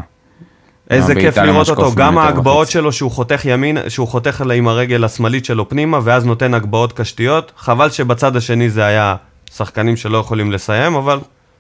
איזה 0.89 1.11
הבעיטה 1.11 1.31
כיף 1.31 1.43
לראות 1.43 1.69
אותו, 1.69 1.91
גם 1.95 2.17
ההגבהות. 2.17 2.67
שלו 2.67 2.91
שהוא 2.91 3.11
חותך 3.11 3.45
ימין, 3.45 3.77
שהוא 3.87 4.07
חותך 4.07 4.43
עם 4.53 4.67
הרגל 4.67 5.03
השמאלית 5.03 5.45
שלו 5.45 5.69
פנימה, 5.69 5.99
ואז 6.03 6.25
נותן 6.25 6.53
הגבהות 6.53 6.93
קשתיות. 6.93 7.51
חבל 7.57 7.89
שבצד 7.89 8.35
השני 8.35 8.69
זה 8.69 8.85
היה 8.85 9.15
שחקנים 9.51 9.97
שלא 9.97 10.17
יכולים 10.17 10.51
לסיים, 10.51 10.95
אבל 10.95 11.19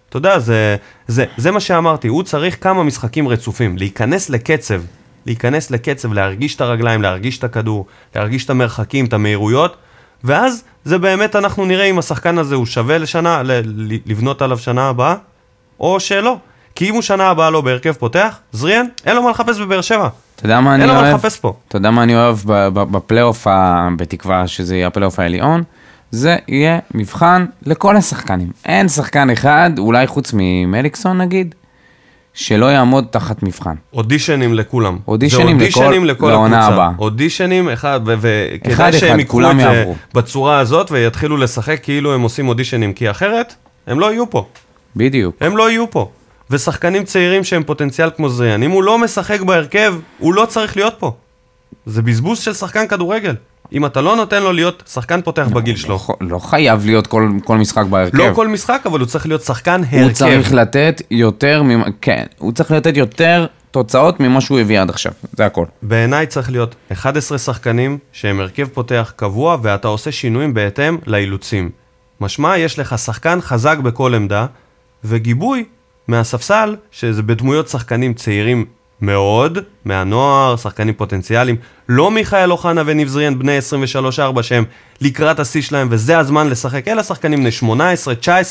אתה 0.09 0.17
יודע, 0.17 0.39
זה, 0.39 0.75
זה, 1.07 1.25
זה 1.37 1.51
מה 1.51 1.59
שאמרתי, 1.59 2.07
הוא 2.07 2.23
צריך 2.23 2.63
כמה 2.63 2.83
משחקים 2.83 3.27
רצופים, 3.27 3.77
להיכנס 3.77 4.29
לקצב, 4.29 4.81
להיכנס 5.25 5.71
לקצב, 5.71 6.13
להרגיש 6.13 6.55
את 6.55 6.61
הרגליים, 6.61 7.01
להרגיש 7.01 7.37
את 7.37 7.43
הכדור, 7.43 7.85
להרגיש 8.15 8.45
את 8.45 8.49
המרחקים, 8.49 9.05
את 9.05 9.13
המהירויות, 9.13 9.77
ואז 10.23 10.63
זה 10.85 10.97
באמת 10.97 11.35
אנחנו 11.35 11.65
נראה 11.65 11.85
אם 11.85 11.99
השחקן 11.99 12.37
הזה 12.37 12.55
הוא 12.55 12.65
שווה 12.65 12.97
לשנה, 12.97 13.41
לבנות 14.05 14.41
עליו 14.41 14.57
שנה 14.57 14.89
הבאה, 14.89 15.15
או 15.79 15.99
שלא. 15.99 16.37
כי 16.83 16.89
אם 16.89 16.93
הוא 16.93 17.01
שנה 17.01 17.27
הבאה 17.29 17.49
לא 17.49 17.61
בהרכב 17.61 17.91
פותח, 17.93 18.39
זריאן, 18.51 18.85
אין 19.05 19.15
לו 19.15 19.23
מה 19.23 19.29
לחפש 19.29 19.59
בבאר 19.59 19.81
שבע. 19.81 20.07
אתה 20.35 20.45
יודע 20.45 20.59
מה 20.59 20.75
אני 20.75 20.83
אין 20.83 20.89
לו 20.89 20.95
מה 20.95 21.01
אוהב? 21.01 21.15
לחפש 21.15 21.39
פה. 21.39 21.53
אתה 21.67 21.77
יודע 21.77 21.91
מה 21.91 22.03
אני 22.03 22.15
אוהב 22.15 22.37
בפלייאוף, 22.73 23.47
בתקווה 23.97 24.47
שזה 24.47 24.75
יהיה 24.75 24.87
הפלייאוף 24.87 25.19
העליון? 25.19 25.63
זה 26.11 26.37
יהיה 26.47 26.79
מבחן 26.93 27.45
לכל 27.65 27.97
השחקנים. 27.97 28.47
אין 28.65 28.89
שחקן 28.89 29.29
אחד, 29.29 29.71
אולי 29.77 30.07
חוץ 30.07 30.31
ממליקסון 30.33 31.17
נגיד, 31.21 31.55
שלא 32.33 32.65
יעמוד 32.65 33.05
תחת 33.11 33.43
מבחן. 33.43 33.75
אודישנים 33.93 34.53
לכולם. 34.53 34.97
אודישנים 35.07 35.59
זה 35.59 35.65
לכל- 35.65 35.79
אודישנים 35.79 36.05
לכל 36.05 36.29
לעונה. 36.29 36.65
הבאה. 36.67 36.91
אודישנים, 36.99 37.69
אחד, 37.69 37.99
וכדאי 38.05 38.93
שהם 38.93 39.23
כולם 39.23 39.59
את 39.59 39.65
זה 39.65 39.71
יעברו. 39.71 39.95
בצורה 40.13 40.59
הזאת 40.59 40.91
ויתחילו 40.91 41.37
לשחק 41.37 41.79
כאילו 41.83 42.13
הם 42.13 42.21
עושים 42.21 42.47
אודישנים, 42.47 42.93
כי 42.93 43.11
אחרת 43.11 43.53
הם 43.87 43.99
לא 43.99 44.11
יהיו 44.11 44.29
פה. 44.29 44.45
בדיוק. 44.95 45.35
הם 45.41 45.57
לא 45.57 45.69
יהיו 45.69 45.91
פה. 45.91 46.09
ושחקנים 46.53 47.03
צעירים 47.03 47.43
שהם 47.43 47.63
פוטנציאל 47.63 48.09
כמו 48.15 48.29
זריאן, 48.29 48.63
אם 48.63 48.71
הוא 48.71 48.83
לא 48.83 48.97
משחק 48.97 49.41
בהרכב, 49.41 49.95
הוא 50.19 50.33
לא 50.33 50.45
צריך 50.45 50.77
להיות 50.77 50.95
פה. 50.99 51.13
זה 51.85 52.01
בזבוז 52.01 52.39
של 52.39 52.53
שחקן 52.53 52.87
כדורגל. 52.87 53.35
אם 53.73 53.85
אתה 53.85 54.01
לא 54.01 54.15
נותן 54.15 54.43
לו 54.43 54.51
להיות 54.51 54.83
שחקן 54.87 55.21
פותח 55.21 55.47
בגיל 55.53 55.75
שלו. 55.75 55.99
לא, 56.09 56.27
לא 56.29 56.39
חייב 56.39 56.85
להיות 56.85 57.07
כל, 57.07 57.29
כל 57.43 57.57
משחק 57.57 57.85
בהרכב. 57.85 58.17
לא 58.17 58.33
כל 58.35 58.47
משחק, 58.47 58.81
אבל 58.85 58.99
הוא 58.99 59.07
צריך 59.07 59.27
להיות 59.27 59.41
שחקן 59.41 59.81
הרכב. 59.83 60.03
הוא 60.03 60.11
צריך 60.11 60.53
לתת 60.53 61.01
יותר, 61.11 61.63
ממ... 61.63 61.83
כן, 62.01 62.25
הוא 62.37 62.51
צריך 62.51 62.71
לתת 62.71 62.97
יותר 62.97 63.45
תוצאות 63.71 64.19
ממה 64.19 64.41
שהוא 64.41 64.59
הביא 64.59 64.79
עד 64.79 64.89
עכשיו, 64.89 65.11
זה 65.37 65.45
הכל. 65.45 65.65
בעיניי 65.81 66.27
צריך 66.27 66.51
להיות 66.51 66.75
11 66.91 67.37
שחקנים 67.37 67.97
שהם 68.11 68.39
הרכב 68.39 68.67
פותח 68.73 69.13
קבוע 69.15 69.57
ואתה 69.61 69.87
עושה 69.87 70.11
שינויים 70.11 70.53
בהתאם 70.53 70.97
לאילוצים. 71.05 71.69
משמע, 72.21 72.57
יש 72.57 72.79
לך 72.79 72.97
שחקן 72.97 73.41
חזק 73.41 73.77
בכל 73.77 74.13
עמדה 74.15 74.45
וגיבוי 75.03 75.63
מהספסל, 76.07 76.75
שזה 76.91 77.23
בדמויות 77.23 77.67
שחקנים 77.67 78.13
צעירים 78.13 78.65
מאוד, 79.01 79.59
מהנוער, 79.85 80.55
שחקנים 80.55 80.93
פוטנציאליים, 80.93 81.55
לא 81.89 82.11
מיכאל 82.11 82.51
אוחנה 82.51 82.81
וניב 82.85 83.07
זריאן 83.07 83.39
בני 83.39 83.57
23-4 84.35 84.43
שהם 84.43 84.63
לקראת 85.01 85.39
השיא 85.39 85.61
שלהם 85.61 85.87
וזה 85.91 86.17
הזמן 86.17 86.49
לשחק, 86.49 86.87
אלא 86.87 87.03
שחקנים 87.03 87.39
בני 87.39 87.73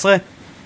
18-19, 0.05 0.07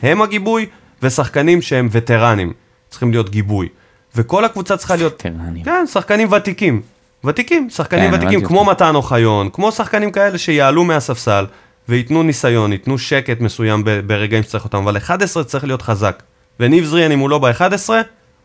הם 0.03 0.23
הגיבוי, 0.23 0.67
ושחקנים 1.03 1.63
שהם 1.63 1.89
וטרנים, 1.93 2.53
צריכים 2.89 3.11
להיות 3.11 3.31
גיבוי. 3.31 3.69
וכל 4.17 4.45
הקבוצה 4.45 4.77
צריכה 4.77 4.97
להיות... 4.97 5.15
וטרנים. 5.15 5.65
כן, 5.65 5.85
שחקנים 5.87 6.33
ותיקים. 6.33 6.83
ותיקים, 7.25 7.71
שחקנים 7.71 8.11
כן, 8.11 8.17
ותיקים, 8.17 8.45
כמו 8.45 8.59
אותך. 8.59 8.71
מתן 8.71 8.95
אוחיון, 8.95 9.49
כמו 9.53 9.73
שחקנים 9.73 10.11
כאלה 10.11 10.39
שיעלו 10.39 10.85
מהספסל 10.85 11.47
וייתנו 11.89 12.23
ניסיון, 12.23 12.73
ייתנו 12.73 12.99
שקט 12.99 13.41
מסוים 13.41 13.85
ברגעים 14.07 14.43
שצריך 14.43 14.65
אותם, 14.65 14.79
אבל 14.79 14.97
11 14.97 15.45
צריך 15.45 15.65
להיות 15.65 15.83
חזק. 15.83 16.23
וניב 16.61 16.85
זריאן, 16.85 17.13
אם 17.13 17.19
הוא 17.19 17.31
לא 17.31 17.39
ב-11, 17.39 17.91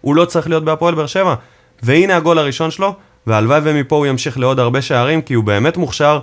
הוא 0.01 0.16
לא 0.16 0.26
צריך 0.26 0.49
להיות 0.49 0.64
בהפועל 0.64 0.95
באר 0.95 1.05
שבע. 1.05 1.36
והנה 1.84 2.16
הגול 2.16 2.38
הראשון 2.38 2.72
שלו, 2.72 2.95
והלוואי 3.28 3.59
ומפה 3.64 3.95
הוא 3.95 4.05
ימשיך 4.05 4.39
לעוד 4.39 4.59
הרבה 4.59 4.82
שערים, 4.82 5.22
כי 5.22 5.34
הוא 5.34 5.43
באמת 5.43 5.78
מוכשר. 5.78 6.20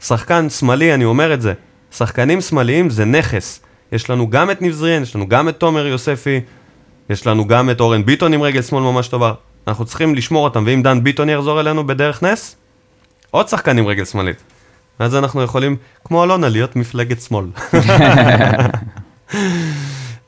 שחקן 0.00 0.50
שמאלי, 0.50 0.94
אני 0.94 1.04
אומר 1.04 1.34
את 1.34 1.42
זה, 1.42 1.52
שחקנים 1.90 2.40
שמאליים 2.40 2.90
זה 2.90 3.04
נכס. 3.04 3.60
יש 3.92 4.10
לנו 4.10 4.30
גם 4.30 4.50
את 4.50 4.62
ניב 4.62 4.72
זריאן, 4.72 5.02
יש 5.02 5.16
לנו 5.16 5.28
גם 5.28 5.48
את 5.48 5.56
תומר 5.56 5.86
יוספי, 5.86 6.40
יש 7.10 7.26
לנו 7.26 7.46
גם 7.46 7.70
את 7.70 7.80
אורן 7.80 8.04
ביטון 8.04 8.32
עם 8.32 8.42
רגל 8.42 8.62
שמאל 8.62 8.82
ממש 8.82 9.08
טובה. 9.08 9.32
אנחנו 9.68 9.84
צריכים 9.84 10.14
לשמור 10.14 10.44
אותם, 10.44 10.64
ואם 10.66 10.82
דן 10.82 11.04
ביטון 11.04 11.28
יחזור 11.28 11.60
אלינו 11.60 11.86
בדרך 11.86 12.22
נס, 12.22 12.56
עוד 13.30 13.48
שחקן 13.48 13.78
עם 13.78 13.86
רגל 13.86 14.04
שמאלית. 14.04 14.42
ואז 15.00 15.16
אנחנו 15.16 15.42
יכולים, 15.42 15.76
כמו 16.04 16.24
אלונה, 16.24 16.48
להיות 16.48 16.76
מפלגת 16.76 17.20
שמאל. 17.20 17.46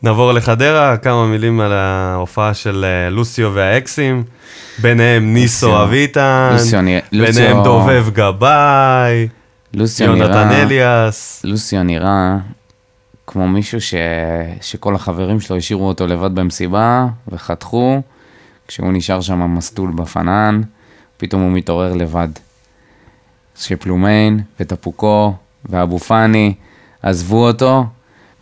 נעבור 0.02 0.32
לחדרה, 0.32 0.96
כמה 0.96 1.26
מילים 1.26 1.60
על 1.60 1.72
ההופעה 1.72 2.54
של 2.54 2.84
אה, 2.84 3.10
לוסיו 3.10 3.54
והאקסים, 3.54 4.24
ביניהם 4.78 5.34
ניסו. 5.34 5.82
אביטן, 5.82 6.56
ביניהם 7.12 7.62
דובב 7.64 8.06
גבאי, 8.12 9.28
יונתן. 10.00 10.50
אליאס. 10.52 11.40
לוסיו 11.44 11.82
נראה 11.82 12.36
כמו 13.26 13.48
מישהו 13.48 13.80
ש... 13.80 13.94
שכל 14.60 14.94
החברים 14.94 15.40
שלו 15.40 15.56
השאירו 15.56 15.88
אותו 15.88 16.06
לבד 16.06 16.34
במסיבה 16.34 17.06
וחתכו, 17.28 18.02
כשהוא 18.68 18.92
נשאר 18.92 19.20
שם 19.20 19.54
מסטול 19.56 19.90
בפנן, 19.90 20.60
פתאום 21.16 21.42
הוא 21.42 21.52
מתעורר 21.52 21.94
לבד. 21.94 22.28
שפלומיין 23.56 24.40
וטפוקו 24.60 25.34
ואבו 25.64 25.98
פאני 25.98 26.54
עזבו 27.02 27.46
אותו, 27.46 27.86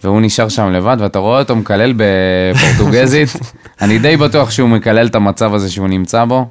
והוא 0.06 0.20
נשאר 0.20 0.48
שם 0.48 0.72
לבד, 0.72 0.96
ואתה 1.00 1.18
רואה 1.18 1.38
אותו 1.38 1.56
מקלל 1.56 1.94
בפורטוגזית. 1.96 3.28
אני 3.82 3.98
די 3.98 4.16
בטוח 4.16 4.50
שהוא 4.50 4.68
מקלל 4.68 5.06
את 5.06 5.14
המצב 5.14 5.54
הזה 5.54 5.70
שהוא 5.70 5.88
נמצא 5.88 6.24
בו. 6.24 6.48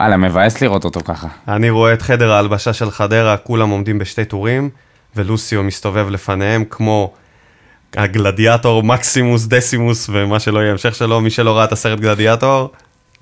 וואלה, 0.00 0.16
מבאס 0.16 0.60
לראות 0.62 0.84
אותו 0.84 1.00
ככה. 1.00 1.28
אני 1.48 1.70
רואה 1.70 1.92
את 1.92 2.02
חדר 2.02 2.32
ההלבשה 2.32 2.72
של 2.72 2.90
חדרה, 2.90 3.36
כולם 3.36 3.70
עומדים 3.70 3.98
בשתי 3.98 4.24
טורים, 4.24 4.70
ולוסיו 5.16 5.62
מסתובב 5.62 6.08
לפניהם 6.10 6.64
כמו 6.70 7.12
הגלדיאטור 7.96 8.82
מקסימוס 8.82 9.46
דסימוס 9.46 10.10
ומה 10.12 10.40
שלא 10.40 10.58
יהיה 10.58 10.70
המשך 10.70 10.94
שלו. 10.94 11.20
מי 11.20 11.30
שלא 11.30 11.56
ראה 11.56 11.64
את 11.64 11.72
הסרט 11.72 12.00
גלדיאטור, 12.00 12.72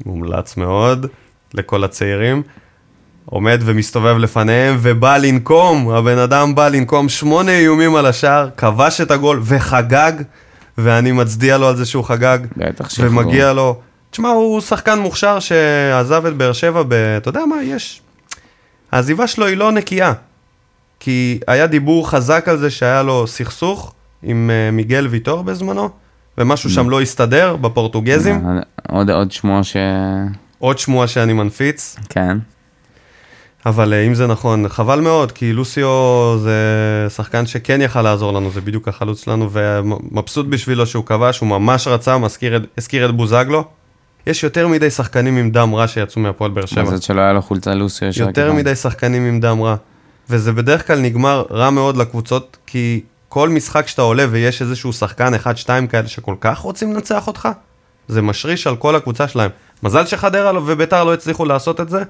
מומלץ 0.06 0.56
מאוד 0.56 1.06
לכל 1.54 1.84
הצעירים. 1.84 2.42
עומד 3.26 3.60
ומסתובב 3.64 4.16
לפניהם 4.18 4.76
ובא 4.80 5.16
לנקום, 5.16 5.90
הבן 5.90 6.18
אדם 6.18 6.54
בא 6.54 6.68
לנקום 6.68 7.08
שמונה 7.08 7.52
איומים 7.52 7.96
על 7.96 8.06
השער, 8.06 8.48
כבש 8.56 9.00
את 9.00 9.10
הגול 9.10 9.40
וחגג, 9.44 10.12
ואני 10.78 11.12
מצדיע 11.12 11.58
לו 11.58 11.68
על 11.68 11.76
זה 11.76 11.86
שהוא 11.86 12.04
חגג. 12.04 12.38
בטח 12.56 12.90
שיחגוג. 12.90 13.12
ומגיע 13.12 13.52
לו. 13.52 13.80
תשמע, 14.10 14.28
הוא 14.28 14.60
שחקן 14.60 14.98
מוכשר 14.98 15.38
שעזב 15.40 16.26
את 16.26 16.36
באר 16.36 16.52
שבע 16.52 16.82
ב... 16.88 16.92
אתה 16.92 17.28
יודע 17.28 17.44
מה, 17.44 17.62
יש... 17.62 18.02
העזיבה 18.92 19.26
שלו 19.26 19.46
היא 19.46 19.56
לא 19.56 19.72
נקייה. 19.72 20.12
כי 21.00 21.40
היה 21.46 21.66
דיבור 21.66 22.10
חזק 22.10 22.48
על 22.48 22.58
זה 22.58 22.70
שהיה 22.70 23.02
לו 23.02 23.26
סכסוך 23.26 23.92
עם 24.22 24.50
אה, 24.50 24.70
מיגל 24.70 25.06
ויטור 25.06 25.44
בזמנו, 25.44 25.88
ומשהו 26.38 26.70
שם 26.70 26.90
לא 26.90 27.00
הסתדר 27.00 27.56
בפורטוגזים. 27.56 28.46
עוד, 28.88 29.10
עוד 29.10 29.32
שמו 29.32 29.64
ש... 29.64 29.76
עוד 30.58 30.78
שמועה 30.78 31.08
שאני 31.08 31.32
מנפיץ, 31.32 31.96
כן. 32.08 32.38
אבל 33.66 33.92
אה, 33.94 34.02
אם 34.06 34.14
זה 34.14 34.26
נכון, 34.26 34.68
חבל 34.68 35.00
מאוד, 35.00 35.32
כי 35.32 35.52
לוסיו 35.52 35.88
זה 36.42 36.56
שחקן 37.08 37.46
שכן 37.46 37.80
יכל 37.80 38.02
לעזור 38.02 38.32
לנו, 38.32 38.50
זה 38.50 38.60
בדיוק 38.60 38.88
החלוץ 38.88 39.24
שלנו, 39.24 39.48
ומבסוט 39.52 40.46
בשבילו 40.46 40.86
שהוא 40.86 41.04
כבש, 41.04 41.38
הוא 41.38 41.48
ממש 41.48 41.86
רצה, 41.88 42.18
מזכיר 42.18 42.56
את- 42.56 42.62
הזכיר 42.78 43.08
את 43.10 43.14
בוזגלו. 43.14 43.64
יש 44.26 44.44
יותר 44.44 44.68
מדי 44.68 44.90
שחקנים 44.90 45.36
עם 45.36 45.50
דם 45.50 45.74
רע 45.74 45.88
שיצאו 45.88 46.20
מהפועל 46.22 46.50
באר 46.50 46.66
שבע. 46.66 46.94
עד 46.94 47.02
שלא 47.02 47.20
היה 47.20 47.32
לו 47.32 47.42
חולצה 47.42 47.74
לוסיו, 47.74 48.08
יותר. 48.16 48.52
מדי 48.52 48.74
שחקנים 48.74 49.22
עם 49.26 49.40
דם 49.40 49.62
רע. 49.62 49.76
וזה 50.30 50.52
בדרך 50.52 50.86
כלל 50.86 50.98
נגמר 51.00 51.44
רע 51.50 51.70
מאוד 51.70 51.96
לקבוצות, 51.96 52.56
כי 52.66 53.00
כל 53.28 53.48
משחק 53.48 53.88
שאתה 53.88 54.02
עולה 54.02 54.24
ויש 54.30 54.62
איזשהו 54.62 54.92
שחקן 54.92 55.34
אחד, 55.34 55.56
שתיים 55.56 55.86
כאלה 55.86 56.08
שכל 56.08 56.34
כך 56.40 56.58
רוצים 56.58 56.92
לנצח 56.94 57.26
אותך, 57.26 57.48
זה 58.08 58.22
משריש 58.22 58.66
על 58.66 58.76
כל 58.76 58.96
הקבוצה 58.96 59.28
שלהם. 59.28 59.50
מזל 59.82 60.06
שחדרה 60.06 60.52
לא- 60.52 60.62
וביתר 60.66 61.04
לא 61.04 61.14
הצליחו 61.14 61.44
לעשות 61.44 61.80
את 61.80 61.88
זה, 61.90 62.02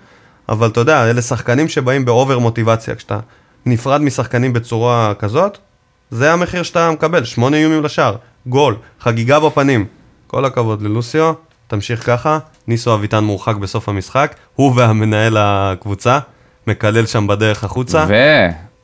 אבל 0.49 0.68
אתה 0.68 0.80
יודע, 0.80 1.11
אלה 1.11 1.22
שחקנים 1.22 1.68
שבאים 1.68 2.05
באובר 2.05 2.38
מוטיבציה. 2.38 2.94
כשאתה 2.94 3.18
נפרד 3.66 4.01
משחקנים 4.01 4.53
בצורה 4.53 5.12
כזאת, 5.18 5.59
זה 6.11 6.32
המחיר 6.32 6.62
שאתה 6.62 6.90
מקבל, 6.90 7.24
שמונה 7.24 7.57
איומים 7.57 7.82
לשער, 7.82 8.16
גול, 8.47 8.76
חגיגה 9.01 9.40
בפנים. 9.40 9.86
כל 10.26 10.44
הכבוד 10.44 10.82
ללוסיו, 10.82 11.32
תמשיך 11.66 12.07
ככה, 12.07 12.38
ניסו 12.66 12.94
אביטן 12.94 13.24
מורחק 13.24 13.57
בסוף 13.57 13.88
המשחק, 13.88 14.34
הוא 14.55 14.72
והמנהל 14.76 15.36
הקבוצה, 15.40 16.18
מקלל 16.66 17.07
שם 17.07 17.26
בדרך 17.26 17.64
החוצה. 17.64 18.07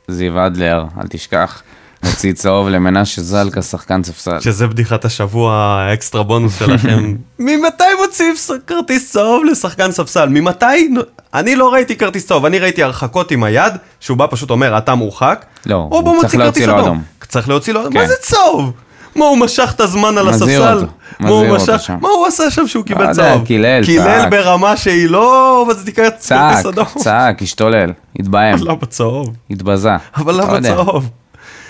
וזיו 0.09 0.45
אדלר, 0.45 0.85
אל 1.01 1.07
תשכח, 1.07 1.61
מוציא 2.03 2.33
צהוב 2.33 2.69
למנשה 2.69 3.21
זלקה, 3.21 3.61
שחקן 3.61 4.03
ספסל. 4.03 4.39
שזה 4.39 4.67
בדיחת 4.67 5.05
השבוע 5.05 5.53
האקסטרה 5.55 6.23
בונוס 6.23 6.59
שלכם. 6.59 7.13
ממתי 7.39 7.83
מוציאים 8.01 8.35
כרטיס 8.67 9.11
צהוב 9.11 9.43
לשחקן 9.45 9.91
ספסל? 9.91 10.29
ממתי? 10.29 10.89
אני 11.33 11.55
לא 11.55 11.73
ראיתי 11.73 11.95
כרטיס 11.95 12.27
צהוב, 12.27 12.45
אני 12.45 12.59
ראיתי 12.59 12.83
הרחקות 12.83 13.31
עם 13.31 13.43
היד, 13.43 13.73
שהוא 13.99 14.17
בא 14.17 14.27
פשוט 14.29 14.49
אומר, 14.49 14.77
אתה 14.77 14.95
מורחק. 14.95 15.45
לא, 15.65 15.75
הוא 15.75 16.21
צריך 16.21 16.35
להוציא 16.35 16.39
כרטיס 16.39 16.67
לו 16.67 16.79
אדום. 16.79 17.01
צריך 17.27 17.49
להוציא 17.49 17.73
לו 17.73 17.81
אדום? 17.81 17.93
כן. 17.93 17.99
מה 17.99 18.07
זה 18.07 18.13
צהוב? 18.21 18.71
מה, 19.15 19.25
הוא 19.25 19.37
משך 19.37 19.71
את 19.75 19.79
הזמן 19.79 20.17
על 20.17 20.29
הספסל? 20.29 20.85
מה 21.19 21.29
הוא 21.29 21.47
משך? 21.47 21.89
מה 22.01 22.09
הוא 22.09 22.27
עשה 22.27 22.51
שם 22.51 22.67
שהוא 22.67 22.85
קיבל 22.85 23.01
יודע, 23.01 23.13
צהוב? 23.13 23.45
קילל, 23.45 23.85
קילל 23.85 24.03
צעק. 24.21 24.31
ברמה 24.31 24.77
שהיא 24.77 25.09
לא 25.09 25.65
מצדיקה 25.69 26.03
כרטיס 26.03 26.19
צעק, 26.19 26.65
אדום. 26.65 26.85
צעק, 26.97 27.41
השתולל, 27.41 27.91
התבהם, 28.19 28.57
למה 28.67 28.85
צהוב? 28.89 29.29
התבזה. 29.49 29.89
אבל 30.15 30.35
לא 30.35 30.43
למה 30.43 30.61
צהוב? 30.61 31.09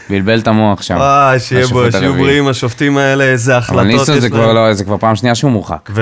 בלבל 0.09 0.39
את 0.39 0.47
המוח 0.47 0.81
שם. 0.81 0.95
וואי, 0.95 1.39
שיהיה 1.39 1.67
בו, 1.67 1.91
שיהיו. 1.91 2.13
בריאים 2.13 2.47
השופטים 2.47 2.97
האלה, 2.97 3.23
איזה 3.23 3.57
החלטות 3.57 3.79
אבל 3.81 3.87
ניסו 3.87 4.11
יש 4.11 4.17
זה 4.17 4.29
להם. 4.29 4.29
כבר 4.29 4.53
לא, 4.53 4.73
זה 4.73 4.83
כבר 4.83 4.97
פעם 4.97 5.15
שנייה 5.15 5.35
שהוא 5.35 5.51
מורחק. 5.51 5.89
ו... 5.93 6.01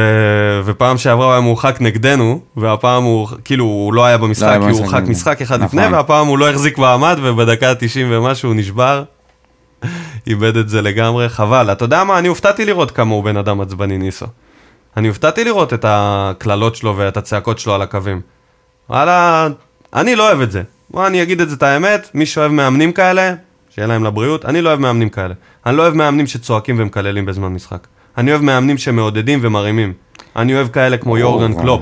ופעם 0.66 0.98
שעברה 0.98 1.26
הוא 1.26 1.32
היה 1.32 1.42
מורחק 1.42 1.78
נגדנו, 1.80 2.40
והפעם 2.58 3.04
הוא, 3.04 3.28
כאילו, 3.46 3.66
הוא 3.66 3.94
לא 3.94 4.06
היה 4.06 4.18
במשחק, 4.18 4.44
לא 4.44 4.52
היה 4.52 4.60
כי 4.60 4.70
הוא 4.70 4.80
הורחק. 4.80 5.04
משחק 5.08 5.42
אחד 5.42 5.62
נכון. 5.62 5.80
לפני, 5.80 5.96
והפעם 5.96 6.28
הוא 6.28 6.38
לא 6.38 6.50
החזיק 6.50 6.78
מעמד, 6.78 7.18
ובדקה 7.22 7.70
ה-90 7.70 8.06
ומשהו 8.10 8.50
הוא 8.50 8.56
נשבר. 8.56 9.04
איבד 10.28 10.58
את 10.58 10.70
זה 10.70 10.82
לגמרי, 10.82 11.30
חבל. 11.30 11.72
אתה 11.72 11.86
יודע 11.86 12.04
מה, 12.04 12.20
אני 12.20 12.28
הופתעתי 12.28 12.66
לראות 12.66 12.92
כמה 12.92 13.14
הוא 13.14 13.24
בן 13.24 13.38
אדם 13.38 13.62
עצבני 13.62 13.98
ניסו. 13.98 14.26
אני 14.98 15.08
הופתעתי 15.08 15.44
לראות 15.44 15.74
את 15.74 15.86
הקללות 15.88 16.76
שלו 16.76 16.98
ואת 16.98 17.18
הצעקות 17.18 17.60
שלו 17.60 17.76
על 17.76 17.82
הקווים. 17.82 18.22
וואלה, 18.90 19.48
אני 19.94 20.16
לא 20.16 20.28
אוהב 20.28 20.42
את 20.42 20.52
זה. 20.52 20.62
בוא, 20.90 21.08
אני 21.08 21.24
אגיד 21.24 21.42
את 21.42 21.50
זה 21.50 21.56
את 21.56 21.64
האמת, 21.64 22.10
מי 22.14 22.26
שאוהב 22.26 22.52
מאמנים 22.52 22.92
כאלה, 22.92 23.34
שיהיה 23.76 23.88
להם 23.88 24.04
לבריאות, 24.04 24.46
אני 24.46 24.62
לא 24.62 24.70
אוהב 24.70 24.80
מאמנים 24.80 25.10
כאלה. 25.10 25.34
אני 25.66 25.78
לא 25.78 25.82
אוהב 25.82 25.94
מאמנים 25.94 26.28
שצועקים 26.28 26.76
ומקללים 26.80 27.26
בזמן 27.26 27.48
משחק. 27.48 27.88
אני 28.18 28.32
אוהב 28.32 28.42
מאמנים 28.42 28.78
שמעודדים 28.78 29.40
ומרימים. 29.42 29.94
אני 30.36 30.56
אוהב 30.56 30.68
כאלה 30.68 30.98
כמו 30.98 31.18
יורגן 31.18 31.62
קלופ. 31.62 31.82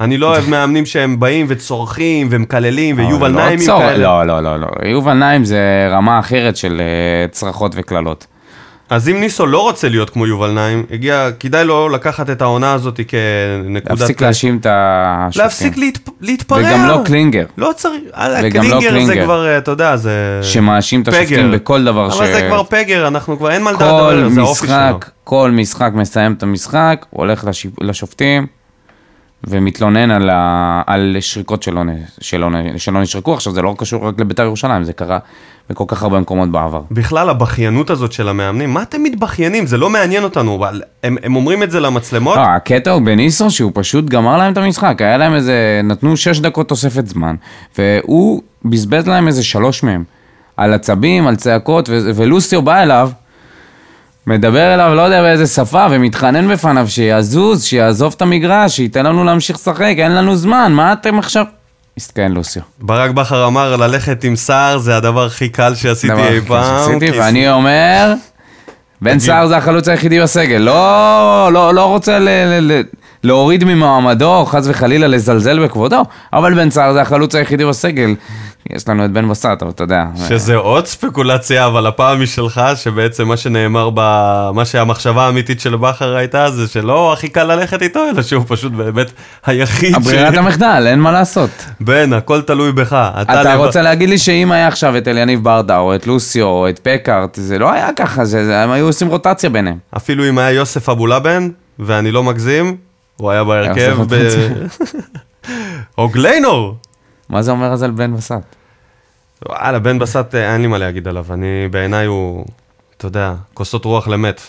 אני 0.00 0.18
לא 0.18 0.26
אוהב 0.26 0.48
מאמנים 0.48 0.86
שהם 0.86 1.20
באים 1.20 1.46
וצורכים 1.48 2.28
ומקללים 2.30 2.98
ויובל 2.98 3.16
אבל 3.16 3.30
לא 3.30 3.44
נעים 3.44 3.58
כאלה. 3.66 3.96
לא, 3.96 4.26
לא, 4.26 4.40
לא, 4.40 4.60
לא. 4.60 4.66
יובל 4.84 5.12
נעים 5.12 5.44
זה 5.44 5.88
רמה 5.90 6.18
אחרת 6.18 6.56
של 6.56 6.80
אה, 6.80 7.28
צרחות 7.28 7.72
וקללות. 7.76 8.26
אז 8.90 9.08
אם 9.08 9.20
ניסו 9.20 9.46
לא 9.46 9.62
רוצה 9.62 9.88
להיות 9.88 10.10
כמו 10.10 10.26
יובל 10.26 10.50
נעים, 10.50 10.86
הגיע, 10.90 11.28
כדאי 11.40 11.64
לו 11.64 11.88
לקחת 11.88 12.30
את 12.30 12.42
העונה 12.42 12.72
הזאת 12.72 13.00
כנקודת... 13.08 14.00
להפסיק 14.00 14.20
להאשים 14.20 14.56
את 14.56 14.66
השופטים. 14.70 15.42
להפסיק 15.42 15.76
להתפ... 15.76 16.08
להתפרע. 16.20 16.58
וגם 16.58 16.88
לא 16.88 17.00
קלינגר, 17.04 17.44
לא 17.58 17.70
צריך, 17.76 18.02
וגם 18.42 18.64
לא 18.64 18.68
קלינגר 18.68 18.80
זה 18.80 18.88
קלינגר. 18.88 19.24
כבר, 19.24 19.46
אה, 19.46 19.58
אתה 19.58 19.70
יודע, 19.70 19.96
זה... 19.96 20.40
שמאשים 20.42 21.02
את 21.02 21.08
השופטים. 21.08 21.50
בכל 21.52 21.84
דבר 21.84 22.10
ש... 22.10 22.16
אבל 22.16 22.26
זה 22.26 22.46
כבר 22.48 22.62
פגר, 22.64 23.06
אנחנו 23.06 23.38
כבר 23.38 23.50
אין 23.50 23.62
מה 23.62 23.74
כל 23.74 23.84
האופי 23.84 24.34
שלו. 24.34 24.52
משחק, 24.52 25.10
כל 25.24 25.50
משחק 25.50 25.90
מסיים 25.94 26.32
את 26.32 26.42
המשחק, 26.42 27.06
הולך 27.10 27.44
לשיפ... 27.44 27.72
לשופטים 27.80 28.46
ומתלונן 29.44 30.10
על, 30.10 30.30
ה... 30.30 30.82
על 30.86 31.16
שריקות 31.20 31.62
שלא, 31.62 31.84
נ... 31.84 31.88
שלא, 32.20 32.50
נ... 32.50 32.78
שלא 32.78 33.02
נשרקו. 33.02 33.34
עכשיו, 33.34 33.52
זה 33.52 33.62
לא 33.62 33.74
קשור 33.78 34.08
רק 34.08 34.20
לבית"ר 34.20 34.42
ירושלים, 34.42 34.84
זה 34.84 34.92
קרה 34.92 35.18
בכל 35.70 35.84
כך 35.88 36.02
הרבה 36.02 36.20
מקומות 36.20 36.50
בעבר. 36.50 36.80
בכלל 36.90 37.30
הבכיינות 37.30 37.90
הזאת 37.90 38.12
של 38.12 38.28
המאמנים, 38.28 38.74
מה 38.74 38.82
אתם 38.82 39.02
מתבכיינים? 39.02 39.66
זה 39.66 39.76
לא 39.76 39.90
מעניין 39.90 40.24
אותנו, 40.24 40.56
אבל 40.56 40.82
הם, 41.02 41.16
הם 41.22 41.36
אומרים 41.36 41.62
את 41.62 41.70
זה 41.70 41.80
למצלמות, 41.80 42.36
לא, 42.36 42.42
הקטע 42.42 42.90
הוא 42.90 43.02
בניסו 43.02 43.50
שהוא 43.50 43.70
פשוט 43.74 44.04
גמר 44.04 44.36
להם 44.36 44.52
את 44.52 44.58
המשחק, 44.58 44.96
היה 44.98 45.16
להם 45.16 45.34
איזה, 45.34 45.80
נתנו 45.84 46.16
6 46.16 46.38
דקות 46.38 46.68
תוספת 46.68 47.06
זמן, 47.06 47.36
והוא 47.78 48.42
בזבז 48.64 49.06
להם 49.08 49.26
איזה 49.26 49.42
שלוש 49.42 49.82
מהם. 49.82 50.04
על 50.56 50.72
עצבים, 50.74 51.26
על 51.26 51.36
צעקות, 51.36 51.88
ו- 51.88 52.10
ולוסיו 52.14 52.62
בא 52.62 52.82
אליו, 52.82 53.10
מדבר 54.26 54.74
אליו, 54.74 54.94
לא 54.94 55.02
יודע 55.02 55.22
באיזה 55.22 55.46
שפה, 55.46 55.86
ומתחנן 55.90 56.48
בפניו 56.48 56.88
שיזוז, 56.88 57.64
שיעזוב 57.64 58.14
את 58.16 58.22
המגרש, 58.22 58.76
שייתן 58.76 59.06
לנו 59.06 59.24
להמשיך 59.24 59.56
לשחק, 59.56 59.94
אין 59.98 60.12
לנו 60.14 60.36
זמן, 60.36 60.72
מה 60.72 60.92
אתם 60.92 61.18
עכשיו... 61.18 61.44
מסתכן 61.96 62.32
לוסיו. 62.32 62.62
ברק 62.78 63.10
בכר 63.10 63.46
אמר 63.46 63.76
ללכת 63.76 64.24
עם 64.24 64.36
סער 64.36 64.78
זה 64.78 64.96
הדבר 64.96 65.26
הכי 65.26 65.48
קל 65.48 65.74
שעשיתי 65.74 66.28
אי 66.28 66.40
פעם. 66.40 66.78
שעשיתי, 66.78 67.18
ואני 67.18 67.50
אומר, 67.50 68.14
בן 69.02 69.18
סער 69.18 69.46
זה 69.46 69.56
החלוץ 69.56 69.88
היחידי 69.88 70.20
בסגל. 70.20 70.56
לא, 70.56 71.50
לא, 71.52 71.74
לא 71.74 71.84
רוצה 71.84 72.18
ל, 72.18 72.28
ל, 72.28 72.72
ל, 72.72 72.82
להוריד 73.24 73.64
ממעמדו, 73.64 74.44
חס 74.46 74.66
וחלילה 74.68 75.06
לזלזל 75.06 75.64
בכבודו, 75.64 76.02
אבל 76.32 76.54
בן 76.54 76.70
סער 76.70 76.92
זה 76.92 77.00
החלוץ 77.02 77.34
היחידי 77.34 77.64
בסגל. 77.64 78.14
יש 78.70 78.88
לנו 78.88 79.04
את 79.04 79.10
בן 79.10 79.28
בסט, 79.28 79.46
אבל 79.62 79.70
אתה 79.70 79.82
יודע. 79.84 80.04
שזה 80.28 80.54
עוד 80.56 80.86
ספקולציה, 80.86 81.66
אבל 81.66 81.86
הפעם 81.86 82.18
היא 82.20 82.26
שלך, 82.26 82.60
שבעצם 82.76 83.28
מה 83.28 83.36
שנאמר 83.36 83.90
ב... 83.94 84.00
מה 84.54 84.64
שהמחשבה 84.64 85.26
האמיתית 85.26 85.60
של 85.60 85.76
בכר 85.76 86.16
הייתה, 86.16 86.50
זה 86.50 86.68
שלא 86.68 87.12
הכי 87.12 87.28
קל 87.28 87.44
ללכת 87.44 87.82
איתו, 87.82 88.00
אלא 88.14 88.22
שהוא 88.22 88.44
פשוט 88.48 88.72
באמת 88.72 89.10
היחיד 89.46 89.94
הברירת 89.94 90.36
המחדל, 90.36 90.84
אין 90.86 91.00
מה 91.00 91.12
לעשות. 91.12 91.50
בן, 91.80 92.12
הכל 92.12 92.42
תלוי 92.42 92.72
בך. 92.72 92.92
אתה 93.22 93.42
לבד- 93.42 93.54
רוצה 93.56 93.82
להגיד 93.82 94.08
לי 94.08 94.18
שאם 94.18 94.52
היה 94.52 94.68
עכשיו 94.68 94.96
את 94.96 95.08
אליניב 95.08 95.44
ברדה, 95.44 95.78
או 95.78 95.94
את 95.94 96.06
לוסיו, 96.06 96.44
או 96.46 96.68
את 96.68 96.80
פקארט, 96.82 97.34
זה 97.34 97.58
לא 97.58 97.72
היה 97.72 97.88
ככה, 97.96 98.24
זה- 98.24 98.62
הם 98.62 98.70
היו 98.70 98.86
עושים 98.86 99.08
רוטציה 99.08 99.50
ביניהם. 99.50 99.76
אפילו 99.96 100.28
אם 100.28 100.38
היה 100.38 100.50
יוסף 100.50 100.88
אבולאבן, 100.88 101.48
ואני 101.78 102.10
לא 102.10 102.22
מגזים, 102.22 102.76
הוא 103.16 103.30
היה 103.30 103.44
בהרכב 103.44 103.96
יוסף 103.98 104.12
ב... 104.12 104.28
או 105.98 106.08
גליינור. 106.08 106.76
מה 107.28 107.42
זה 107.42 107.50
אומר 107.50 107.72
אז 107.72 107.82
על 107.82 107.90
בן 107.90 108.16
בסט? 108.16 108.32
וואלה, 109.48 109.78
בן 109.78 109.98
בסט, 109.98 110.34
אה, 110.34 110.52
אין 110.52 110.60
לי 110.60 110.66
מה 110.66 110.78
להגיד 110.78 111.08
עליו. 111.08 111.26
אני, 111.30 111.68
בעיניי 111.70 112.06
הוא, 112.06 112.44
אתה 112.96 113.06
יודע, 113.06 113.34
כוסות 113.54 113.84
רוח 113.84 114.08
למת. 114.08 114.40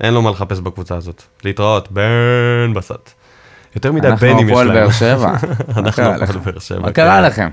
אין 0.00 0.14
לו 0.14 0.22
מה 0.22 0.30
לחפש 0.30 0.60
בקבוצה 0.60 0.96
הזאת. 0.96 1.22
להתראות, 1.44 1.92
בן 1.92 2.74
בסט. 2.74 3.10
יותר 3.74 3.92
מדי 3.92 4.08
אנחנו 4.08 4.26
בנים 4.26 4.46
יש 4.46 4.52
הפועל 4.52 4.66
להם. 4.66 4.76
באר 4.76 4.90
שבע. 4.90 5.32
אנחנו 5.78 6.02
הפועל? 6.02 6.38
באר 6.44 6.58
שבע. 6.58 6.80
מה 6.80 6.92
קרה 6.92 7.16
כן. 7.16 7.24
לכם? 7.24 7.48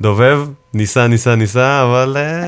דובב, 0.00 0.40
ניסה, 0.74 1.06
ניסה, 1.06 1.34
ניסה, 1.34 1.82
אבל 1.82 2.16
אה, 2.16 2.42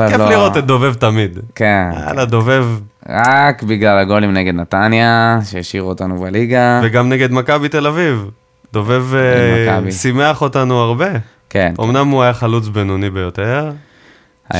אה, 0.00 0.08
כיף 0.08 0.18
לא- 0.18 0.30
לראות 0.30 0.56
את 0.56 0.66
דובב 0.66 0.94
תמיד. 0.94 1.38
כן. 1.54 1.90
יאללה, 2.06 2.24
דובב, 2.24 2.66
רק 3.08 3.62
בגלל 3.62 3.98
הגולים 3.98 4.32
נגד 4.32 4.54
נתניה, 4.54 5.38
שהשאירו 5.44 5.88
אותנו 5.88 6.16
בליגה. 6.16 6.80
וגם 6.84 7.08
נגד 7.08 7.32
מכבי 7.32 7.68
תל 7.68 7.86
אביב. 7.86 8.30
דובב 8.72 9.04
אה. 9.14 9.92
שימח 9.92 10.42
אותנו 10.42 10.80
הרבה. 10.80 11.08
כן. 11.50 11.74
אמנם 11.80 12.08
הוא 12.08 12.22
היה 12.22 12.32
חלוץ 12.32 12.68
בינוני 12.68 13.10
ביותר, 13.10 13.70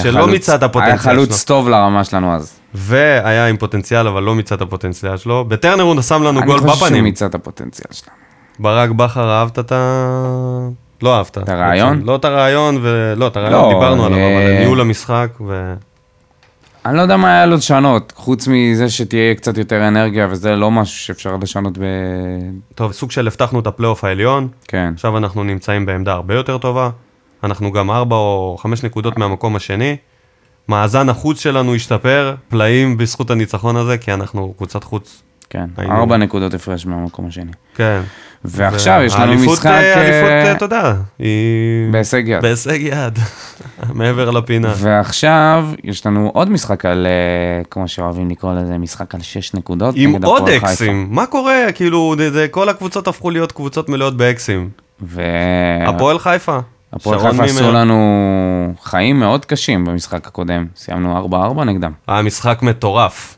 שלא 0.03 0.27
מיצה 0.29 0.55
את 0.55 0.63
הפוטנציאל 0.63 0.93
היה 0.93 0.99
חלוץ 0.99 1.29
שלו. 1.29 1.47
טוב 1.47 1.69
לרמה 1.69 2.05
שלנו 2.05 2.35
אז. 2.35 2.59
והיה 2.75 3.47
עם 3.47 3.57
פוטנציאל, 3.57 4.07
אבל 4.07 4.23
לא 4.23 4.35
מיצה 4.35 4.55
את 4.55 4.61
הפוטנציאל 4.61 5.17
שלו. 5.17 5.45
בטרנר 5.45 5.83
הוא 5.83 6.03
שם 6.03 6.23
לנו 6.23 6.39
אני 6.39 6.47
גול 6.47 6.59
חושב 6.59 6.75
שהוא 6.75 6.87
בפנים. 6.87 7.05
מיצה 7.05 7.27
את 7.27 7.35
הפוטנציאל 7.35 7.93
שלנו. 7.93 8.17
ברק 8.59 8.91
בכר, 8.91 9.31
אהבת 9.31 9.59
את 9.59 9.73
ה... 9.73 10.69
לא 11.03 11.17
אהבת. 11.17 11.39
את 11.39 11.49
הרעיון? 11.49 12.03
לא 12.03 12.17
את 12.17 12.25
הרעיון, 12.25 12.79
ולא, 12.83 13.27
את 13.27 13.37
הרעיון 13.37 13.63
לא, 13.63 13.69
דיברנו 13.75 14.07
עליו, 14.07 14.19
אה, 14.19 14.43
אבל 14.43 14.59
ניהול 14.59 14.81
המשחק, 14.81 15.29
ו... 15.47 15.75
אני 16.87 16.97
לא 16.97 17.03
יודע 17.03 17.17
מה 17.17 17.29
היה 17.35 17.47
לו 17.47 17.57
לשנות, 17.57 18.13
חוץ 18.17 18.49
מזה 18.49 18.91
שתהיה 18.91 19.35
קצת 19.35 19.59
יותר 19.59 19.89
אנרגיה, 19.89 20.29
וזה 20.31 20.57
לא 20.57 20.71
משהו 20.71 20.99
שאפשר 20.99 21.37
לשנות 21.43 21.79
ב... 21.79 21.83
טוב, 22.75 22.93
סוג 22.93 23.11
של 23.11 23.27
הבטחנו 23.27 23.61
את 23.61 23.67
הפלייאוף 23.67 24.05
העליון, 24.05 24.49
כן. 24.69 24.93
עכשיו 24.95 25.19
אנחנו 25.19 25.45
נמצאים 25.45 25.87
בעמדה 25.87 26.13
הרבה 26.13 26.35
יותר 26.35 26.59
טובה, 26.59 26.91
אנחנו 27.45 27.73
גם 27.73 27.91
ארבע 27.91 28.17
או 28.17 28.57
חמש 28.61 28.85
נקודות 28.85 29.19
מהמקום 29.19 29.57
השני, 29.57 29.97
מאזן 30.69 31.09
החוץ 31.09 31.41
שלנו 31.41 31.75
השתפר, 31.75 32.35
פלאים 32.49 32.97
בזכות 32.97 33.31
הניצחון 33.31 33.77
הזה, 33.77 33.99
כי 33.99 34.13
אנחנו 34.13 34.55
קבוצת 34.57 34.85
חוץ. 34.85 35.23
כן, 35.51 35.67
ארבע 35.79 36.17
נקודות 36.17 36.55
הפרש 36.55 36.87
מהמקום 36.87 37.27
השני. 37.27 37.53
כן. 37.75 38.01
ועכשיו 38.45 39.01
יש 39.05 39.15
לנו 39.15 39.35
משחק... 39.35 39.67
אה, 39.67 39.73
אה, 39.73 40.01
אליפות, 40.01 40.31
אה, 40.31 40.53
אתה 40.53 40.65
יודע, 40.65 40.95
היא... 41.19 41.93
בהישג 41.93 42.23
יד. 42.27 42.43
בהישג 42.43 42.81
יד, 42.81 43.19
מעבר 43.95 44.31
לפינה. 44.31 44.73
ועכשיו 44.77 45.69
יש 45.85 46.07
לנו 46.07 46.31
עוד 46.35 46.51
משחק 46.51 46.85
על, 46.85 47.07
אה, 47.07 47.65
כמו 47.71 47.89
שאוהבים 47.89 48.31
לקרוא 48.31 48.53
לזה, 48.55 48.79
משחק 48.79 49.15
על 49.15 49.21
שש 49.21 49.55
נקודות. 49.55 49.95
עם 49.99 50.13
עוד 50.25 50.43
הפועל. 50.43 50.57
אקסים, 50.57 51.09
מה 51.11 51.27
קורה? 51.27 51.73
כאילו, 51.75 52.15
כל 52.51 52.69
הקבוצות 52.69 53.09
הפכו 53.09 53.31
להיות 53.31 53.53
קבוצות 53.53 53.89
מלאות 53.89 54.17
באקסים. 54.17 54.71
והפועל 55.01 55.95
הפועל 55.95 56.19
חיפה. 56.19 56.59
שרון 56.99 57.31
חיפה 57.31 57.45
עשו. 57.45 57.73
לנו 57.73 58.75
חיים 58.83 59.21
מאוד 59.21 59.45
קשים 59.45 59.85
במשחק 59.85 60.27
הקודם. 60.27 60.67
סיימנו 60.77 61.29
4-4 61.61 61.65
נגדם. 61.65 61.93
היה 62.07 62.23
משחק 62.23 62.59
מטורף. 62.63 63.38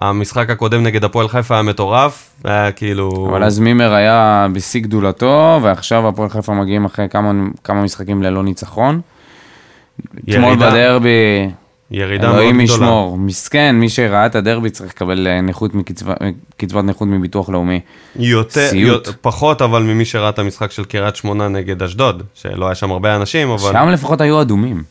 המשחק 0.00 0.50
הקודם 0.50 0.82
נגד 0.82 1.04
הפועל 1.04 1.28
חיפה 1.28 1.54
היה 1.54 1.62
מטורף, 1.62 2.30
היה 2.44 2.72
כאילו... 2.72 3.28
אבל 3.30 3.44
אז 3.44 3.58
מימר 3.58 3.92
היה 3.92 4.46
בשיא 4.52 4.80
גדולתו, 4.80 5.60
ועכשיו 5.62 6.08
הפועל 6.08 6.28
חיפה 6.28 6.54
מגיעים 6.54 6.84
אחרי 6.84 7.08
כמה, 7.08 7.32
כמה 7.64 7.82
משחקים 7.82 8.22
ללא 8.22 8.42
ניצחון. 8.42 9.00
אתמול. 10.30 10.56
בדרבי, 10.56 11.50
ירידה 11.90 12.26
מאוד 12.26 12.38
אלוהים 12.38 12.62
גדולה. 12.64 12.84
ישמור. 12.84 13.18
מסכן, 13.18 13.76
מי 13.76 13.88
שראה 13.88 14.26
את 14.26 14.34
הדרבי 14.34 14.70
צריך 14.70 14.92
לקבל 14.94 15.26
אה, 15.26 15.40
נכות 15.40 15.74
מקצבה- 15.74 16.14
קצבת 16.56 16.84
נכות 16.84 17.08
מביטוח 17.08 17.48
לאומי. 17.48 17.80
יותר, 18.16 18.68
סיוט. 18.68 19.06
יותר, 19.06 19.18
פחות 19.20 19.62
אבל 19.62 19.82
ממי 19.82 20.04
שראה 20.04 20.28
את 20.28 20.38
המשחק 20.38 20.70
של 20.70 20.84
קריית 20.84 21.16
שמונה 21.16 21.48
נגד 21.48 21.82
אשדוד, 21.82 22.22
שלא 22.34 22.66
היה 22.66 22.74
שם 22.74 22.90
הרבה 22.90 23.16
אנשים, 23.16 23.50
אבל... 23.50 23.72
שם 23.72 23.88
לפחות 23.88 24.20
היו 24.20 24.40
אדומים. 24.40 24.82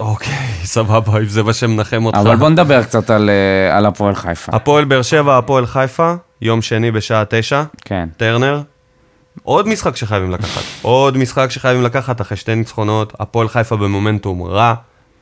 אוקיי, 0.00 0.48
סבבה, 0.64 1.18
אם 1.18 1.24
זה 1.24 1.42
מה 1.42 1.52
שמנחם 1.52 2.04
אותך. 2.04 2.18
אבל 2.18 2.36
בוא 2.36 2.48
נדבר 2.48 2.82
קצת 2.82 3.10
על, 3.10 3.30
אה, 3.30 3.76
על 3.76 3.86
הפועל 3.86 4.14
חיפה. 4.14 4.52
הפועל 4.56 4.84
באר 4.84 5.02
שבע, 5.02 5.38
הפועל 5.38 5.66
חיפה, 5.66 6.14
יום 6.42 6.62
שני 6.62 6.90
בשעה 6.90 7.24
תשע, 7.28 7.62
כן. 7.84 8.08
טרנר. 8.16 8.60
עוד 9.42 9.68
משחק 9.68 9.96
שחייבים 9.96 10.30
לקחת, 10.30 10.62
עוד 10.82 11.16
משחק 11.16 11.50
שחייבים 11.50 11.82
לקחת 11.82 12.20
אחרי 12.20 12.36
שתי 12.36 12.54
ניצחונות, 12.54 13.12
הפועל 13.20 13.48
חיפה 13.48 13.76
במומנטום 13.76 14.42
רע, 14.42 14.74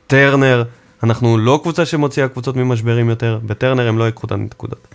טרנר, 0.06 0.64
אנחנו 1.02 1.38
לא 1.38 1.60
קבוצה 1.62 1.86
שמוציאה 1.86 2.28
קבוצות 2.28 2.56
ממשברים 2.56 3.08
יותר, 3.08 3.38
בטרנר 3.42 3.88
הם 3.88 3.98
לא 3.98 4.04
ייקחו 4.04 4.26
את 4.26 4.32
הנקודות. 4.32 4.88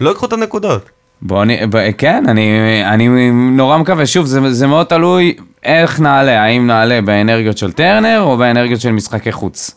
לא 0.00 0.08
ייקחו 0.08 0.26
את 0.26 0.32
הנקודות. 0.32 0.90
בוא 1.22 1.44
נ... 1.44 1.70
ב... 1.70 1.90
כן, 1.98 2.24
אני, 2.28 2.50
אני 2.84 3.30
נורא 3.30 3.78
מקווה, 3.78 4.06
שוב, 4.06 4.26
זה, 4.26 4.52
זה 4.54 4.66
מאוד 4.66 4.86
תלוי 4.86 5.36
איך 5.62 6.00
נעלה, 6.00 6.42
האם 6.42 6.66
נעלה 6.66 7.00
באנרגיות 7.02 7.58
של 7.58 7.72
טרנר 7.72 8.20
או 8.20 8.36
באנרגיות 8.36 8.80
של 8.80 8.92
משחקי 8.92 9.32
חוץ. 9.32 9.70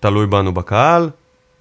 תלוי 0.00 0.26
בנו 0.26 0.54
בקהל, 0.54 1.10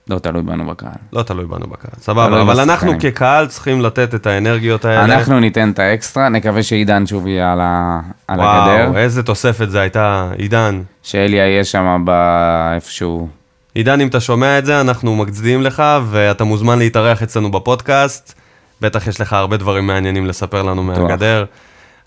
לא 0.09 0.19
תלוי 0.19 0.41
בנו 0.41 0.65
בקהל. 0.65 0.91
לא 1.13 1.23
תלוי 1.23 1.45
בנו 1.45 1.67
בקהל, 1.67 1.91
סבבה, 2.01 2.41
אבל 2.41 2.59
אנחנו 2.59 2.91
בשחקנים. 2.91 3.13
כקהל 3.13 3.47
צריכים 3.47 3.81
לתת 3.81 4.15
את 4.15 4.27
האנרגיות 4.27 4.85
האלה. 4.85 5.05
אנחנו 5.05 5.39
ניתן 5.39 5.71
את 5.71 5.79
האקסטרה, 5.79 6.29
נקווה 6.29 6.63
שעידן 6.63 7.07
שוב 7.07 7.27
יהיה 7.27 7.53
על, 7.53 7.59
ה... 7.61 7.99
על 8.27 8.39
הגדר, 8.39 8.89
וואו, 8.89 8.97
איזה 8.97 9.23
תוספת 9.23 9.69
זה 9.69 9.81
הייתה, 9.81 10.29
עידן. 10.37 10.81
שאליה 11.03 11.47
יהיה 11.47 11.63
שם 11.63 12.03
באיפשהו. 12.05 13.27
עידן, 13.75 14.01
אם 14.01 14.07
אתה 14.07 14.19
שומע 14.19 14.59
את 14.59 14.65
זה, 14.65 14.81
אנחנו 14.81 15.15
מצדיעים 15.15 15.61
לך, 15.61 15.83
ואתה 16.05 16.43
מוזמן 16.43 16.79
להתארח 16.79 17.23
אצלנו 17.23 17.51
בפודקאסט. 17.51 18.33
בטח 18.81 19.07
יש 19.07 19.21
לך 19.21 19.33
הרבה 19.33 19.57
דברים 19.57 19.87
מעניינים 19.87 20.25
לספר 20.25 20.63
לנו 20.63 20.83
מהגדר. 20.83 21.45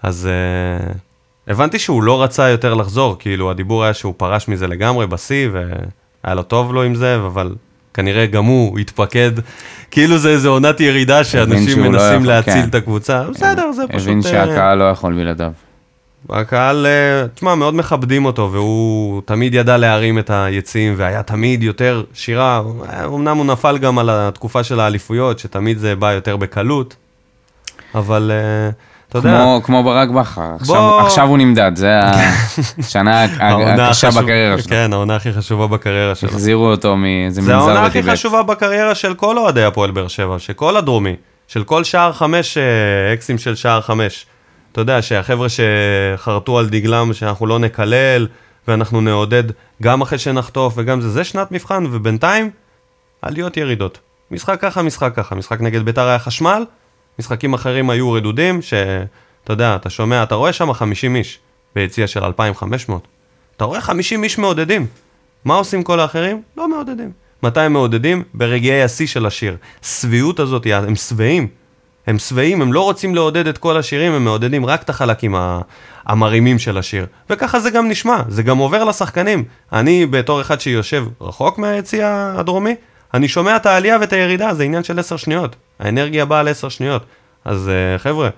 אז 0.03 0.29
uh, 0.29 0.95
הבנתי 1.51 1.79
שהוא 1.79 2.03
לא 2.03 2.23
רצה 2.23 2.49
יותר 2.49 2.75
לחזור, 2.75 3.17
כאילו 3.19 3.51
הדיבור 3.51 3.85
היה 3.85 3.95
שהוא 3.95 4.15
פרש 4.17 4.49
מזה 4.49 4.67
לגמרי 4.67 5.07
בשיא, 5.07 5.49
והיה 5.53 6.35
לו 6.35 6.43
טוב 6.43 6.75
לו 6.75 6.83
עם 6.83 6.95
זה, 6.95 7.17
אבל 7.17 7.55
כנראה 7.95 8.27
גם 8.27 8.45
הוא 8.45 8.79
התפקד. 8.79 9.31
כאילו 9.91 10.19
זה 10.19 10.31
איזה 10.31 10.49
עונת 10.49 10.81
ירידה 10.81 11.25
שאנשים 11.25 11.85
לא 11.85 11.91
מנסים 11.91 12.15
יכול, 12.15 12.27
להציל 12.27 12.63
כן. 12.63 12.69
את 12.69 12.75
הקבוצה. 12.75 13.23
בסדר, 13.23 13.73
זה 13.73 13.83
פשוט... 13.89 14.03
הבין 14.03 14.19
אה, 14.19 14.23
שהקהל 14.23 14.79
לא 14.79 14.85
יכול 14.85 15.15
בלעדיו. 15.15 15.53
הקהל, 16.29 16.87
אה, 16.87 17.27
תשמע, 17.35 17.55
מאוד 17.55 17.75
מכבדים 17.75 18.25
אותו, 18.25 18.49
והוא 18.53 19.23
תמיד 19.25 19.55
ידע 19.55 19.77
להרים 19.77 20.19
את 20.19 20.31
היציעים, 20.35 20.95
והיה 20.97 21.23
תמיד 21.23 21.63
יותר 21.63 22.03
שירה. 22.15 22.63
אמנם 23.05 23.37
הוא 23.37 23.47
נפל 23.47 23.79
גם 23.79 23.99
על 23.99 24.11
התקופה 24.13 24.63
של 24.65 24.81
האליפויות, 24.81 25.39
שתמיד 25.39 25.79
זה 25.79 25.97
בא 25.97 26.13
יותר 26.13 26.37
בקלות, 26.37 26.97
אבל 27.95 28.31
אה, 28.35 28.71
אתה 29.09 29.19
יודע, 29.19 29.31
כמו, 29.31 29.61
כמו 29.65 29.85
ברק 29.85 30.09
בכר, 30.09 30.43
עכשיו, 30.61 30.75
בוא- 30.77 31.01
עכשיו 31.01 31.27
הוא 31.29 31.39
נמדד, 31.39 31.73
זה 31.77 32.01
השנה 32.79 33.27
העונה 33.39 33.87
הקשה 33.89 34.11
בקריירה 34.11 34.59
שלו. 34.59 34.69
כן, 34.71 34.91
העונה 34.93 35.17
הכי 35.17 35.33
חשובה 35.33 35.67
בקריירה 35.67 36.15
שלו. 36.15 36.29
החזירו 36.31 36.67
אותו 36.71 36.97
מאיזה 36.97 37.35
זה 37.35 37.53
מנזר 37.53 37.55
העונה 37.65 37.87
הכי 37.87 37.99
בטיבט. 37.99 38.15
חשובה 38.15 38.43
בקריירה 38.43 38.95
של 38.95 39.15
כל 39.15 39.39
אוהדי 39.39 39.65
הפועל 39.65 39.91
באר 39.91 40.09
שבע, 40.09 40.39
של 40.39 40.53
כל 40.53 40.77
הדרומי, 40.77 41.15
של 41.49 41.65
כל 41.65 41.85
שער 41.85 42.13
חמש, 42.13 42.57
אה, 42.59 42.63
אקסים 43.15 43.39
של 43.39 43.55
שער 43.55 43.81
חמש. 43.81 44.27
אתה 44.73 44.81
יודע, 44.81 45.03
שהחבר'ה 45.03 45.47
שחרטו 45.49 46.59
על 46.59 46.69
דגלם 46.69 47.13
שאנחנו 47.13 47.47
לא 47.47 47.59
נקלל, 47.59 48.27
ואנחנו 48.69 49.01
נעודד 49.01 49.45
גם 49.83 50.01
אחרי 50.01 50.19
שנחטוף 50.19 50.75
וגם 50.77 51.01
זה, 51.01 51.11
זה 51.11 51.25
שנת 51.25 51.53
מבחן, 51.53 51.85
ובינתיים, 51.91 52.51
עליות 53.23 53.57
ירידות. 53.57 53.99
משחק 54.31 54.61
ככה, 54.61 54.83
משחק 54.83 55.13
ככה. 55.17 55.35
משחק 55.35 55.61
נגד 55.61 55.83
ביתר 55.83 56.07
היה 56.07 56.19
חשמל, 56.19 56.65
משחקים 57.19 57.55
אחרים 57.55 57.91
היו 57.91 58.13
רדודים, 58.13 58.63
שאתה 58.63 59.53
יודע, 59.53 59.77
אתה 59.77 59.91
שומע, 59.91 60.23
אתה 60.23 60.35
רואה 60.35 60.53
שם 60.53 60.73
50 60.73 61.17
איש 61.17 61.39
ביציע 61.75 62.07
של 62.07 62.25
2,500. 62.25 63.09
אתה 63.57 63.65
רואה 63.65 63.81
50 63.81 64.25
איש 64.25 64.39
מעודדים. 64.39 64.87
מה 65.45 65.55
עושים 65.55 65.83
כל 65.83 66.01
האחרים? 66.01 66.43
לא 66.57 66.69
מעודדים. 66.69 67.13
מתי 67.43 67.61
הם 67.61 67.73
מעודדים? 67.73 68.23
ברגעי 68.35 68.83
השיא 68.83 69.07
של 69.07 69.27
השיר. 69.27 69.57
שביעות 69.83 70.41
הזאת, 70.41 70.67
הם 70.73 70.97
שבעים. 70.97 71.49
הם 72.11 72.19
שבעים, 72.19 72.63
הם 72.63 72.73
לא 72.73 72.81
רוצים 72.81 73.15
לעודד 73.15 73.47
את 73.47 73.59
כל 73.59 73.77
השירים, 73.77 74.13
הם 74.13 74.25
מעודדים 74.25 74.67
רק 74.67 74.83
את 74.83 74.91
החלקים 74.91 75.35
המרימים 76.07 76.59
של 76.59 76.79
השיר. 76.79 77.07
וככה 77.31 77.61
זה 77.61 77.71
גם 77.71 77.89
נשמע, 77.89 78.23
זה 78.29 78.43
גם 78.43 78.59
עובר 78.59 78.85
לשחקנים. 78.85 79.45
אני, 79.73 80.07
בתור 80.07 80.41
אחד 80.41 80.61
שיושב 80.61 81.07
רחוק 81.21 81.59
מהיציע 81.59 82.35
הדרומי, 82.37 82.75
אני 83.15 83.29
שומע 83.29 83.57
את 83.57 83.67
העלייה 83.67 83.99
ואת 84.01 84.13
הירידה, 84.13 84.55
זה 84.55 84.63
עניין 84.63 84.83
של 84.83 84.99
עשר 84.99 85.17
שניות. 85.17 85.57
האנרגיה 85.79 86.25
באה 86.25 86.43
לעשר 86.43 86.69
שניות. 86.69 87.03
אז 87.45 87.71
uh, 87.71 87.99
חבר'ה, 87.99 88.29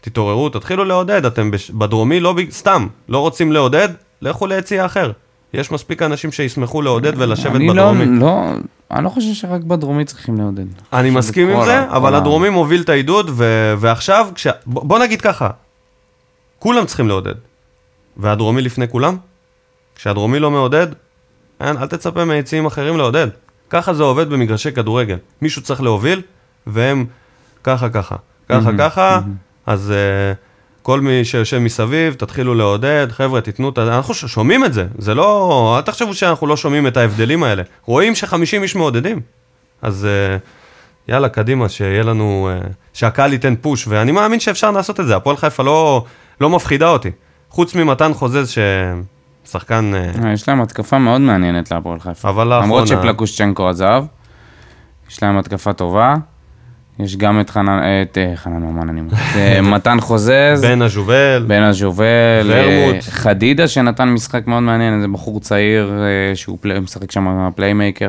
תתעוררו, 0.00 0.48
תתחילו 0.48 0.84
לעודד, 0.84 1.24
אתם 1.24 1.50
בש... 1.50 1.70
בדרומי 1.70 2.20
לא 2.20 2.32
ב... 2.32 2.50
סתם, 2.50 2.86
לא 3.08 3.18
רוצים 3.18 3.52
לעודד, 3.52 3.88
לכו 4.22 4.46
ליציע 4.46 4.86
אחר. 4.86 5.12
יש 5.54 5.72
מספיק 5.72 6.02
אנשים 6.02 6.32
שישמחו 6.32 6.82
לעודד 6.82 7.12
ולשבת 7.16 7.56
אני 7.56 7.66
לא, 7.66 7.72
בדרומי. 7.72 8.06
לא, 8.06 8.52
אני 8.90 9.04
לא 9.04 9.08
חושב 9.08 9.34
שרק 9.34 9.60
בדרומי 9.62 10.04
צריכים 10.04 10.38
לעודד. 10.38 10.64
אני 10.92 11.10
מסכים 11.10 11.48
עם 11.48 11.64
זה, 11.64 11.90
אבל 11.90 12.14
הדרומי 12.14 12.50
מוביל 12.50 12.80
את 12.82 12.88
העידוד. 12.88 13.30
ועכשיו, 13.78 14.28
כש... 14.34 14.46
בוא 14.66 14.98
נגיד 14.98 15.20
ככה, 15.20 15.50
כולם 16.58 16.86
צריכים 16.86 17.08
לעודד. 17.08 17.34
והדרומי 18.16 18.62
לפני 18.62 18.88
כולם? 18.88 19.16
כשהדרומי 19.94 20.38
לא 20.38 20.50
מעודד, 20.50 20.86
אל 21.60 21.86
תצפה 21.86 22.24
מיציעים 22.24 22.66
אחרים 22.66 22.96
לעודד. 22.96 23.28
ככה 23.70 23.94
זה 23.94 24.02
עובד 24.02 24.30
במגרשי 24.30 24.72
כדורגל. 24.72 25.16
מישהו 25.42 25.62
צריך 25.62 25.82
להוביל, 25.82 26.22
והם 26.66 27.06
ככה 27.64 27.88
ככה. 27.88 28.16
ככה 28.48 28.70
ככה, 28.78 29.20
אז 29.66 29.92
uh, 29.92 30.47
כל 30.88 31.00
מי 31.00 31.24
שיושב 31.24 31.58
מסביב, 31.58 32.14
תתחילו 32.14 32.54
לעודד, 32.54 33.06
חבר'ה, 33.10 33.40
תיתנו 33.40 33.68
את 33.68 33.78
ה... 33.78 33.96
אנחנו 33.96 34.14
ש- 34.14 34.24
שומעים 34.24 34.64
את 34.64 34.72
זה, 34.72 34.86
זה 34.98 35.14
לא... 35.14 35.74
אל 35.76 35.82
תחשבו 35.82 36.14
שאנחנו 36.14 36.46
לא 36.46 36.56
שומעים 36.56 36.86
את 36.86 36.96
ההבדלים 36.96 37.42
האלה. 37.44 37.62
רואים 37.84 38.14
ש-50 38.14 38.62
איש 38.62 38.76
מעודדים. 38.76 39.20
אז 39.82 40.06
uh, 40.06 41.10
יאללה, 41.12 41.28
קדימה, 41.28 41.68
שיהיה 41.68 42.02
לנו... 42.02 42.50
Uh, 42.50 42.66
שהקהל 42.92 43.32
ייתן 43.32 43.54
פוש, 43.60 43.88
ואני 43.88 44.12
מאמין 44.12 44.40
שאפשר 44.40 44.70
לעשות 44.70 45.00
את 45.00 45.06
זה. 45.06 45.16
הפועל 45.16 45.36
חיפה 45.36 45.62
לא, 45.62 46.04
לא 46.40 46.50
מפחידה 46.50 46.88
אותי. 46.88 47.10
חוץ 47.50 47.74
ממתן 47.74 48.14
חוזז, 48.14 48.54
ששחקן... 49.44 49.92
Uh, 49.94 50.24
אה, 50.24 50.32
יש 50.32 50.48
להם 50.48 50.60
התקפה 50.60 50.98
מאוד 50.98 51.20
מעניינת 51.20 51.70
להפועל 51.70 52.00
חיפה. 52.00 52.28
אבל 52.28 52.46
לאחרונה... 52.46 52.64
למרות 52.64 52.88
שפלקושצ'נקו 52.88 53.68
עזב, 53.68 54.04
יש 55.10 55.22
להם 55.22 55.38
התקפה 55.38 55.72
טובה. 55.72 56.14
יש 57.00 57.16
גם 57.16 57.40
את 57.40 57.50
חנן, 57.50 57.80
את 58.02 58.18
אה, 58.18 58.32
חנן 58.36 58.62
ממן, 58.62 58.88
אני 58.88 59.00
אומר, 59.00 59.12
את, 59.14 59.36
אה, 59.36 59.60
מתן 59.62 60.00
חוזז, 60.00 60.60
בן 60.62 60.82
הז'ובל, 60.82 61.44
בן 61.46 61.62
הז'ובל, 61.62 62.04
אה, 62.52 62.62
ורמוט. 62.86 63.02
חדידה 63.10 63.68
שנתן 63.68 64.08
משחק 64.08 64.46
מאוד 64.46 64.62
מעניין, 64.62 64.94
איזה 64.94 65.08
בחור 65.08 65.40
צעיר 65.40 65.92
אה, 66.30 66.36
שהוא 66.36 66.58
פלי- 66.60 66.80
משחק 66.80 67.10
שם 67.10 67.26
פליימייקר, 67.56 68.08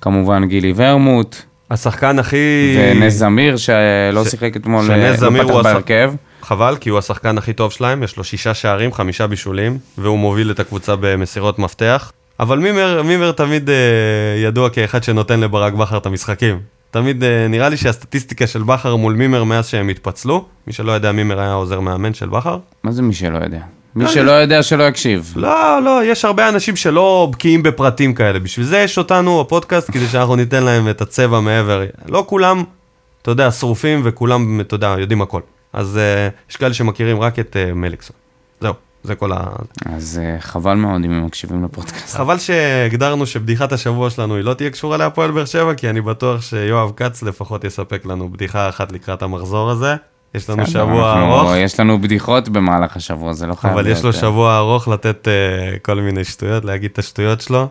כמובן 0.00 0.44
גילי 0.48 0.72
ורמוט, 0.76 1.36
השחקן 1.70 2.18
הכי... 2.18 2.76
ונס 2.78 3.12
זמיר 3.14 3.56
שלא 3.56 4.24
ש- 4.24 4.28
שיחק 4.30 4.56
אתמול, 4.56 4.84
שנס 4.86 4.92
אה, 5.04 5.16
זמיר 5.16 5.42
הוא 5.42 5.62
בהרכב. 5.62 6.12
חבל, 6.42 6.76
כי 6.80 6.90
הוא 6.90 6.98
השחקן 6.98 7.38
הכי 7.38 7.52
טוב 7.52 7.72
שלהם, 7.72 8.02
יש 8.02 8.16
לו 8.16 8.24
שישה 8.24 8.54
שערים, 8.54 8.92
חמישה 8.92 9.26
בישולים, 9.26 9.78
והוא 9.98 10.18
מוביל 10.18 10.50
את 10.50 10.60
הקבוצה 10.60 10.94
במסירות 11.00 11.58
מפתח. 11.58 12.12
אבל 12.40 12.58
מימר, 12.58 13.02
מימר 13.02 13.32
תמיד 13.32 13.70
אה, 13.70 13.74
ידוע 14.44 14.70
כאחד 14.70 15.02
שנותן 15.02 15.40
לברק 15.40 15.72
בכר 15.72 15.96
את 15.96 16.06
המשחקים. 16.06 16.58
תמיד 16.94 17.24
אה, 17.24 17.48
נראה 17.48 17.68
לי 17.68 17.76
שהסטטיסטיקה 17.76 18.46
של 18.46 18.62
בכר 18.62 18.96
מול 18.96 19.14
מימר 19.14 19.44
מאז 19.44 19.66
שהם 19.66 19.88
התפצלו, 19.88 20.44
מי 20.66 20.72
שלא 20.72 20.92
יודע, 20.92 21.12
מימר 21.12 21.40
היה 21.40 21.52
עוזר 21.52 21.80
מאמן 21.80 22.14
של 22.14 22.28
בכר. 22.28 22.58
מה 22.82 22.92
זה 22.92 23.02
מי 23.02 23.14
שלא 23.14 23.38
יודע? 23.38 23.60
מי 23.94 24.08
שלא 24.08 24.30
יודע 24.30 24.62
שלא 24.62 24.84
יקשיב. 24.84 25.32
לא, 25.36 25.82
לא, 25.82 26.04
יש 26.04 26.24
הרבה 26.24 26.48
אנשים 26.48 26.76
שלא 26.76 27.28
בקיאים 27.32 27.62
בפרטים 27.62 28.14
כאלה. 28.14 28.38
בשביל 28.38 28.66
זה 28.66 28.78
יש 28.78 28.98
אותנו, 28.98 29.40
הפודקאסט, 29.40 29.90
כדי 29.90 30.06
שאנחנו 30.06 30.36
ניתן 30.36 30.62
להם 30.62 30.88
את 30.88 31.00
הצבע 31.00 31.40
מעבר. 31.40 31.84
לא 32.08 32.24
כולם, 32.28 32.64
אתה 33.22 33.30
יודע, 33.30 33.50
שרופים 33.50 34.00
וכולם, 34.04 34.60
אתה 34.60 34.74
יודע, 34.74 34.94
יודעים 34.98 35.22
הכל. 35.22 35.40
אז 35.72 35.98
אה, 35.98 36.28
יש 36.50 36.56
כאלה 36.56 36.74
שמכירים 36.74 37.20
רק 37.20 37.38
את 37.38 37.56
אה, 37.56 37.74
מליקסון. 37.74 38.16
זהו, 38.60 38.74
זה 39.04 39.14
כל 39.14 39.32
ה... 39.32 39.46
אז 39.86 40.20
אה, 40.22 40.40
חבל 40.40 40.74
מאוד 40.74 41.04
אם 41.04 41.10
הם 41.10 41.26
מקשיבים 41.26 41.64
לפודקאסט. 41.64 42.16
חבל 42.16 42.38
שהגדרנו 42.38 43.26
שבדיחת 43.26 43.72
השבוע 43.72 44.10
שלנו 44.10 44.36
היא 44.36 44.44
לא 44.44 44.54
תהיה 44.54 44.70
קשורה 44.70 44.96
להפועל 44.96 45.30
באר 45.30 45.44
שבע, 45.44 45.74
כי 45.74 45.90
אני 45.90 46.00
בטוח 46.00 46.42
שיואב 46.42 46.92
כץ 46.96 47.22
לפחות 47.22 47.64
יספק 47.64 48.06
לנו 48.06 48.28
בדיחה 48.28 48.68
אחת 48.68 48.92
לקראת 48.92 49.22
המחזור 49.22 49.70
הזה. 49.70 49.94
יש 50.34 50.50
לנו 50.50 50.66
שבוע 50.66 51.20
ארוך, 51.20 51.50
יש 51.56 51.80
לנו 51.80 52.00
בדיחות 52.00 52.48
במהלך 52.48 52.96
השבוע, 52.96 53.32
זה 53.32 53.46
לא 53.46 53.54
חייב 53.54 53.72
אבל 53.72 53.86
יש 53.86 53.98
לו 53.98 54.10
להיות, 54.10 54.14
אה, 54.14 54.20
שבוע 54.20 54.58
ארוך 54.58 54.88
לתת 54.88 55.28
אה, 55.28 55.78
כל 55.82 56.00
מיני 56.00 56.24
שטויות, 56.24 56.64
להגיד 56.64 56.90
את 56.92 56.98
השטויות 56.98 57.40
שלו. 57.40 57.68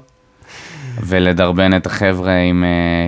ולדרבן 1.04 1.78
את 1.78 1.86
החבר'ה 1.86 2.36
עם 2.36 2.64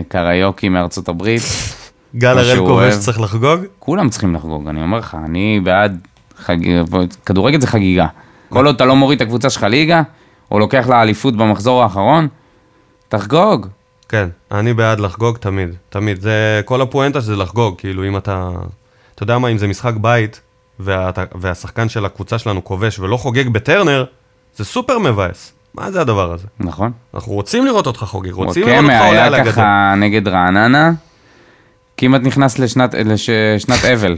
קריוקי 0.08 0.70
מארצות 0.70 1.10
הברית. 1.10 1.42
גל 2.16 2.38
הראל 2.38 2.58
כובש. 2.58 2.98
צריך 3.00 3.20
לחגוג. 3.20 3.60
כולם 3.80 4.10
צריכים 4.10 4.36
לחגוג, 4.36 4.68
אני 4.68 4.84
אומר 4.84 4.98
לך, 4.98 5.18
אני 5.26 5.60
בעד, 5.64 6.00
חג... 6.38 6.58
כדורגל 7.26 7.62
זה 7.62 7.68
חגיגה. 7.68 8.08
כל 8.50 8.66
עוד 8.66 8.76
אתה 8.76 8.86
לא 8.86 8.96
מוריד 8.96 9.22
את 9.22 9.28
הקבוצה 9.28 9.50
שלך 9.50 9.64
ליגה, 9.64 10.02
או 10.52 10.60
לוקח 10.60 10.88
לה 10.90 11.02
אליפות 11.02 11.36
במחזור 11.36 11.84
האחרון, 11.84 12.28
תחגוג. 13.10 13.68
כן, 14.10 14.30
אני 14.52 14.74
בעד 14.74 15.00
לחגוג 15.00 15.38
תמיד, 15.38 15.70
תמיד. 15.90 16.22
זה, 16.22 16.62
כל 16.66 16.82
הפואנטה 16.82 17.22
שזה 17.22 17.36
לחגוג, 17.36 17.76
כאילו 17.78 18.08
אם 18.08 18.18
אתה, 18.18 18.50
אתה 19.16 19.24
יודע 19.24 19.38
מה, 19.38 19.48
אם 19.48 19.58
זה 19.58 19.68
משחק 19.68 19.94
בית, 20.02 20.42
ואתה, 20.80 21.24
והשחקן 21.36 21.90
של 21.90 22.06
הקבוצה 22.06 22.38
שלנו 22.38 22.64
כובש 22.64 23.00
ולא 23.00 23.18
חוגג 23.18 23.50
בטרנר, 23.50 24.06
זה 24.56 24.66
סופר 24.66 25.00
מבאס. 25.00 25.54
מה 25.74 25.92
זה 25.92 26.02
הדבר 26.02 26.32
הזה? 26.32 26.48
נכון. 26.60 26.92
אנחנו 27.14 27.34
רוצים 27.34 27.66
לראות 27.66 27.88
אותך 27.88 28.00
חוגג, 28.00 28.32
רוצים 28.32 28.64
לראות 28.64 28.76
וואקמה 28.76 29.00
אותך 29.00 29.08
עולה 29.08 29.26
על 29.26 29.34
היה 29.34 29.42
הגדר. 29.42 29.52
ככה 29.52 29.94
נגד 29.98 30.28
רעננה, 30.28 30.92
כמעט 31.98 32.22
נכנס 32.22 32.60
לשנת, 32.60 32.96
לשנת 33.06 33.86
אבל. 33.86 34.16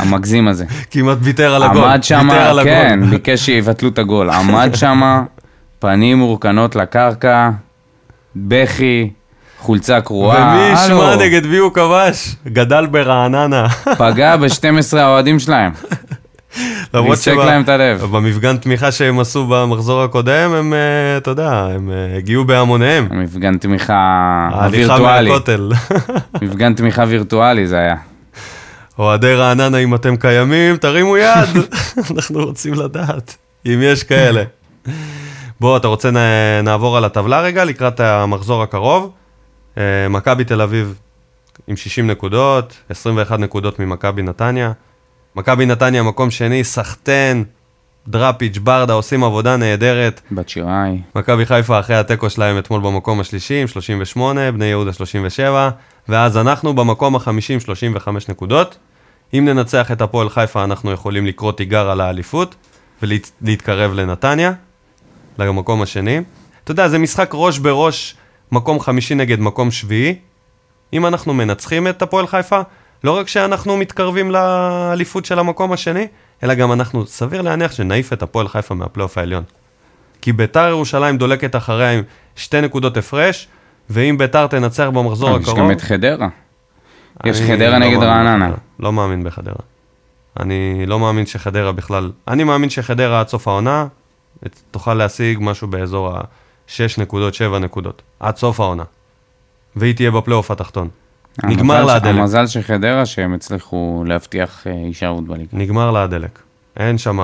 המגזים 0.00 0.48
הזה. 0.48 0.64
כמעט 0.90 1.18
ויתר 1.20 1.54
על 1.54 1.62
הגול. 1.62 1.84
עמד 1.84 2.02
שם. 2.04 2.28
כן, 2.64 3.00
ביקש 3.10 3.40
שיבטלו 3.40 3.88
את 3.88 3.98
הגול. 3.98 4.30
עמד 4.30 4.70
שם, 4.74 5.22
פנים 5.78 6.18
מורכנות 6.18 6.76
לקרקע, 6.76 7.50
בכי, 8.36 9.10
חולצה 9.58 10.00
קרועה. 10.00 10.56
ומי 10.56 10.72
ישמע 10.72 11.16
נגד 11.16 11.46
מי 11.46 11.56
הוא 11.56 11.72
כבש? 11.72 12.36
גדל 12.46 12.86
ברעננה. 12.86 13.66
פגע 13.98 14.36
ב-12 14.36 14.96
האוהדים 14.96 15.38
שלהם. 15.38 15.72
למרות 16.94 17.10
ריסק 17.10 17.36
להם 17.36 17.62
את 17.62 17.68
הלב. 17.68 18.04
במפגן 18.04 18.56
תמיכה 18.56 18.92
שהם 18.92 19.20
עשו 19.20 19.46
במחזור 19.46 20.02
הקודם, 20.02 20.52
הם, 20.54 20.74
אה, 20.74 21.16
אתה 21.16 21.30
יודע, 21.30 21.66
הם 21.74 21.90
אה, 21.90 22.16
הגיעו 22.16 22.44
בהמוניהם. 22.44 23.08
מפגן 23.10 23.58
תמיכה 23.58 23.94
ההליכה 24.52 24.92
וירטואלי. 24.92 25.30
מהכותל. 25.30 25.72
מפגן 26.42 26.74
תמיכה 26.74 27.04
וירטואלי 27.08 27.66
זה 27.66 27.78
היה. 27.78 27.94
אוהדי 29.00 29.34
רעננה, 29.34 29.78
אם 29.78 29.94
אתם 29.94 30.16
קיימים, 30.16 30.76
תרימו 30.76 31.16
יד. 31.16 31.48
אנחנו 32.10 32.44
רוצים 32.44 32.74
לדעת, 32.74 33.36
אם 33.66 33.80
יש 33.82 34.02
כאלה. 34.02 34.42
בוא, 35.60 35.76
אתה 35.76 35.88
רוצה 35.88 36.10
נעבור 36.62 36.96
על 36.96 37.04
הטבלה 37.04 37.40
רגע, 37.40 37.64
לקראת 37.64 38.00
המחזור 38.00 38.62
הקרוב. 38.62 39.12
אה, 39.78 40.08
מכבי 40.10 40.44
תל 40.44 40.60
אביב 40.60 40.98
עם 41.66 41.76
60 41.76 42.06
נקודות, 42.06 42.76
21 42.88 43.38
נקודות 43.38 43.78
ממכבי 43.78 44.22
נתניה. 44.22 44.72
מכבי 45.36 45.66
נתניה 45.66 46.02
מקום 46.02 46.30
שני, 46.30 46.64
סחטן, 46.64 47.42
דראפיץ', 48.08 48.58
ברדה 48.58 48.92
עושים 48.92 49.24
עבודה 49.24 49.56
נהדרת. 49.56 50.20
בת 50.32 50.48
שיראי. 50.48 50.98
מכבי 51.14 51.46
חיפה 51.46 51.80
אחרי 51.80 51.96
התיקו 51.96 52.30
שלהם 52.30 52.58
אתמול 52.58 52.80
במקום 52.80 53.20
השלישי 53.20 53.62
עם 53.62 53.66
38, 53.66 54.52
בני 54.52 54.64
יהודה 54.64 54.92
37, 54.92 55.70
ואז 56.08 56.36
אנחנו 56.36 56.74
במקום 56.74 57.16
החמישי 57.16 57.54
עם 57.54 57.60
35 57.60 58.28
נקודות. 58.28 58.78
אם 59.34 59.44
ננצח 59.44 59.92
את 59.92 60.00
הפועל 60.00 60.28
חיפה 60.28 60.64
אנחנו 60.64 60.90
יכולים 60.90 61.26
לקרוא 61.26 61.52
תיגר 61.52 61.90
על 61.90 62.00
האליפות 62.00 62.54
ולהתקרב 63.02 63.92
לנתניה, 63.92 64.52
למקום 65.38 65.82
השני. 65.82 66.20
אתה 66.64 66.72
יודע, 66.72 66.88
זה 66.88 66.98
משחק 66.98 67.30
ראש 67.34 67.58
בראש, 67.58 68.16
מקום 68.52 68.80
חמישי 68.80 69.14
נגד 69.14 69.40
מקום 69.40 69.70
שביעי. 69.70 70.14
אם 70.92 71.06
אנחנו 71.06 71.34
מנצחים 71.34 71.88
את 71.88 72.02
הפועל 72.02 72.26
חיפה, 72.26 72.60
לא 73.04 73.16
רק 73.16 73.28
שאנחנו 73.28 73.76
מתקרבים 73.76 74.30
לאליפות 74.30 75.24
של 75.24 75.38
המקום 75.38 75.72
השני, 75.72 76.06
אלא 76.42 76.54
גם 76.54 76.72
אנחנו, 76.72 77.06
סביר 77.06 77.42
להניח 77.42 77.72
שנעיף 77.72 78.12
את 78.12 78.22
הפועל 78.22 78.48
חיפה 78.48 78.74
מהפלייאוף 78.74 79.18
העליון. 79.18 79.42
כי 80.22 80.32
ביתר 80.32 80.68
ירושלים 80.68 81.18
דולקת 81.18 81.56
אחריה 81.56 81.90
עם 81.90 82.02
שתי 82.36 82.60
נקודות 82.60 82.96
הפרש, 82.96 83.48
ואם 83.90 84.18
ביתר 84.18 84.46
תנצח 84.46 84.86
במחזור 84.92 85.28
אה, 85.28 85.36
יש 85.36 85.42
הקרוב... 85.42 85.58
גם 85.58 85.70
את 85.70 85.80
חדרה. 85.80 86.28
יש 87.24 87.40
חדרה 87.40 87.78
לא 87.78 87.86
נגד 87.86 88.02
רעננה. 88.02 88.50
לא 88.80 88.92
מאמין 88.92 89.24
בחדרה. 89.24 89.54
אני 90.40 90.86
לא 90.86 90.98
מאמין 90.98 91.26
שחדרה 91.26 91.72
בכלל... 91.72 92.10
אני 92.28 92.44
מאמין 92.44 92.70
שחדרה 92.70 93.20
עד 93.20 93.28
סוף 93.28 93.48
העונה 93.48 93.86
תוכל 94.70 94.94
להשיג 94.94 95.38
משהו 95.40 95.68
באזור 95.68 96.16
ה-6 96.16 96.72
נקודות, 96.98 97.34
7 97.34 97.58
נקודות. 97.58 98.02
עד 98.20 98.36
סוף 98.36 98.60
העונה. 98.60 98.84
והיא 99.76 99.94
תהיה 99.94 100.10
בפלייאוף 100.10 100.50
התחתון. 100.50 100.88
נגמר 101.44 101.84
לה 101.84 101.94
הדלק. 101.94 102.14
המזל 102.14 102.46
של 102.46 102.62
חדרה 102.62 103.06
שהם 103.06 103.34
הצליחו 103.34 104.04
להבטיח 104.06 104.66
אה, 104.66 104.72
הישארות 104.72 105.24
בליגה. 105.24 105.48
נגמר 105.52 105.90
לה 105.90 106.02
הדלק. 106.02 106.38
אין 106.76 106.98
שם... 106.98 107.18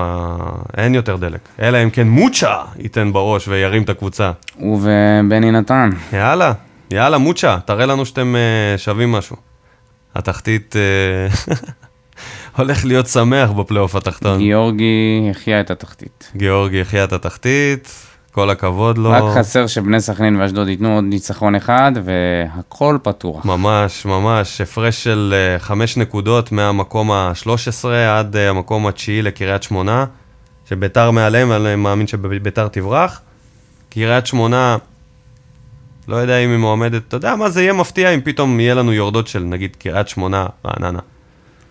אין 0.77 0.95
יותר 0.95 1.15
דלק. 1.15 1.39
אלא 1.61 1.83
אם 1.83 1.89
כן 1.89 2.07
מוצ'ה 2.07 2.63
ייתן 2.79 3.13
בראש 3.13 3.47
וירים 3.47 3.83
את 3.83 3.89
הקבוצה. 3.89 4.31
הוא 4.55 4.79
ובני 4.81 5.51
נתן. 5.51 5.89
יאללה, 6.13 6.53
יאללה, 6.91 7.17
מוצ'ה, 7.17 7.57
תראה 7.65 7.85
לנו 7.85 8.05
שאתם 8.05 8.35
uh, 8.35 8.77
שווים 8.77 9.11
משהו. 9.11 9.35
התחתית 10.17 10.75
uh, 10.75 11.53
הולך 12.57 12.85
להיות 12.85 13.07
שמח 13.07 13.51
בפלייאוף 13.51 13.95
התחתון. 13.95 14.39
גיאורגי 14.39 15.27
החיה 15.31 15.61
את 15.61 15.71
התחתית. 15.71 16.31
גיאורגי 16.35 16.81
החיה 16.81 17.03
את 17.03 17.13
התחתית, 17.13 17.93
כל 18.31 18.49
הכבוד 18.49 18.97
לו. 18.97 19.11
רק 19.11 19.37
חסר 19.37 19.67
שבני 19.67 20.01
סכנין 20.01 20.35
ואשדוד 20.35 20.67
ייתנו 20.67 20.95
עוד 20.95 21.03
ניצחון 21.03 21.55
אחד, 21.55 21.91
והכל 22.03 22.97
פתוח. 23.03 23.45
ממש, 23.45 24.05
ממש, 24.05 24.61
הפרש 24.61 25.03
של 25.03 25.33
אה, 25.35 25.59
חמש 25.59 25.97
נקודות 25.97 26.51
מהמקום 26.51 27.11
ה-13 27.11 27.87
עד 27.87 28.35
אה, 28.35 28.49
המקום 28.49 28.87
התשיעי 28.87 29.21
לקריית 29.21 29.63
שמונה, 29.63 30.05
שביתר 30.69 31.11
מעליהם, 31.11 31.51
אני 31.51 31.75
מאמין 31.75 32.07
שביתר 32.07 32.67
תברח. 32.67 33.21
קריית 33.89 34.27
שמונה, 34.27 34.77
לא 36.07 36.15
יודע 36.15 36.37
אם 36.37 36.49
היא 36.49 36.57
מועמדת, 36.57 37.01
אתה 37.07 37.17
יודע 37.17 37.35
מה, 37.35 37.49
זה 37.49 37.61
יהיה 37.61 37.73
מפתיע 37.73 38.09
אם 38.09 38.21
פתאום 38.21 38.59
יהיה 38.59 38.75
לנו 38.75 38.93
יורדות 38.93 39.27
של 39.27 39.43
נגיד 39.43 39.75
קריית 39.75 40.07
שמונה, 40.07 40.45
רעננה. 40.65 40.99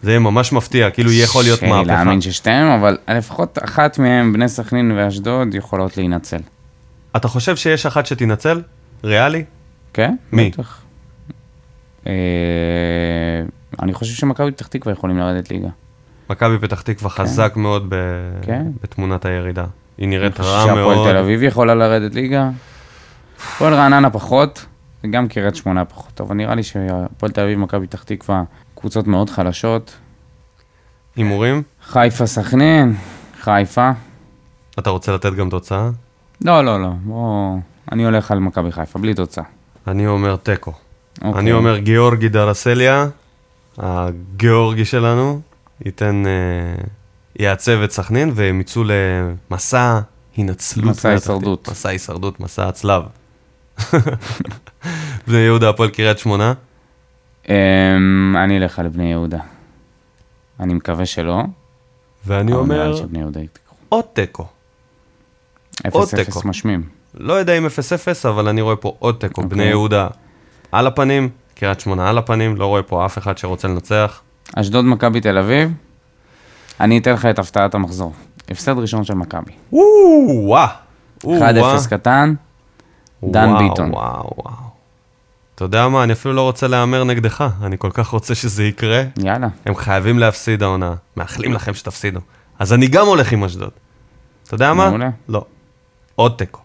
זה 0.03 0.11
יהיה 0.11 0.21
ממש 0.21 0.53
מפתיע, 0.53 0.91
כאילו 0.91 1.13
יכול 1.13 1.43
להיות 1.45 1.63
מהפכה. 1.63 1.83
להאמין 1.83 2.21
ששתיהם, 2.21 2.67
אבל 2.67 2.99
לפחות 3.09 3.59
אחת 3.65 3.99
מהם, 3.99 4.33
בני 4.33 4.49
סכנין 4.49 4.93
ואשדוד, 4.97 5.55
יכולות 5.55 5.97
להינצל. 5.97 6.41
אתה 7.17 7.29
חושב 7.29 7.57
שיש 7.57 7.87
אחת 7.87 8.07
שתינצל? 8.07 8.63
ריאלי? 9.05 9.45
כן? 9.93 10.15
מי? 10.33 10.51
בטח. 10.51 10.83
אה, 12.07 12.13
אני 13.83 13.95
חושב 13.95 14.15
שמכבי 14.15 14.53
פתח 14.53 14.67
תקווה 14.67 14.93
יכולים 14.93 15.19
לרדת 15.19 15.51
ליגה. 15.51 15.69
מכבי 16.31 16.59
פתח 16.59 16.81
תקווה 16.81 17.11
חזק 17.11 17.53
מאוד 17.57 17.87
ב... 17.89 17.95
כן. 18.43 18.67
בתמונת 18.83 19.25
הירידה. 19.25 19.65
היא 19.99 20.09
נראית 20.09 20.41
אני 20.41 20.49
רע 20.49 20.61
חושב 20.61 20.75
שהפועל 20.75 20.97
מאוד. 20.97 21.11
תל 21.11 21.17
אביב 21.17 21.43
יכולה 21.43 21.75
לרדת 21.75 22.15
ליגה. 22.15 22.51
הפועל 23.39 23.75
רעננה 23.75 24.11
פחות, 24.11 24.67
וגם 25.05 25.29
קריית 25.29 25.57
שמונה 25.57 25.85
פחות. 25.85 26.21
אבל 26.21 26.35
נראה 26.35 26.55
לי 26.55 26.63
שהפועל 26.63 27.33
תל 27.33 27.41
אביב 27.41 27.59
ומכבי 27.59 27.87
פתח 27.87 28.03
תקווה 28.03 28.43
קבוצות 28.75 29.07
מאוד 29.07 29.31
חלשות. 29.31 29.97
הימורים? 31.17 31.63
חיפה 31.85 32.27
סכנין, 32.27 32.97
חיפה. 33.41 33.91
אתה 34.79 34.91
רוצה 34.91 35.13
לתת 35.13 35.33
גם 35.33 35.51
תוצאה? 35.51 35.91
לא, 36.45 36.65
לא, 36.65 36.83
לא, 36.83 36.89
בוא... 37.05 37.57
אני 37.93 38.05
הולך 38.05 38.31
על 38.31 38.39
מכבי 38.39 38.73
חיפה, 38.73 38.99
בלי 38.99 39.15
תוצאה. 39.15 39.45
אני 39.87 40.07
אומר 40.07 40.37
תיקו. 40.37 40.73
אוקיי. 41.23 41.41
אני 41.41 41.53
אומר 41.53 41.79
גיאורגי 41.79 42.29
דרסליה, 42.29 43.07
הגיאורגי 43.79 44.85
שלנו, 44.85 45.41
ייתן, 45.85 46.23
אה, 46.27 46.83
יעצב 47.39 47.79
את 47.85 47.91
סכנין 47.91 48.31
והם 48.35 48.61
יצאו 48.61 48.83
למסע 48.85 50.01
הינצלות. 50.37 50.91
מסע. 50.91 51.09
הישרדות. 51.09 51.69
מסע 51.71 51.89
הישרדות, 51.89 52.41
מסע 52.41 52.69
הצלב. 52.69 53.03
בני 55.29 55.39
יהודה, 55.39 55.69
הפועל 55.69 55.91
קריית 55.91 56.19
שמונה. 56.19 56.53
אמ, 57.49 58.37
אני 58.45 58.59
אלך 58.59 58.79
על 58.79 58.89
בני 58.89 59.11
יהודה. 59.11 59.39
אני 60.61 60.75
מקווה 60.75 61.07
שלא. 61.07 61.43
ואני 62.27 62.53
אומר. 62.53 62.95
עוד 63.89 64.05
תיקו. 64.13 64.47
עוד 65.93 66.09
0-0 66.09 66.17
תיקו. 66.17 66.41
משמים. 66.45 66.83
לא 67.15 67.33
יודע 67.33 67.59
אם 67.59 67.67
0-0, 67.67 67.69
אבל 68.29 68.49
אני 68.49 68.61
רואה 68.61 68.77
פה 68.77 68.97
עוד 68.99 69.17
תיקו. 69.21 69.43
אוקיי. 69.43 69.57
בני 69.59 69.65
יהודה 69.65 70.09
על 70.73 70.87
הפנים, 70.87 71.29
קריית 71.55 71.81
שמונה 71.81 72.09
על 72.09 72.19
הפנים, 72.19 72.57
לא 72.57 72.67
רואה 72.67 72.83
פה 72.83 73.07
אף 73.07 73.19
אחד 73.19 73.39
שרוצה 73.39 73.69
לנצח. 73.69 74.21
אשדוד 74.55 74.85
מכבי 74.85 75.21
תל 75.21 75.39
אביב, 75.39 75.73
אני 76.81 76.99
אתן 76.99 77.13
לך 77.13 77.27
את 77.27 77.39
הפתעת 77.39 77.75
המחזור. 77.75 78.13
הפסד 78.51 78.79
ראשון 78.79 79.05
של 79.05 79.15
מכבי. 79.15 79.53
וואו, 79.73 80.69
1-0 81.25 81.27
קטן, 81.91 82.35
דן 83.31 83.49
וואו, 83.49 83.69
ביטון. 83.69 83.91
וואו, 83.95 84.33
וואו. 84.37 84.67
אתה 85.55 85.65
יודע 85.65 85.89
מה, 85.89 86.03
אני 86.03 86.13
אפילו 86.13 86.35
לא 86.35 86.43
רוצה 86.43 86.69
להמר 86.69 87.05
נגדך, 87.05 87.45
אני 87.63 87.77
כל 87.79 87.91
כך 87.91 88.09
רוצה 88.09 88.35
שזה 88.35 88.65
יקרה. 88.65 89.03
יאללה. 89.19 89.49
הם 89.67 89.75
חייבים 89.75 90.19
להפסיד 90.19 90.63
העונה, 90.63 90.95
מאחלים 91.17 91.53
לכם 91.53 91.75
שתפסידו. 91.75 92.21
אז 92.59 92.73
אני 92.73 92.87
גם 92.87 93.07
הולך 93.07 93.33
עם 93.33 93.45
אשדוד. 93.45 93.71
אתה 94.45 94.55
יודע 94.55 94.75
מה? 94.75 94.89
מעולה. 94.89 95.11
לא. 95.29 95.45
עוד 96.15 96.35
תיקו. 96.39 96.61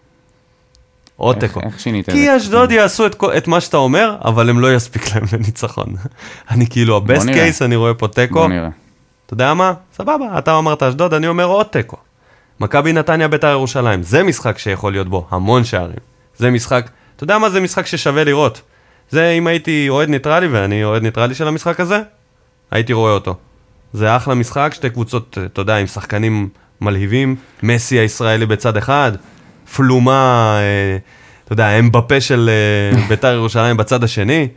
עוד 1.16 1.38
תיקו. 1.38 1.60
איך 1.60 1.80
שינית 1.80 2.08
את 2.08 2.14
כי 2.14 2.26
זה? 2.26 2.36
אשדוד 2.36 2.70
יעשו 2.72 3.06
את, 3.06 3.24
את 3.36 3.48
מה 3.48 3.60
שאתה 3.60 3.76
אומר, 3.76 4.16
אבל 4.24 4.50
הם 4.50 4.60
לא 4.60 4.74
יספיק 4.74 5.14
להם 5.14 5.24
לניצחון. 5.32 5.86
אני 6.50 6.66
כאילו, 6.66 6.96
ה 6.96 7.02
best 7.02 7.26
case, 7.26 7.62
אני 7.62 7.76
רואה 7.76 7.94
פה 7.94 8.08
תיקו. 8.08 8.34
בוא 8.34 8.48
נראה. 8.48 8.68
אתה 9.26 9.34
יודע 9.34 9.54
מה? 9.54 9.72
סבבה, 9.92 10.38
אתה 10.38 10.58
אמרת 10.58 10.82
אשדוד, 10.82 11.14
אני 11.14 11.28
אומר 11.28 11.44
עוד 11.44 11.66
תיקו. 11.66 11.96
מכבי 12.60 12.92
נתניה 12.92 13.28
ביתר 13.28 13.48
ירושלים, 13.48 14.02
זה 14.02 14.22
משחק 14.22 14.58
שיכול 14.58 14.92
להיות 14.92 15.08
בו 15.08 15.26
המון 15.30 15.64
שערים. 15.64 16.11
זה 16.36 16.50
משחק, 16.50 16.90
אתה 17.16 17.24
יודע 17.24 17.38
מה 17.38 17.50
זה 17.50 17.60
משחק 17.60 17.86
ששווה 17.86 18.24
לראות? 18.24 18.62
זה 19.10 19.30
אם 19.30 19.46
הייתי 19.46 19.88
אוהד 19.88 20.08
ניטרלי, 20.08 20.46
ואני 20.46 20.84
אוהד 20.84 21.02
ניטרלי 21.02 21.34
של 21.34 21.48
המשחק 21.48 21.80
הזה, 21.80 22.00
הייתי 22.70 22.92
רואה 22.92 23.12
אותו. 23.12 23.34
זה 23.92 24.16
אחלה 24.16 24.34
משחק, 24.34 24.70
שתי 24.74 24.90
קבוצות, 24.90 25.38
אתה 25.46 25.60
יודע, 25.60 25.76
עם 25.76 25.86
שחקנים 25.86 26.48
מלהיבים, 26.80 27.36
מסי 27.62 27.98
הישראלי 27.98 28.46
בצד 28.46 28.76
אחד, 28.76 29.12
פלומה, 29.76 30.56
אה, 30.58 30.96
אתה 31.44 31.52
יודע, 31.52 31.78
אמבפה 31.78 32.20
של 32.20 32.50
אה, 32.50 33.02
ביתר 33.08 33.32
ירושלים 33.34 33.76
בצד 33.76 34.04
השני, 34.04 34.48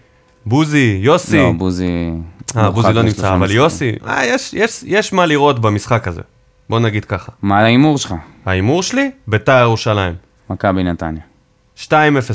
בוזי, 0.46 1.00
יוסי. 1.02 1.38
לא, 1.38 1.52
בוזי... 1.52 2.12
אה, 2.58 2.72
בוזי 2.72 2.94
לא 2.94 3.02
נמצא, 3.02 3.34
אבל. 3.34 3.52
יוסי, 3.52 3.92
אה, 4.08 4.26
יש, 4.26 4.54
יש, 4.54 4.84
יש 4.88 5.14
מה 5.14 5.26
לראות 5.26 5.60
במשחק 5.60 6.08
הזה. 6.08 6.22
בוא 6.70 6.80
נגיד 6.80 7.06
ככה. 7.06 7.32
מה 7.42 7.60
ההימור 7.60 7.98
שלך? 7.98 8.14
ההימור 8.46 8.84
שלי, 8.84 9.12
ביתר 9.28 9.62
ירושלים. 9.62 10.14
מכבי 10.50 10.84
נתניה. 10.84 11.22
2-0 11.78 11.92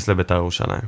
לביתר 0.07 0.35
ירושלים. 0.35 0.81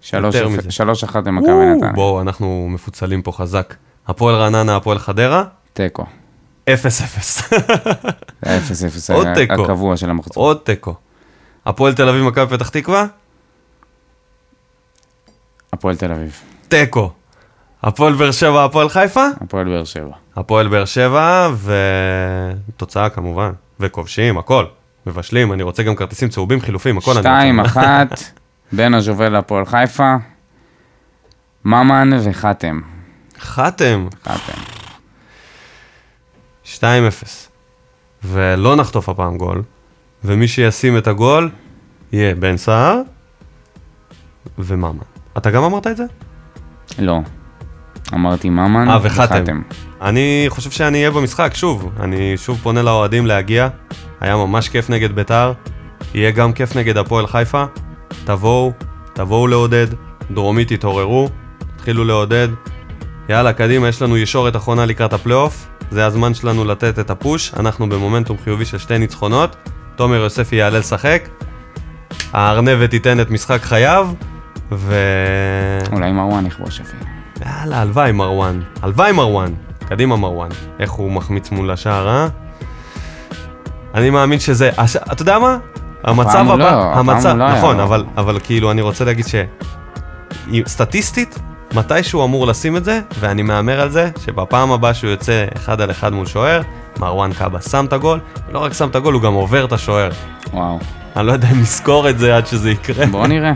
שלוש 0.00 0.34
יותר 0.34 0.46
אפ- 0.46 0.52
מזה. 0.58 0.70
שלוש 0.70 1.04
אחת 1.04 1.26
למכבי 1.26 1.50
וואו, 1.52 1.74
נתניה. 1.74 1.92
בואו, 1.92 2.20
אנחנו 2.20 2.66
מפוצלים 2.70 3.22
פה 3.22 3.32
חזק. 3.32 3.74
הפועל 4.08 4.34
רעננה, 4.34 4.76
הפועל 4.76 4.98
חדרה, 4.98 5.44
0-0. 5.44 5.46
תיקו. 5.72 6.04
זה 8.42 8.50
האפס 8.54 8.84
אפס 8.84 9.10
עוד 9.16 9.26
תיקו. 9.34 9.64
הקבוע 9.64 9.96
של 9.96 10.10
המחזור. 10.10 10.44
עוד 10.44 10.56
תיקו. 10.64 10.94
הפועל 11.66 11.94
תל 11.94 12.08
אביב, 12.08 12.22
מכבי 12.24 12.56
פתח 12.56 12.68
תקווה, 12.68 13.06
הפועל 15.72 15.96
תל 15.96 16.12
אביב. 16.12 16.40
תיקו. 16.68 17.10
הפועל 17.82 18.12
באר 18.14 18.30
שבע, 18.30 18.64
הפועל 18.64 18.88
חיפה, 18.88 19.26
הפועל 19.40 19.64
באר 19.68 19.84
שבע. 19.84 20.12
הפועל 20.36 20.68
באר 20.68 20.84
שבע, 20.84 21.50
ותוצאה 22.68 23.08
כמובן. 23.10 23.52
וכובשים, 23.80 24.38
הכל. 24.38 24.64
מבשלים, 25.06 25.52
אני 25.52 25.62
רוצה 25.62 25.82
גם 25.82 25.96
כרטיסים 25.96 26.28
צהובים, 26.28 26.60
חילופים, 26.60 26.98
הכל 26.98 27.10
אני 27.10 27.18
רוצה. 27.18 27.30
שתיים, 27.30 27.60
אחת, 27.60 28.20
בין 28.76 28.94
הז'ובל 28.94 29.28
להפועל 29.28 29.64
חיפה, 29.64 30.14
ממן 31.64 32.10
וחתם. 32.22 32.80
חתם, 33.40 34.08
חתם. 34.24 34.60
2-0. 36.64 36.80
ולא 38.24 38.76
נחטוף 38.76 39.08
הפעם 39.08 39.38
גול, 39.38 39.62
ומי 40.24 40.48
שישים 40.48 40.98
את 40.98 41.06
הגול 41.06 41.50
יהיה 42.12 42.34
בן 42.34 42.56
סער 42.56 43.00
וממן. 44.58 44.98
אתה 45.36 45.50
גם 45.50 45.62
אמרת 45.62 45.86
את 45.86 45.96
זה? 45.96 46.04
לא. 46.98 47.20
אמרתי 48.14 48.50
ממן 48.50 48.90
אה, 48.90 48.98
וחתם. 49.02 49.62
אני 50.02 50.46
חושב 50.48 50.70
שאני 50.70 50.98
אהיה 50.98 51.10
במשחק, 51.10 51.50
שוב. 51.54 51.92
אני 52.00 52.36
שוב 52.36 52.58
פונה 52.62 52.82
לאוהדים 52.82 53.26
להגיע. 53.26 53.68
היה 54.20 54.36
ממש 54.36 54.68
כיף 54.68 54.90
נגד 54.90 55.12
ביתר. 55.12 55.52
יהיה 56.14 56.30
גם 56.30 56.52
כיף 56.52 56.76
נגד 56.76 56.96
הפועל 56.96 57.26
חיפה. 57.26 57.64
תבואו, 58.24 58.72
תבואו 59.12 59.46
לעודד. 59.46 59.86
דרומית 60.30 60.72
תתעוררו, 60.72 61.28
תתחילו 61.76 62.04
לעודד. 62.04 62.48
יאללה, 63.28 63.52
קדימה, 63.52 63.88
יש 63.88 64.02
לנו 64.02 64.16
ישורת 64.16 64.56
אחרונה 64.56 64.86
לקראת 64.86 65.12
הפלייאוף. 65.12 65.68
זה 65.90 66.06
הזמן 66.06 66.34
שלנו 66.34 66.64
לתת 66.64 66.98
את 66.98 67.10
הפוש. 67.10 67.54
אנחנו 67.54 67.88
במומנטום 67.88 68.36
חיובי 68.44 68.64
של 68.64 68.78
שתי 68.78 68.98
ניצחונות. 68.98 69.56
תומר 69.96 70.16
יוספי 70.16 70.56
יעלה 70.56 70.78
לשחק. 70.78 71.28
הארנבת 72.32 72.90
תיתן 72.90 73.20
את 73.20 73.30
משחק 73.30 73.62
חייו. 73.62 74.08
ו... 74.72 74.94
אולי 75.92 76.12
מרואן 76.12 76.46
יכבוש 76.46 76.80
אפילו. 76.80 77.02
יאללה, 77.46 77.80
הלוואי 77.80 78.12
מרואן. 78.12 78.60
הלוואי 78.82 79.12
מרואן. 79.12 79.52
קדימה 79.88 80.16
מרואן. 80.16 80.50
איך 80.78 80.90
הוא 80.90 81.12
מחמיץ 81.12 81.50
מול 81.50 81.70
השער, 81.70 82.08
אה? 82.08 82.28
אני 83.94 84.10
מאמין 84.10 84.38
שזה... 84.38 84.70
הש... 84.78 84.96
אתה 84.96 85.22
יודע 85.22 85.38
מה? 85.38 85.58
המצב 86.04 86.44
הבא... 86.50 86.56
לא, 86.56 86.66
המצב... 86.94 87.36
לא 87.36 87.44
היה. 87.44 87.58
נכון, 87.58 87.80
אבל, 87.80 88.04
אבל 88.16 88.38
כאילו, 88.44 88.70
אני 88.70 88.82
רוצה 88.82 89.04
להגיד 89.04 89.26
ש... 89.26 89.34
סטטיסטית, 90.66 91.38
מתישהו 91.74 92.24
אמור 92.24 92.46
לשים 92.46 92.76
את 92.76 92.84
זה, 92.84 93.00
ואני 93.20 93.42
מהמר 93.42 93.80
על 93.80 93.90
זה, 93.90 94.10
שבפעם 94.24 94.72
הבאה 94.72 94.94
שהוא 94.94 95.10
יוצא 95.10 95.44
אחד 95.56 95.80
על 95.80 95.90
אחד 95.90 96.12
מול 96.12 96.26
שוער, 96.26 96.62
מרואן 96.98 97.32
קאבה 97.32 97.60
שם 97.60 97.84
את 97.84 97.92
הגול, 97.92 98.20
ולא 98.48 98.58
רק 98.58 98.72
שם 98.72 98.88
את 98.88 98.96
הגול, 98.96 99.14
הוא 99.14 99.22
גם 99.22 99.32
עובר 99.32 99.64
את 99.64 99.72
השוער. 99.72 100.10
וואו. 100.52 100.78
אני 101.16 101.26
לא 101.26 101.32
יודע 101.32 101.48
אם 101.50 101.60
נזכור 101.60 102.08
את 102.08 102.18
זה 102.18 102.36
עד 102.36 102.46
שזה 102.46 102.70
יקרה. 102.70 103.06
בואו 103.06 103.26
נראה. 103.26 103.52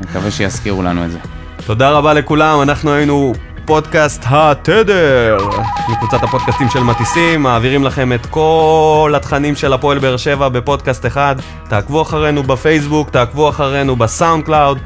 מקווה 0.00 0.30
שיזכירו 0.30 0.82
לנו 0.82 1.04
את 1.04 1.10
זה. 1.10 1.18
תודה 1.66 1.90
רבה 1.90 2.14
לכולם, 2.14 2.62
אנחנו 2.62 2.92
היינו 2.92 3.32
פודקאסט 3.68 4.24
התדר, 4.26 5.38
מקבוצת 5.88 6.22
הפודקאסטים 6.22 6.68
של 6.70 6.82
מטיסים, 6.82 7.42
מעבירים 7.42 7.84
לכם 7.84 8.12
את 8.12 8.26
כל 8.26 9.12
התכנים 9.16 9.56
של 9.56 9.72
הפועל 9.72 9.98
באר 9.98 10.16
שבע 10.16 10.48
בפודקאסט 10.48 11.06
אחד. 11.06 11.36
תעקבו 11.68 12.02
אחרינו 12.02 12.42
בפייסבוק, 12.42 13.10
תעקבו 13.10 13.48
אחרינו 13.48 13.96
ב 13.96 14.44
SoundCloud, 14.44 14.78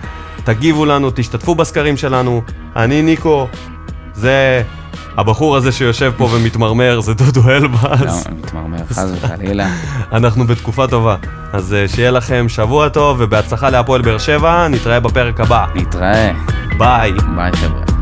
תגיבו 0.44 0.84
לנו, 0.84 1.10
תשתתפו 1.14 1.54
בסקרים 1.54 1.96
שלנו. 1.96 2.42
אני 2.76 3.02
ניקו, 3.02 3.48
זה 4.14 4.62
הבחור 5.16 5.56
הזה 5.56 5.72
שיושב 5.72 6.12
פה 6.16 6.28
ומתמרמר 6.32 7.00
זה 7.00 7.14
דודו 7.14 7.42
לא, 7.48 7.56
אלבאס. 7.56 8.26
אני 8.26 8.36
מתמרמר, 8.36 8.78
חס 8.90 9.10
וחלילה. 9.22 9.68
אנחנו 10.12 10.46
בתקופה 10.46 10.86
טובה. 10.86 11.16
אז 11.52 11.74
אה, 11.74 11.88
שיהיה 11.88 12.10
לכם 12.10 12.46
שבוע 12.48 12.88
טוב 12.88 13.16
ובהצלחה 13.20 13.70
להפועל 13.70 14.02
באר 14.02 14.18
שבע, 14.18 14.68
נתראה 14.68 15.00
בפרק 15.00 15.40
הבא. 15.40 15.66
נתראה. 15.74 16.32
ביי. 16.78 17.12
ביי 17.36 17.52
חבר'ה. 17.52 18.01